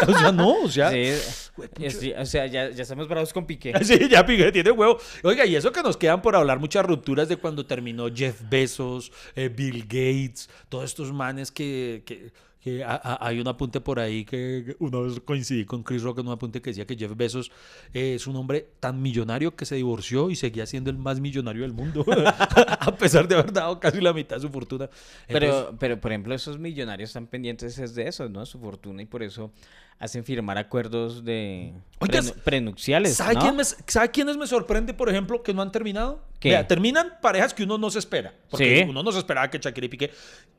o 0.08 0.18
sea, 0.18 0.32
no, 0.32 0.62
o 0.62 0.68
sea, 0.68 0.90
Sí, 0.90 1.90
sí, 1.90 2.12
o 2.12 2.26
sea, 2.26 2.46
ya, 2.46 2.70
ya 2.70 2.82
estamos 2.82 3.06
bravos 3.06 3.32
con 3.32 3.46
Piqué. 3.46 3.72
Sí, 3.84 4.08
ya 4.08 4.26
Piqué 4.26 4.50
tiene 4.50 4.70
huevo. 4.70 4.98
Oiga, 5.22 5.46
y 5.46 5.54
eso 5.54 5.70
que 5.70 5.82
nos 5.82 5.96
quedan 5.96 6.20
por 6.20 6.34
hablar 6.34 6.58
muchas 6.58 6.84
rupturas 6.84 7.28
de 7.28 7.36
cuando 7.36 7.66
terminó 7.66 8.08
Jeff 8.12 8.40
Bezos, 8.48 9.12
eh, 9.36 9.48
Bill 9.48 9.82
Gates, 9.82 10.48
todos 10.68 10.84
estos 10.84 11.12
manes 11.12 11.52
que, 11.52 12.02
que, 12.06 12.32
que 12.64 12.82
a- 12.82 12.94
a- 12.94 13.18
hay 13.28 13.40
un 13.40 13.46
apunte 13.46 13.78
por 13.82 14.00
ahí 14.00 14.24
que 14.24 14.74
una 14.78 14.98
vez 15.00 15.20
coincidí 15.20 15.66
con 15.66 15.82
Chris 15.82 16.02
Rock 16.02 16.20
en 16.20 16.28
un 16.28 16.32
apunte 16.32 16.62
que 16.62 16.70
decía 16.70 16.86
que 16.86 16.96
Jeff 16.96 17.14
Bezos 17.14 17.52
eh, 17.92 18.14
es 18.14 18.26
un 18.26 18.36
hombre 18.36 18.66
tan 18.80 19.02
millonario 19.02 19.54
que 19.54 19.66
se 19.66 19.74
divorció 19.74 20.30
y 20.30 20.36
seguía 20.36 20.64
siendo 20.64 20.88
el 20.88 20.96
más 20.96 21.20
millonario 21.20 21.60
del 21.60 21.74
mundo, 21.74 22.06
a 22.80 22.96
pesar 22.96 23.28
de 23.28 23.34
haber 23.34 23.52
dado 23.52 23.78
casi 23.78 24.00
la 24.00 24.14
mitad 24.14 24.36
de 24.36 24.42
su 24.42 24.48
fortuna. 24.48 24.88
Entonces, 25.28 25.50
Pero, 25.66 25.76
pero, 25.78 26.00
por 26.00 26.10
ejemplo, 26.12 26.34
esos 26.34 26.58
millonarios 26.58 27.10
están 27.10 27.26
pendientes 27.26 27.78
es 27.78 27.94
de 27.94 28.08
eso, 28.08 28.30
¿no? 28.30 28.46
Su 28.46 28.58
fortuna 28.58 29.02
y 29.02 29.04
por 29.06 29.22
eso 29.22 29.52
hacen 29.98 30.24
firmar 30.24 30.58
acuerdos 30.58 31.24
de 31.24 31.72
Oiga, 32.00 32.20
prenu- 32.20 32.34
prenunciales, 32.42 33.14
¿Sabe, 33.16 33.34
¿no? 33.34 33.40
quién 33.40 33.56
me, 33.56 33.64
¿Sabe 33.64 34.10
quiénes 34.10 34.36
me 34.36 34.46
sorprende, 34.46 34.92
por 34.94 35.08
ejemplo, 35.08 35.42
que 35.42 35.54
no 35.54 35.62
han 35.62 35.72
terminado? 35.72 36.20
Vea, 36.42 36.66
terminan 36.66 37.14
parejas 37.22 37.54
que 37.54 37.62
uno 37.62 37.78
no 37.78 37.90
se 37.90 37.98
espera. 38.00 38.34
Porque 38.50 38.82
Sí. 38.82 38.86
uno 38.90 39.02
no 39.02 39.12
se 39.12 39.18
esperaba 39.18 39.48
que 39.50 39.58
Shakira 39.58 39.86
y 39.86 39.88
Piqué. 39.88 40.10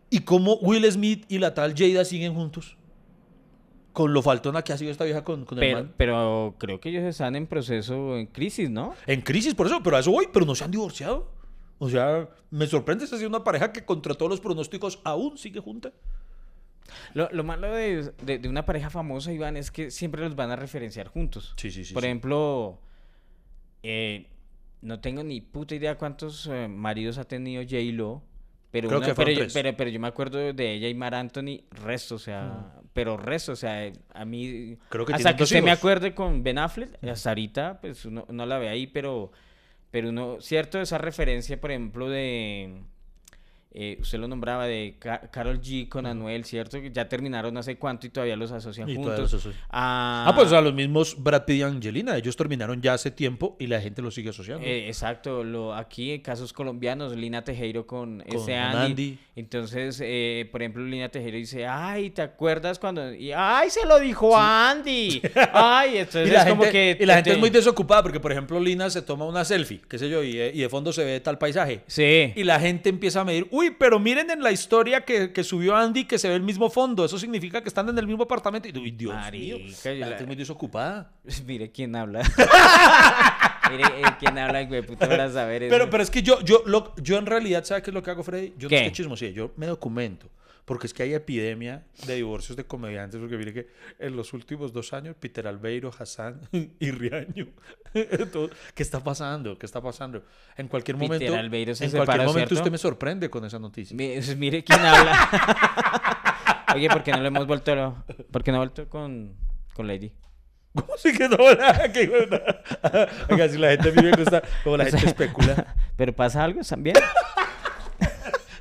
Y 0.09 0.19
cómo 0.21 0.55
Will 0.55 0.89
Smith 0.91 1.25
y 1.27 1.37
la 1.37 1.53
tal 1.53 1.75
Jada 1.77 2.03
siguen 2.05 2.33
juntos. 2.33 2.75
Con 3.93 4.13
lo 4.13 4.21
faltona 4.21 4.61
que 4.61 4.73
ha 4.73 4.77
sido 4.77 4.91
esta 4.91 5.05
vieja 5.05 5.23
con, 5.23 5.45
con 5.45 5.57
el 5.57 5.61
Pero, 5.61 5.77
man. 5.77 5.93
pero 5.95 6.55
creo 6.57 6.79
que 6.81 6.89
ellos 6.89 7.03
están 7.03 7.35
en 7.35 7.47
proceso, 7.47 8.17
en 8.17 8.25
crisis, 8.27 8.69
¿no? 8.69 8.93
En 9.07 9.21
crisis, 9.21 9.53
por 9.53 9.67
eso, 9.67 9.81
pero 9.83 9.95
a 9.95 9.99
eso 10.01 10.11
voy, 10.11 10.27
pero 10.33 10.45
no 10.45 10.53
se 10.53 10.63
han 10.65 10.71
divorciado. 10.71 11.31
O 11.77 11.89
sea, 11.89 12.27
me 12.51 12.67
sorprende 12.67 13.03
esta 13.05 13.17
sido 13.17 13.29
una 13.29 13.43
pareja 13.43 13.71
que 13.71 13.85
contra 13.85 14.13
todos 14.13 14.29
los 14.29 14.41
pronósticos 14.41 14.99
aún 15.03 15.37
sigue 15.37 15.59
junta. 15.61 15.91
Lo, 17.13 17.29
lo 17.31 17.43
malo 17.43 17.71
de, 17.73 18.11
de- 18.23 18.37
de 18.39 18.49
una 18.49 18.65
pareja 18.65 18.89
famosa, 18.89 19.31
Iván, 19.33 19.57
es 19.57 19.71
que 19.71 19.91
siempre 19.91 20.21
los 20.21 20.35
van 20.35 20.51
a 20.51 20.55
referenciar 20.55 21.07
juntos. 21.07 21.53
Sí, 21.57 21.71
sí, 21.71 21.83
sí, 21.85 21.93
Por 21.93 22.03
sí. 22.03 22.07
ejemplo, 22.07 22.79
eh, 23.83 24.27
no 24.81 24.99
tengo 24.99 25.23
ni 25.23 25.41
puta 25.41 25.75
idea 25.75 25.97
cuántos 25.97 26.47
eh, 26.47 26.67
maridos 26.67 27.17
ha 27.17 27.23
tenido 27.25 27.63
J-Lo, 27.63 28.21
Pero, 28.71 28.89
Creo 28.89 28.97
una- 28.99 29.07
que 29.07 29.15
pero, 29.15 29.31
yo, 29.31 29.45
pero, 29.53 29.77
pero 29.77 29.89
yo 29.89 29.99
me 30.01 30.07
acuerdo 30.07 30.37
de 30.53 30.73
ella 30.73 30.89
y 30.89 30.93
Mar 30.93 31.15
Anthony, 31.15 31.61
resto, 31.71 32.15
o 32.15 32.19
sea, 32.19 32.73
pero 32.93 33.15
resto, 33.15 33.53
o 33.53 33.55
sea, 33.55 33.91
a 34.13 34.25
mí, 34.25 34.77
Creo 34.89 35.05
que 35.05 35.13
hasta 35.13 35.35
que 35.35 35.43
usted 35.43 35.61
me 35.63 35.69
hijos. 35.69 35.79
acuerde 35.79 36.13
con 36.13 36.43
Ben 36.43 36.57
Affleck, 36.57 37.01
hasta 37.03 37.29
ahorita, 37.29 37.79
pues 37.79 38.03
uno, 38.05 38.25
uno 38.27 38.45
la 38.45 38.57
ve 38.57 38.67
ahí, 38.67 38.85
pero, 38.87 39.31
pero 39.91 40.09
uno, 40.09 40.37
cierto, 40.41 40.81
esa 40.81 40.97
referencia, 40.97 41.59
por 41.61 41.71
ejemplo, 41.71 42.09
de, 42.09 42.81
eh, 43.75 43.97
usted 43.99 44.17
lo 44.19 44.27
nombraba, 44.27 44.65
de 44.67 44.95
Carol 45.31 45.59
G 45.61 45.89
con 45.89 46.05
Anuel, 46.05 46.45
cierto, 46.45 46.81
que 46.81 46.91
ya 46.91 47.09
terminaron 47.09 47.61
sé 47.61 47.77
cuánto 47.77 48.07
y 48.07 48.09
todavía 48.09 48.35
los 48.35 48.51
asocian 48.51 48.87
Y 48.89 48.95
juntos. 48.95 49.19
los 49.19 49.33
asocian. 49.33 49.61
Ah, 49.69 50.25
Ah, 50.27 50.33
pues 50.35 50.51
a 50.53 50.61
los 50.61 50.73
mismos 50.73 51.15
Brad 51.21 51.45
Pitt 51.45 51.57
y 51.57 51.61
Angelina. 51.63 52.15
Ellos 52.17 52.35
terminaron 52.35 52.81
ya 52.81 52.93
hace 52.93 53.11
tiempo 53.11 53.55
y 53.59 53.67
la 53.67 53.81
gente 53.81 54.01
los 54.01 54.13
sigue 54.15 54.29
asociando. 54.29 54.65
Eh, 54.65 54.87
exacto, 54.87 55.43
lo, 55.43 55.73
aquí 55.73 56.11
en 56.11 56.21
casos 56.21 56.53
colombianos, 56.53 57.15
Lina 57.15 57.43
Tejero 57.43 57.85
con, 57.85 58.23
ese 58.25 58.55
Andy. 58.55 58.85
Andy. 58.85 59.19
Entonces, 59.35 59.99
eh, 60.03 60.47
por 60.51 60.61
ejemplo, 60.61 60.83
Lina 60.85 61.09
Tejero 61.09 61.37
dice, 61.37 61.65
ay, 61.67 62.09
¿te 62.11 62.21
acuerdas 62.21 62.79
cuando...? 62.79 63.13
Y, 63.13 63.31
ay, 63.35 63.69
se 63.69 63.85
lo 63.85 63.99
dijo 63.99 64.35
a 64.37 64.71
Andy. 64.71 65.21
Ay, 65.53 65.97
entonces 65.97 66.29
y 66.29 66.31
la, 66.31 66.43
es 66.43 66.49
como 66.49 66.63
gente, 66.63 66.95
que... 66.97 67.03
y 67.03 67.05
la 67.05 67.15
gente 67.15 67.29
te- 67.31 67.33
es 67.35 67.39
muy 67.39 67.49
desocupada 67.49 68.03
porque, 68.03 68.19
por 68.19 68.31
ejemplo, 68.31 68.59
Lina 68.59 68.89
se 68.89 69.01
toma 69.01 69.25
una 69.25 69.43
selfie, 69.45 69.81
qué 69.89 69.97
sé 69.97 70.09
yo, 70.09 70.23
y, 70.23 70.37
eh, 70.37 70.51
y 70.53 70.59
de 70.61 70.69
fondo 70.69 70.91
se 70.93 71.03
ve 71.03 71.19
tal 71.19 71.37
paisaje. 71.37 71.81
Sí. 71.87 72.31
Y 72.35 72.43
la 72.43 72.59
gente 72.59 72.89
empieza 72.89 73.21
a 73.21 73.25
medir, 73.25 73.47
uy, 73.51 73.64
pero 73.71 73.99
miren 73.99 74.29
en 74.29 74.41
la 74.41 74.51
historia 74.51 75.01
que, 75.01 75.31
que 75.31 75.43
subió 75.43 75.75
Andy 75.75 76.05
que 76.05 76.17
se 76.17 76.29
ve 76.29 76.35
el 76.35 76.41
mismo 76.41 76.69
fondo. 76.69 77.05
Eso 77.05 77.17
significa 77.19 77.61
que 77.61 77.69
están 77.69 77.89
en 77.89 77.97
el 77.97 78.07
mismo 78.07 78.23
apartamento. 78.23 78.67
Y 78.67 78.77
uy, 78.77 78.91
Dios 78.91 79.13
mío, 79.31 79.57
Marica, 79.57 79.93
yo 79.93 79.99
la 79.99 80.07
gente 80.07 80.23
es 80.23 80.27
muy 80.27 80.35
desocupada. 80.35 81.11
Mire 81.45 81.71
quién 81.71 81.95
habla. 81.95 82.21
Mire 83.71 83.83
eh, 83.83 84.03
quién 84.19 84.37
habla, 84.37 84.63
güey, 84.63 84.81
puta, 84.81 85.07
para 85.07 85.31
saber 85.31 85.63
eso. 85.63 85.71
Pero, 85.71 85.89
pero 85.89 86.03
es 86.03 86.09
que 86.09 86.21
yo, 86.21 86.39
yo, 86.41 86.63
lo, 86.65 86.93
yo 86.97 87.17
en 87.17 87.25
realidad, 87.25 87.63
¿sabes 87.63 87.83
qué 87.83 87.89
es 87.89 87.93
lo 87.93 88.03
que 88.03 88.11
hago, 88.11 88.23
Freddy? 88.23 88.53
Yo 88.57 88.69
¿Qué? 88.69 88.75
no 88.75 88.81
estoy 88.81 88.91
chismosía, 88.93 89.29
yo 89.31 89.51
me 89.57 89.65
documento. 89.67 90.29
Porque 90.65 90.87
es 90.87 90.93
que 90.95 91.03
hay 91.03 91.13
epidemia 91.13 91.83
de 92.07 92.15
divorcios 92.15 92.57
de 92.57 92.65
comediantes. 92.65 93.19
Porque 93.19 93.37
mire 93.37 93.53
que 93.53 93.67
en 93.99 94.15
los 94.15 94.33
últimos 94.33 94.73
dos 94.73 94.93
años, 94.93 95.15
Peter 95.19 95.47
Albeiro, 95.47 95.91
Hassan 95.97 96.41
y 96.79 96.91
Riaño. 96.91 97.47
todo- 98.33 98.49
¿Qué 98.73 98.81
está 98.83 98.99
pasando? 99.03 99.57
¿Qué 99.59 99.65
está 99.67 99.79
pasando? 99.81 100.23
En 100.57 100.67
cualquier 100.67 100.97
Peter 100.97 101.09
momento. 101.19 101.35
Albeiro 101.37 101.75
se 101.75 101.85
en 101.85 101.91
cualquier 101.91 102.13
separó, 102.15 102.29
momento 102.31 102.49
¿cierto? 102.49 102.55
usted 102.63 102.71
me 102.71 102.77
sorprende 102.79 103.29
con 103.29 103.45
esa 103.45 103.59
noticia. 103.59 103.95
Mi- 103.95 104.17
Mire 104.37 104.63
quién 104.63 104.79
habla. 104.79 106.65
Oye, 106.75 106.89
¿por 106.89 107.03
qué 107.03 107.11
no 107.11 107.19
lo 107.21 107.27
hemos 107.27 107.45
vuelto... 107.47 108.03
¿Por 108.31 108.43
qué 108.43 108.51
no 108.51 108.57
ha 108.57 108.61
vuelto 108.61 108.89
con, 108.89 109.33
con 109.73 109.87
Lady? 109.87 110.11
¿Cómo 110.73 110.93
así 110.95 111.13
que 111.17 111.29
no? 111.29 111.37
¿Qué? 111.93 112.11
Oiga, 113.29 113.47
si 113.47 113.57
la 113.57 113.69
gente 113.69 113.89
a 113.89 113.91
mí 113.93 114.01
me 114.01 114.11
gusta, 114.11 114.41
como 114.63 114.75
la 114.77 114.83
O 114.83 114.87
gente 114.87 114.99
sea, 115.01 115.09
especula. 115.09 115.75
¿Pero 115.95 116.13
pasa 116.13 116.43
algo 116.43 116.59
también? 116.67 116.97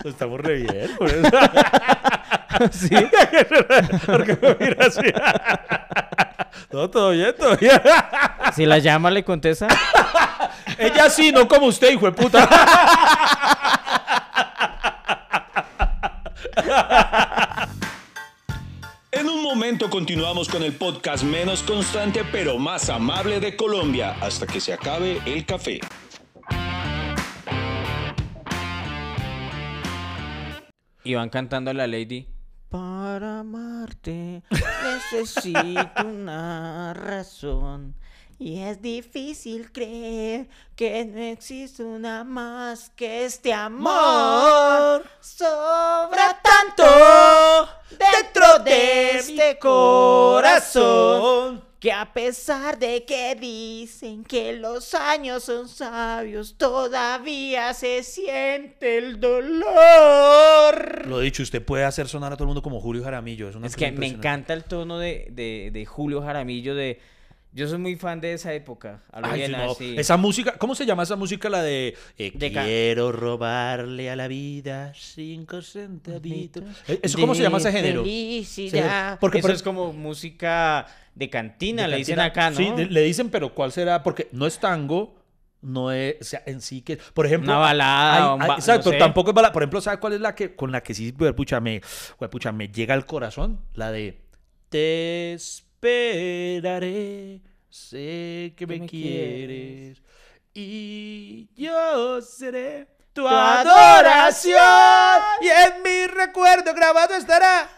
Estamos 0.05 0.41
re 0.41 0.55
bien. 0.57 0.91
Por 0.99 1.09
eso. 1.09 1.23
sí. 2.73 2.91
¿Por 4.07 4.25
qué 4.27 4.39
me 4.41 4.67
mira 4.67 4.87
así? 4.87 5.01
No, 6.73 6.91
todo 6.91 7.11
bien, 7.11 7.33
todo 7.39 7.57
bien. 7.57 7.81
Si 8.53 8.67
la 8.67 8.79
llama, 8.79 9.09
le 9.09 9.23
contesta. 9.23 9.69
Ella 10.77 11.09
sí, 11.09 11.31
no 11.31 11.47
como 11.47 11.67
usted, 11.67 11.93
hijo 11.93 12.07
de 12.07 12.13
puta. 12.13 12.49
En 19.13 19.29
un 19.29 19.41
momento 19.41 19.89
continuamos 19.89 20.49
con 20.49 20.65
el 20.65 20.73
podcast 20.73 21.23
menos 21.23 21.63
constante 21.63 22.25
pero 22.33 22.59
más 22.59 22.91
amable 22.91 23.39
de 23.39 23.55
Colombia 23.55 24.17
hasta 24.21 24.45
que 24.45 24.61
se 24.61 24.73
acabe 24.73 25.21
el 25.27 25.47
café. 25.47 25.81
Y 31.05 31.15
van 31.15 31.29
cantando 31.29 31.71
a 31.71 31.75
la 31.75 31.87
Lady. 31.87 32.27
Para 32.71 33.41
amarte 33.41 34.43
necesito 34.83 36.05
una 36.05 36.95
razón. 36.95 37.95
Y 38.39 38.61
es 38.61 38.81
difícil 38.83 39.71
creer 39.71 40.49
que 40.75 41.05
no 41.05 41.21
existe 41.21 41.85
una 41.85 42.25
más 42.25 42.89
que 42.91 43.27
este 43.27 43.53
amor. 43.53 45.05
Sobra 45.21 46.41
tanto 46.43 46.83
dentro 47.91 48.65
de 48.65 49.19
este 49.19 49.59
corazón. 49.59 51.64
Que 51.85 51.93
a 51.93 52.15
pesar 52.15 52.79
de 52.79 53.05
que 53.05 53.35
dicen 53.35 54.25
que 54.25 54.55
los 54.55 54.95
años 54.95 55.45
son 55.45 55.69
sabios, 55.69 56.57
todavía 56.57 57.75
se 57.75 58.03
siente 58.03 58.97
el 58.97 59.21
dolor. 59.21 61.07
Lo 61.07 61.21
dicho, 61.21 61.43
usted 61.43 61.63
puede 61.63 61.85
hacer 61.85 62.09
sonar 62.09 62.33
a 62.33 62.37
todo 62.37 62.45
el 62.45 62.49
mundo 62.49 62.63
como 62.63 62.81
Julio 62.81 63.05
Jaramillo. 63.05 63.51
Es, 63.51 63.57
una 63.57 63.67
Es 63.67 63.77
que 63.77 63.93
me 63.93 64.07
encanta 64.07 64.55
el 64.55 64.65
tono 64.65 64.99
de, 64.99 65.29
de, 65.31 65.69
de 65.75 65.85
Julio 65.85 66.23
Jaramillo 66.23 66.75
de... 66.75 67.01
Yo 67.53 67.69
soy 67.69 67.79
muy 67.79 67.95
fan 67.97 68.21
de 68.21 68.33
esa 68.33 68.53
época. 68.55 69.05
a 69.13 69.21
lo 69.21 69.27
Ay, 69.29 69.39
bien 69.41 69.51
sí, 69.53 69.57
no, 69.57 69.71
así. 69.73 69.95
Esa 69.97 70.17
música, 70.17 70.57
¿cómo 70.59 70.75
se 70.75 70.87
llama 70.87 71.05
esa 71.05 71.15
música? 71.15 71.49
La 71.49 71.63
de, 71.63 71.95
eh, 72.19 72.33
De 72.35 72.51
Quiero 72.51 73.13
robarle 73.13 74.11
a 74.11 74.17
la 74.17 74.27
vida 74.27 74.93
cinco 74.97 75.63
centavitos. 75.63 76.65
Eh, 76.89 76.99
¿Eso 77.03 77.17
cómo 77.17 77.33
se 77.35 77.43
llama 77.43 77.59
ese 77.59 77.71
género? 77.71 78.03
Felicidad. 78.03 79.19
Porque 79.21 79.39
Eso 79.39 79.47
por- 79.49 79.55
es 79.55 79.63
como 79.63 79.93
música 79.93 80.87
de 81.15 81.31
cantina, 81.31 81.83
De 81.83 81.89
le 81.89 81.97
dicen 81.99 82.21
acá, 82.21 82.51
¿no? 82.51 82.57
Sí, 82.57 82.71
de- 82.77 82.87
le 82.87 83.03
dicen, 83.03 83.31
pero 83.31 83.55
¿cuál 83.55 83.73
será? 83.73 84.03
Porque 84.03 84.29
no 84.33 84.47
es 84.47 84.59
tango, 84.59 85.17
no 85.63 85.93
es, 85.93 86.17
o 86.21 86.25
sea, 86.25 86.43
en 86.47 86.61
sí 86.61 86.83
que, 86.83 86.97
por 86.97 87.25
ejemplo, 87.27 87.51
Una 87.53 87.59
balada, 87.61 88.33
hay- 88.35 88.49
ba- 88.49 88.55
exacto, 88.57 88.91
no 88.91 88.93
sé. 88.93 88.99
tampoco 88.99 89.31
es 89.31 89.35
balada. 89.35 89.53
Por 89.53 89.63
ejemplo, 89.63 89.81
¿sabe 89.81 89.99
cuál 89.99 90.15
es 90.15 90.21
la 90.21 90.35
que, 90.35 90.55
con 90.57 90.73
la 90.73 90.83
que 90.83 90.93
sí, 90.95 91.13
pucha, 91.13 91.61
me, 91.61 91.81
pucha, 92.31 92.53
me 92.53 92.69
llega 92.69 92.95
al 92.95 93.07
corazón? 93.07 93.61
La 93.75 93.91
de 93.93 94.21
Te 94.69 95.33
esperaré, 96.15 97.41
sé 97.71 98.53
que 98.57 98.67
me, 98.67 98.81
me 98.81 98.87
quieres 98.89 100.03
y 100.53 101.49
yo 101.57 102.21
seré 102.23 102.89
tu 103.13 103.27
adoración, 103.29 104.61
y 105.41 105.47
en 105.49 105.83
mi 105.83 106.07
recuerdo 106.13 106.75
grabado 106.75 107.15
estará 107.15 107.69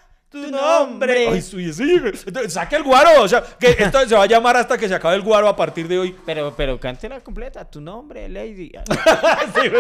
tu 0.45 0.51
nombre. 0.51 1.29
Ay, 1.29 1.43
sí, 1.43 1.73
sí. 1.73 2.01
Saque 2.49 2.77
el 2.77 2.83
guaro. 2.83 3.23
O 3.23 3.29
sea, 3.29 3.43
que 3.59 3.77
esto 3.79 4.07
se 4.09 4.15
va 4.15 4.25
a 4.25 4.27
llamar 4.27 4.57
hasta 4.57 4.77
que 4.79 4.89
se 4.89 4.95
acabe 4.95 5.17
el 5.17 5.23
guaro 5.23 5.49
a 5.49 5.57
partir 5.57 5.89
de 5.89 5.99
hoy. 5.99 6.15
Pero, 6.27 6.55
pero 6.57 6.79
cántela 6.79 7.21
completa, 7.21 7.65
tu 7.69 7.81
nombre, 7.81 8.29
Lady. 8.29 8.71
Sí. 9.55 9.71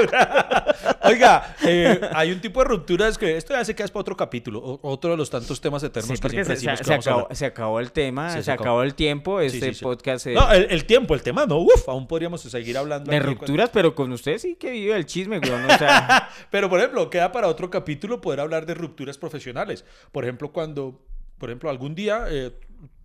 Oiga, 1.04 1.56
eh, 1.64 2.00
hay 2.14 2.32
un 2.32 2.40
tipo 2.40 2.60
de 2.62 2.68
rupturas 2.68 3.18
que 3.18 3.36
esto 3.36 3.54
ya 3.54 3.64
se 3.64 3.74
queda 3.74 3.86
para 3.88 4.00
otro 4.00 4.16
capítulo. 4.16 4.58
o- 4.60 4.80
otro 4.82 5.10
de 5.10 5.16
los 5.16 5.30
tantos 5.30 5.60
temas 5.60 5.82
eternos 5.82 6.08
Sí, 6.08 6.14
que 6.22 6.28
siempre 6.28 6.44
se, 6.44 6.52
decimos 6.52 6.78
se- 6.78 6.84
que 6.84 6.84
se 6.84 6.90
vamos 6.90 7.06
acabó, 7.06 7.34
se 7.34 7.46
acabó 7.46 7.80
el 7.80 7.92
tema, 7.92 8.30
se, 8.30 8.38
acabó. 8.50 8.62
acabó 8.64 8.82
el 8.82 8.94
tiempo. 8.94 9.40
Este 9.40 9.72
podcast 9.80 10.26
eh, 10.26 10.34
No, 10.34 10.50
el, 10.52 10.66
el 10.70 10.84
tiempo, 10.84 11.14
el 11.14 11.22
tema 11.22 11.46
no. 11.46 11.58
Uf, 11.58 11.88
aún 11.88 12.06
podríamos 12.06 12.40
seguir 12.42 12.76
hablando. 12.78 13.10
de 13.10 13.18
rupturas, 13.20 13.70
pero 13.72 13.94
con 13.94 14.12
usted 14.12 14.38
sí 14.38 14.56
que 14.56 14.70
vive 14.70 14.96
el 14.96 15.06
chisme, 15.06 15.38
güey. 15.38 15.50
O 15.52 15.78
sea, 15.78 16.28
Pero, 16.50 16.68
por 16.68 16.78
ejemplo, 16.78 17.08
queda 17.10 17.32
para 17.32 17.48
otro 17.48 17.70
capítulo 17.70 18.20
poder 18.20 18.40
hablar 18.40 18.66
de 18.66 18.74
rupturas 18.74 19.18
profesionales. 19.18 19.84
Por 20.12 20.24
ejemplo, 20.24 20.45
cuando, 20.52 21.00
por 21.38 21.50
ejemplo, 21.50 21.70
algún 21.70 21.94
día, 21.94 22.26
eh, 22.28 22.52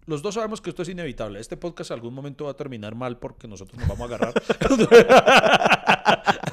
los 0.08 0.22
dos 0.22 0.36
sabemos 0.36 0.62
que 0.62 0.70
esto 0.72 0.82
es 0.82 0.90
inevitable. 0.90 1.40
Este 1.40 1.58
podcast 1.58 1.92
algún 1.92 2.14
momento 2.14 2.46
va 2.46 2.52
a 2.52 2.56
terminar 2.56 2.96
mal 2.96 3.18
porque 3.20 3.48
nosotros 3.48 3.80
nos 3.80 3.88
vamos 3.88 4.12
a 4.12 4.16
agarrar. 4.16 4.34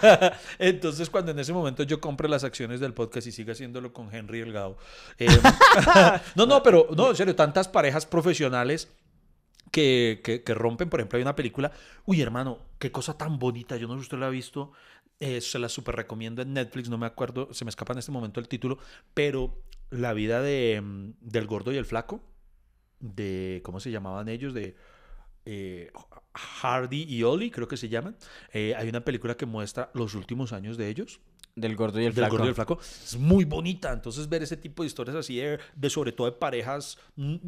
Entonces, 0.59 1.11
cuando 1.11 1.33
en 1.33 1.39
ese 1.39 1.53
momento 1.53 1.83
yo 1.83 2.01
compre 2.01 2.29
las 2.29 2.45
acciones 2.45 2.81
del 2.81 2.95
podcast 2.95 3.27
y 3.27 3.33
siga 3.33 3.53
haciéndolo 3.53 3.93
con 3.93 4.15
Henry 4.15 4.41
Delgado. 4.41 4.77
eh, 5.19 5.27
no, 6.37 6.47
no, 6.47 6.63
pero, 6.63 6.89
no, 6.97 7.11
en 7.11 7.17
serio, 7.17 7.35
tantas 7.35 7.69
parejas 7.69 8.07
profesionales 8.07 8.89
que, 9.71 10.21
que, 10.25 10.43
que 10.43 10.55
rompen. 10.55 10.89
Por 10.89 11.01
ejemplo, 11.01 11.17
hay 11.17 11.23
una 11.23 11.35
película. 11.37 11.73
Uy, 12.07 12.21
hermano, 12.21 12.59
qué 12.79 12.93
cosa 12.93 13.17
tan 13.17 13.39
bonita. 13.39 13.77
Yo 13.77 13.89
no 13.89 13.95
sé 13.95 14.01
si 14.01 14.03
usted 14.05 14.19
la 14.19 14.27
ha 14.27 14.31
visto. 14.31 14.73
eh, 15.21 15.41
se 15.41 15.59
la 15.59 15.69
super 15.69 15.97
recomiendo 15.97 16.43
en 16.43 16.53
Netflix. 16.55 16.89
No 16.89 16.99
me 16.99 17.07
acuerdo, 17.07 17.53
se 17.53 17.65
me 17.65 17.71
escapa 17.71 17.93
en 17.93 17.99
este 18.01 18.13
momento 18.13 18.41
el 18.41 18.49
título. 18.49 18.79
Pero 19.15 19.63
la 19.91 20.13
vida 20.13 20.43
de, 20.43 20.81
mm, 20.83 21.13
del 21.21 21.47
gordo 21.47 21.73
y 21.73 21.77
el 21.77 21.85
flaco. 21.87 22.21
De. 23.01 23.61
¿Cómo 23.65 23.81
se 23.81 23.91
llamaban 23.91 24.29
ellos? 24.29 24.55
De. 24.55 24.77
eh, 25.45 25.91
Hardy 26.35 27.05
y 27.09 27.23
Ollie, 27.25 27.51
creo 27.51 27.69
que 27.69 27.77
se 27.77 27.89
llaman. 27.89 28.17
Eh, 28.53 28.75
hay 28.77 28.89
una 28.89 29.05
película 29.05 29.37
que 29.37 29.47
muestra 29.47 29.91
los 29.95 30.15
últimos 30.15 30.53
años 30.53 30.77
de 30.77 30.89
ellos 30.89 31.21
del 31.57 31.75
gordo 31.75 32.01
y 32.01 32.05
el 32.05 32.15
del 32.15 32.27
flaco. 32.27 32.33
gordo 32.37 32.45
y 32.45 32.49
el 32.51 32.55
flaco 32.55 32.79
es 32.81 33.17
muy 33.17 33.45
bonita 33.45 33.93
entonces 33.93 34.29
ver 34.29 34.45
ese 34.45 34.57
tipo 34.57 34.85
de 34.85 34.87
historias 34.87 35.17
así 35.17 35.39
de, 35.39 35.59
de 35.75 35.91
sobre 35.91 36.13
todo 36.13 36.29
de 36.31 36.37
parejas 36.37 36.99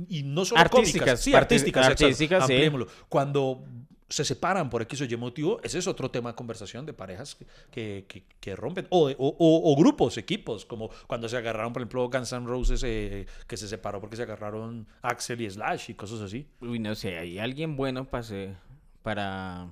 y 0.08 0.24
no 0.24 0.44
solo 0.44 0.60
Artísticas, 0.60 1.00
cómicas 1.00 1.20
sí 1.22 1.32
artísticas 1.34 1.86
artísticas, 1.86 2.46
sí. 2.46 2.52
ampliémoslo. 2.54 2.88
cuando 3.08 3.64
se 4.10 4.24
separan 4.24 4.68
por 4.68 4.82
X 4.82 5.00
o 5.00 5.04
Y 5.04 5.16
motivo 5.16 5.60
ese 5.62 5.78
es 5.78 5.86
otro 5.86 6.10
tema 6.10 6.30
de 6.30 6.34
conversación 6.36 6.84
de 6.84 6.92
parejas 6.92 7.36
que, 7.70 8.04
que, 8.40 8.56
rompen 8.56 8.86
o, 8.90 9.08
de- 9.08 9.14
o- 9.18 9.28
o- 9.38 9.72
o 9.72 9.76
grupos 9.76 10.18
equipos 10.18 10.66
como 10.66 10.90
cuando 11.06 11.28
se 11.28 11.36
agarraron 11.38 11.72
por 11.72 11.80
ejemplo 11.82 12.10
Guns 12.10 12.32
N' 12.32 12.46
Roses 12.46 12.82
eh, 12.84 13.26
que 13.46 13.56
se 13.56 13.68
separó 13.68 14.00
porque 14.00 14.16
se 14.16 14.24
agarraron 14.24 14.86
Axel 15.00 15.40
y 15.40 15.48
Slash 15.48 15.90
y 15.90 15.94
cosas 15.94 16.20
así 16.20 16.46
Uy, 16.60 16.78
no 16.80 16.94
sé, 16.94 17.16
hay 17.18 17.38
alguien 17.38 17.76
bueno 17.76 18.04
para, 18.10 18.60
para 19.02 19.68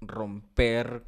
romper 0.00 1.04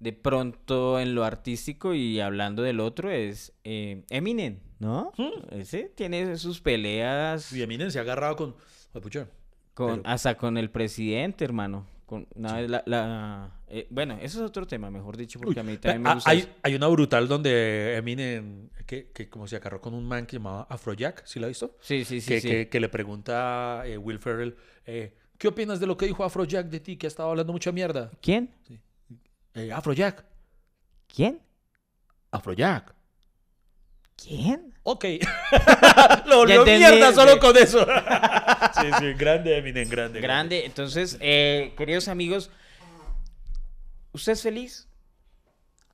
de 0.00 0.12
pronto 0.12 1.00
en 1.00 1.14
lo 1.14 1.24
artístico 1.24 1.92
y 1.94 2.20
hablando 2.20 2.62
del 2.62 2.78
otro 2.80 3.10
es 3.10 3.52
eh, 3.64 4.04
Eminem, 4.10 4.60
¿no? 4.78 5.12
Ese 5.50 5.90
tiene 5.94 6.36
sus 6.36 6.60
peleas 6.60 7.52
Y 7.52 7.62
Eminem 7.62 7.90
se 7.90 7.98
ha 7.98 8.02
agarrado 8.02 8.36
con... 8.36 8.54
Pucha. 9.02 9.28
Con, 9.78 10.00
pero- 10.02 10.08
hasta 10.12 10.34
con 10.36 10.58
el 10.58 10.70
presidente, 10.70 11.44
hermano. 11.44 11.86
Con 12.04 12.26
una 12.34 12.54
vez 12.54 12.70
la, 12.70 12.82
la- 12.86 13.50
eh, 13.68 13.86
bueno, 13.90 14.14
eso 14.20 14.38
es 14.42 14.44
otro 14.48 14.66
tema, 14.66 14.90
mejor 14.90 15.16
dicho, 15.16 15.38
porque 15.38 15.60
a 15.60 15.62
mí 15.62 15.76
también 15.76 16.02
me 16.02 16.08
Ah, 16.10 16.14
gusta. 16.14 16.30
hay, 16.30 16.38
eso. 16.38 16.48
hay 16.62 16.74
una 16.74 16.86
brutal 16.88 17.28
donde 17.28 17.96
Eminem, 17.96 18.70
que, 18.86 19.10
que 19.12 19.28
como 19.28 19.46
se 19.46 19.56
agarró 19.56 19.80
con 19.80 19.92
un 19.94 20.06
man 20.08 20.24
que 20.26 20.36
llamaba 20.38 20.66
Afrojack, 20.70 21.24
¿sí 21.26 21.38
lo 21.38 21.44
ha 21.46 21.48
visto? 21.48 21.76
Sí, 21.80 22.04
sí, 22.06 22.20
sí, 22.22 22.28
que, 22.28 22.40
sí. 22.40 22.48
que- 22.48 22.68
que 22.70 22.80
le 22.80 22.88
pregunta 22.88 23.82
a 23.82 23.84
Will 23.98 24.18
Ferrell, 24.18 24.56
eh, 24.86 25.14
¿qué 25.36 25.48
opinas 25.48 25.80
de 25.80 25.86
lo 25.86 25.96
que 25.98 26.06
dijo 26.06 26.24
Afrojack 26.24 26.66
de 26.68 26.80
ti, 26.80 26.96
que 26.96 27.06
ha 27.06 27.08
estado 27.08 27.28
hablando 27.30 27.52
mucha 27.52 27.72
mierda? 27.72 28.10
¿Quién? 28.22 28.50
Eh, 29.54 29.70
Afrojack, 29.70 30.24
¿Quién? 31.14 31.40
Afrojack. 32.30 32.94
¿Quién? 34.22 34.74
Ok. 34.82 35.04
lo 36.26 36.38
volvió 36.38 36.60
entendí, 36.60 36.80
mierda 36.80 37.12
solo 37.12 37.38
con 37.38 37.56
eso. 37.56 37.86
sí, 38.80 38.86
sí, 38.98 39.12
grande 39.14 39.56
Eminem, 39.56 39.88
grande. 39.88 40.20
Grande. 40.20 40.64
Entonces, 40.64 41.16
eh, 41.20 41.72
queridos 41.76 42.08
amigos, 42.08 42.50
¿usted 44.12 44.32
es 44.32 44.42
feliz? 44.42 44.88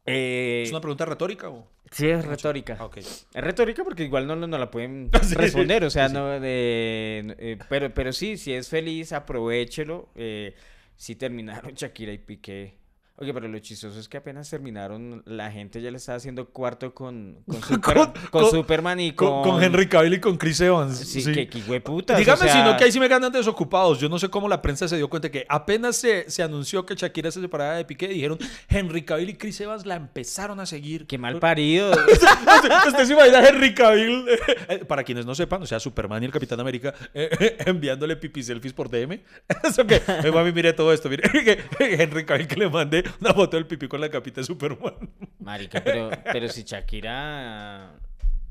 Eh, 0.07 0.63
¿Es 0.65 0.71
una 0.71 0.81
pregunta 0.81 1.05
retórica 1.05 1.51
o...? 1.51 1.69
Sí, 1.91 2.09
es 2.09 2.25
retórica. 2.25 2.77
Ah, 2.81 2.87
ok. 2.87 2.97
Es 2.97 3.27
retórica 3.35 3.85
porque 3.85 4.03
igual 4.05 4.27
no, 4.27 4.35
no, 4.35 4.47
no 4.47 4.59
la 4.59 4.71
pueden 4.71 5.11
Sí, 5.23 5.35
responder, 5.35 5.85
o 5.85 5.91
sea, 5.91 6.09
sí, 6.09 6.15
sí. 6.15 6.19
no 6.19 6.41
de, 6.41 7.37
eh, 7.39 7.59
pero, 7.69 7.93
pero 7.95 8.13
sí, 8.13 8.37
si 8.37 8.53
es 8.53 8.69
feliz, 8.69 9.13
aprovechelo. 9.13 10.09
Eh, 10.17 10.55
sí 10.97 11.15
terminaron 11.15 11.75
Shakira 11.75 12.13
y 12.13 12.19
Piqué. 12.19 12.75
Oye, 13.17 13.33
pero 13.33 13.47
lo 13.47 13.57
chistoso 13.61 14.01
es 14.01 14.09
que 14.09 14.17
apenas 14.17 14.51
terminaron, 14.51 15.23
la 15.25 15.49
gente 15.53 15.81
ya 15.81 15.89
le 15.93 15.99
estaba 15.99 16.17
haciendo 16.17 16.47
cuarto 16.49 16.93
con, 16.93 17.45
con, 17.47 17.63
Super- 17.63 17.81
Con- 17.95 18.13
con 18.13 18.43
con- 18.43 18.51
Superman 18.51 18.99
y 18.99 19.13
Con, 19.13 19.45
con... 19.45 19.63
Henry 19.63 19.89
Cavill 19.89 20.15
y 20.15 20.21
con 20.21 20.37
Chris 20.37 20.61
Evans. 20.61 20.99
Sí, 20.99 21.21
sí. 21.23 21.31
que, 21.33 21.47
que 21.49 21.59
hueputas, 21.61 22.19
Dígame 22.19 22.41
o 22.41 22.43
si 22.43 22.49
sea, 22.49 22.65
no, 22.65 22.77
que 22.77 22.83
ahí 22.83 22.91
sí 22.91 22.99
me 22.99 23.07
ganan 23.07 23.31
desocupados. 23.31 24.01
Yo 24.01 24.09
no 24.09 24.19
sé 24.19 24.29
cómo 24.31 24.49
la 24.49 24.61
prensa 24.61 24.89
se 24.89 24.97
dio 24.97 25.09
cuenta 25.09 25.31
que 25.31 25.47
apenas 25.49 25.95
se, 25.95 26.29
se 26.29 26.43
anunció 26.43 26.85
que 26.85 26.97
Shakira 26.97 27.31
se 27.31 27.41
separaba 27.41 27.77
de 27.77 27.85
Piqué, 27.85 28.09
dijeron 28.09 28.37
Henry 28.69 29.03
Cavill 29.05 29.31
y 29.31 29.35
Chris 29.35 29.61
Evans 29.61 29.87
la 29.87 29.95
empezaron 29.95 30.59
a 30.59 30.67
seguir. 30.67 31.07
Qué 31.07 31.17
mal 31.17 31.39
parido. 31.39 31.93
¿Usted, 32.89 33.05
se 33.05 33.13
imagina 33.13 33.39
a 33.39 33.49
Henry 33.49 33.75
Cavill, 33.75 34.25
eh, 34.69 34.85
para 34.89 35.05
quienes 35.05 35.25
no 35.25 35.37
sepan, 35.37 35.63
o 35.63 35.67
sea, 35.67 35.79
Superman 35.79 36.21
y 36.25 36.27
el 36.27 36.33
Capitán 36.33 36.59
América 36.59 36.93
eh, 37.15 37.59
enviándole 37.65 38.17
pipi 38.17 38.43
selfies 38.43 38.73
por 38.73 38.91
DM. 38.91 39.21
Eso 39.63 39.87
que, 39.87 40.03
eh, 40.05 40.33
mami, 40.33 40.51
mire 40.51 40.73
todo 40.73 40.93
esto, 40.93 41.09
mire, 41.09 41.31
Henry 41.79 42.25
Cavill 42.27 42.49
que 42.49 42.57
le 42.57 42.69
mande 42.69 43.04
una 43.21 43.35
foto 43.35 43.57
del 43.57 43.67
pipí 43.67 43.89
con 43.89 44.01
la 44.01 44.09
capita 44.11 44.41
de 44.41 44.47
Superman. 44.47 44.95
Marica, 45.41 45.83
pero, 45.85 46.11
pero 46.33 46.49
si 46.49 46.63
Shakira... 46.65 47.95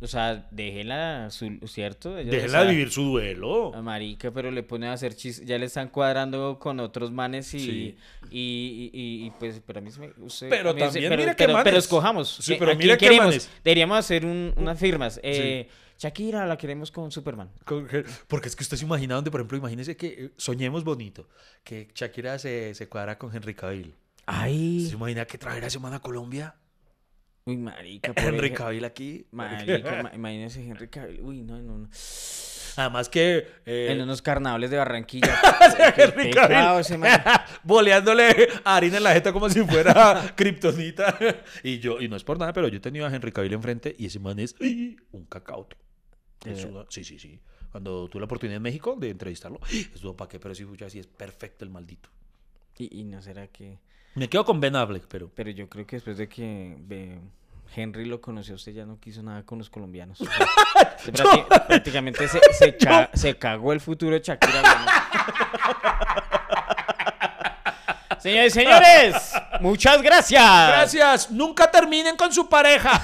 O 0.02 0.08
sea, 0.08 0.48
déjela, 0.52 1.30
su, 1.30 1.60
¿cierto? 1.66 2.18
Ella 2.18 2.30
Déjela 2.30 2.64
vivir 2.66 2.92
su 2.92 3.04
duelo. 3.04 3.74
A 3.74 3.82
Marica, 3.82 4.32
pero 4.32 4.52
le 4.52 4.62
pone 4.62 4.88
a 4.88 4.92
hacer 4.94 5.16
chis, 5.16 5.46
ya 5.46 5.58
le 5.58 5.66
están 5.68 5.88
cuadrando 5.88 6.60
con 6.60 6.82
otros 6.82 7.10
manes 7.10 7.54
y, 7.54 7.60
Sí. 7.60 7.98
y, 8.30 8.92
y- 8.94 9.26
y, 9.28 9.32
pues, 9.40 9.62
pero 9.66 9.80
a 9.80 9.82
mí 9.82 9.92
se 9.92 10.02
me... 10.02 10.12
usted- 10.18 10.50
Pero 10.50 10.76
también 10.76 11.10
pero, 11.10 11.22
qué 11.24 11.34
pero, 11.38 11.54
pero 11.54 11.54
manes. 11.54 11.76
escojamos. 11.76 12.30
Sí, 12.42 12.52
¿qué- 12.54 12.60
pero 12.60 12.72
¿a 12.72 12.76
mire 12.76 12.88
quién 12.90 12.98
qué 12.98 13.06
queremos? 13.06 13.26
manes. 13.28 13.50
Deberíamos 13.64 13.98
hacer 13.98 14.26
un- 14.26 14.54
unas 14.58 14.78
firmas. 14.78 15.22
Eh, 15.24 15.70
Shakira 15.98 16.46
la 16.48 16.58
queremos 16.58 16.92
con 16.92 17.10
Superman. 17.10 17.50
Porque 18.28 18.50
es 18.50 18.56
que 18.58 18.64
usted 18.64 18.76
se 18.76 18.84
imagina 18.84 19.16
donde, 19.16 19.32
por 19.32 19.40
ejemplo, 19.40 19.58
imagínese 19.58 19.96
que 19.96 20.08
eh, 20.08 20.30
soñemos 20.36 20.84
bonito, 20.84 21.30
que 21.64 21.88
Shakira 21.96 22.38
se, 22.40 22.76
se 22.76 22.90
cuadra 22.90 23.18
con 23.18 23.34
Henry 23.34 23.54
Cavill. 23.54 23.94
Ay. 24.26 24.88
¿Se 24.88 24.94
imagina 24.96 25.26
que 25.26 25.38
traerá 25.38 25.66
a 25.66 25.68
ese 25.68 25.80
man 25.80 25.94
a 25.94 26.00
Colombia? 26.00 26.56
Uy, 27.46 27.58
marica. 27.58 28.14
Henry 28.16 28.52
Cavill 28.54 28.86
aquí. 28.86 29.28
Marica, 29.32 30.04
ma- 30.04 30.12
imagínese 30.14 30.64
Henry 30.66 30.88
Cavill. 30.88 31.22
Uy, 31.22 31.42
no, 31.44 31.62
no, 31.62 31.78
no. 31.80 31.90
Además 32.76 33.08
que... 33.08 33.46
eh, 33.68 33.90
En 33.92 34.02
unos 34.02 34.22
carnavales 34.24 34.72
de 34.72 34.78
Barranquilla. 34.78 35.38
Henry 35.98 36.32
Cavill 36.32 36.80
ese 36.80 36.98
man. 36.98 37.22
boleándole 37.64 38.48
harina 38.64 38.98
en 38.98 39.04
la 39.04 39.14
jeta 39.14 39.32
como 39.32 39.50
si 39.50 39.62
fuera 39.64 40.34
kriptonita. 40.36 41.16
y 41.64 41.80
yo, 41.80 42.02
y 42.02 42.08
no 42.08 42.16
es 42.16 42.24
por 42.24 42.40
nada, 42.40 42.52
pero 42.54 42.68
yo 42.70 42.78
he 42.78 42.82
tenido 42.82 43.06
a 43.06 43.14
Henry 43.14 43.32
Cavill 43.32 43.54
enfrente 43.54 43.96
y 43.98 44.08
ese 44.08 44.20
man 44.20 44.40
es 44.40 44.56
¡ay! 44.60 44.96
un 45.12 45.26
cacauto. 45.26 45.76
¿De 46.44 46.52
Es 46.54 46.64
verdad? 46.66 46.82
una- 46.82 46.86
sí, 46.90 47.04
sí, 47.04 47.20
sí. 47.20 47.40
Cuando 47.72 48.08
tuve 48.08 48.22
la 48.22 48.26
oportunidad 48.26 48.58
en 48.58 48.64
México 48.64 48.96
de 49.00 49.10
entrevistarlo, 49.10 49.60
estuvo 49.94 50.16
para 50.16 50.30
qué, 50.30 50.40
pero 50.40 50.56
sí, 50.56 50.66
ya 50.78 50.90
sí 50.90 51.00
es 51.00 51.08
perfecto 51.08 51.66
el 51.66 51.72
maldito. 51.72 52.10
Y, 52.78 53.00
y 53.02 53.04
no 53.04 53.22
será 53.22 53.48
que... 53.48 53.80
Me 54.16 54.30
quedo 54.30 54.46
con 54.46 54.60
Ben 54.60 54.76
Affleck, 54.76 55.06
pero... 55.08 55.32
Pero 55.34 55.50
yo 55.50 55.68
creo 55.70 55.88
que 55.88 55.96
después 55.96 56.18
de 56.18 56.28
que 56.30 57.18
Henry 57.76 58.06
lo 58.06 58.22
conoció, 58.22 58.56
usted 58.56 58.74
ya 58.74 58.86
no 58.86 59.00
quiso 59.00 59.24
nada 59.24 59.44
con 59.44 59.58
los 59.58 59.70
colombianos. 59.70 60.20
Prácti- 61.06 61.46
prácticamente 61.68 62.28
se, 62.28 62.40
se, 62.54 62.78
ca- 62.78 63.10
se 63.14 63.36
cagó 63.38 63.74
el 63.74 63.82
futuro 63.82 64.14
de 64.14 64.22
Shakira. 64.22 64.62
Señores 68.20 68.56
y 68.56 68.60
señores, 68.62 69.34
muchas 69.60 70.02
gracias. 70.02 70.42
Gracias. 70.68 71.32
Nunca 71.32 71.70
terminen 71.70 72.16
con 72.16 72.32
su 72.32 72.48
pareja. 72.48 73.04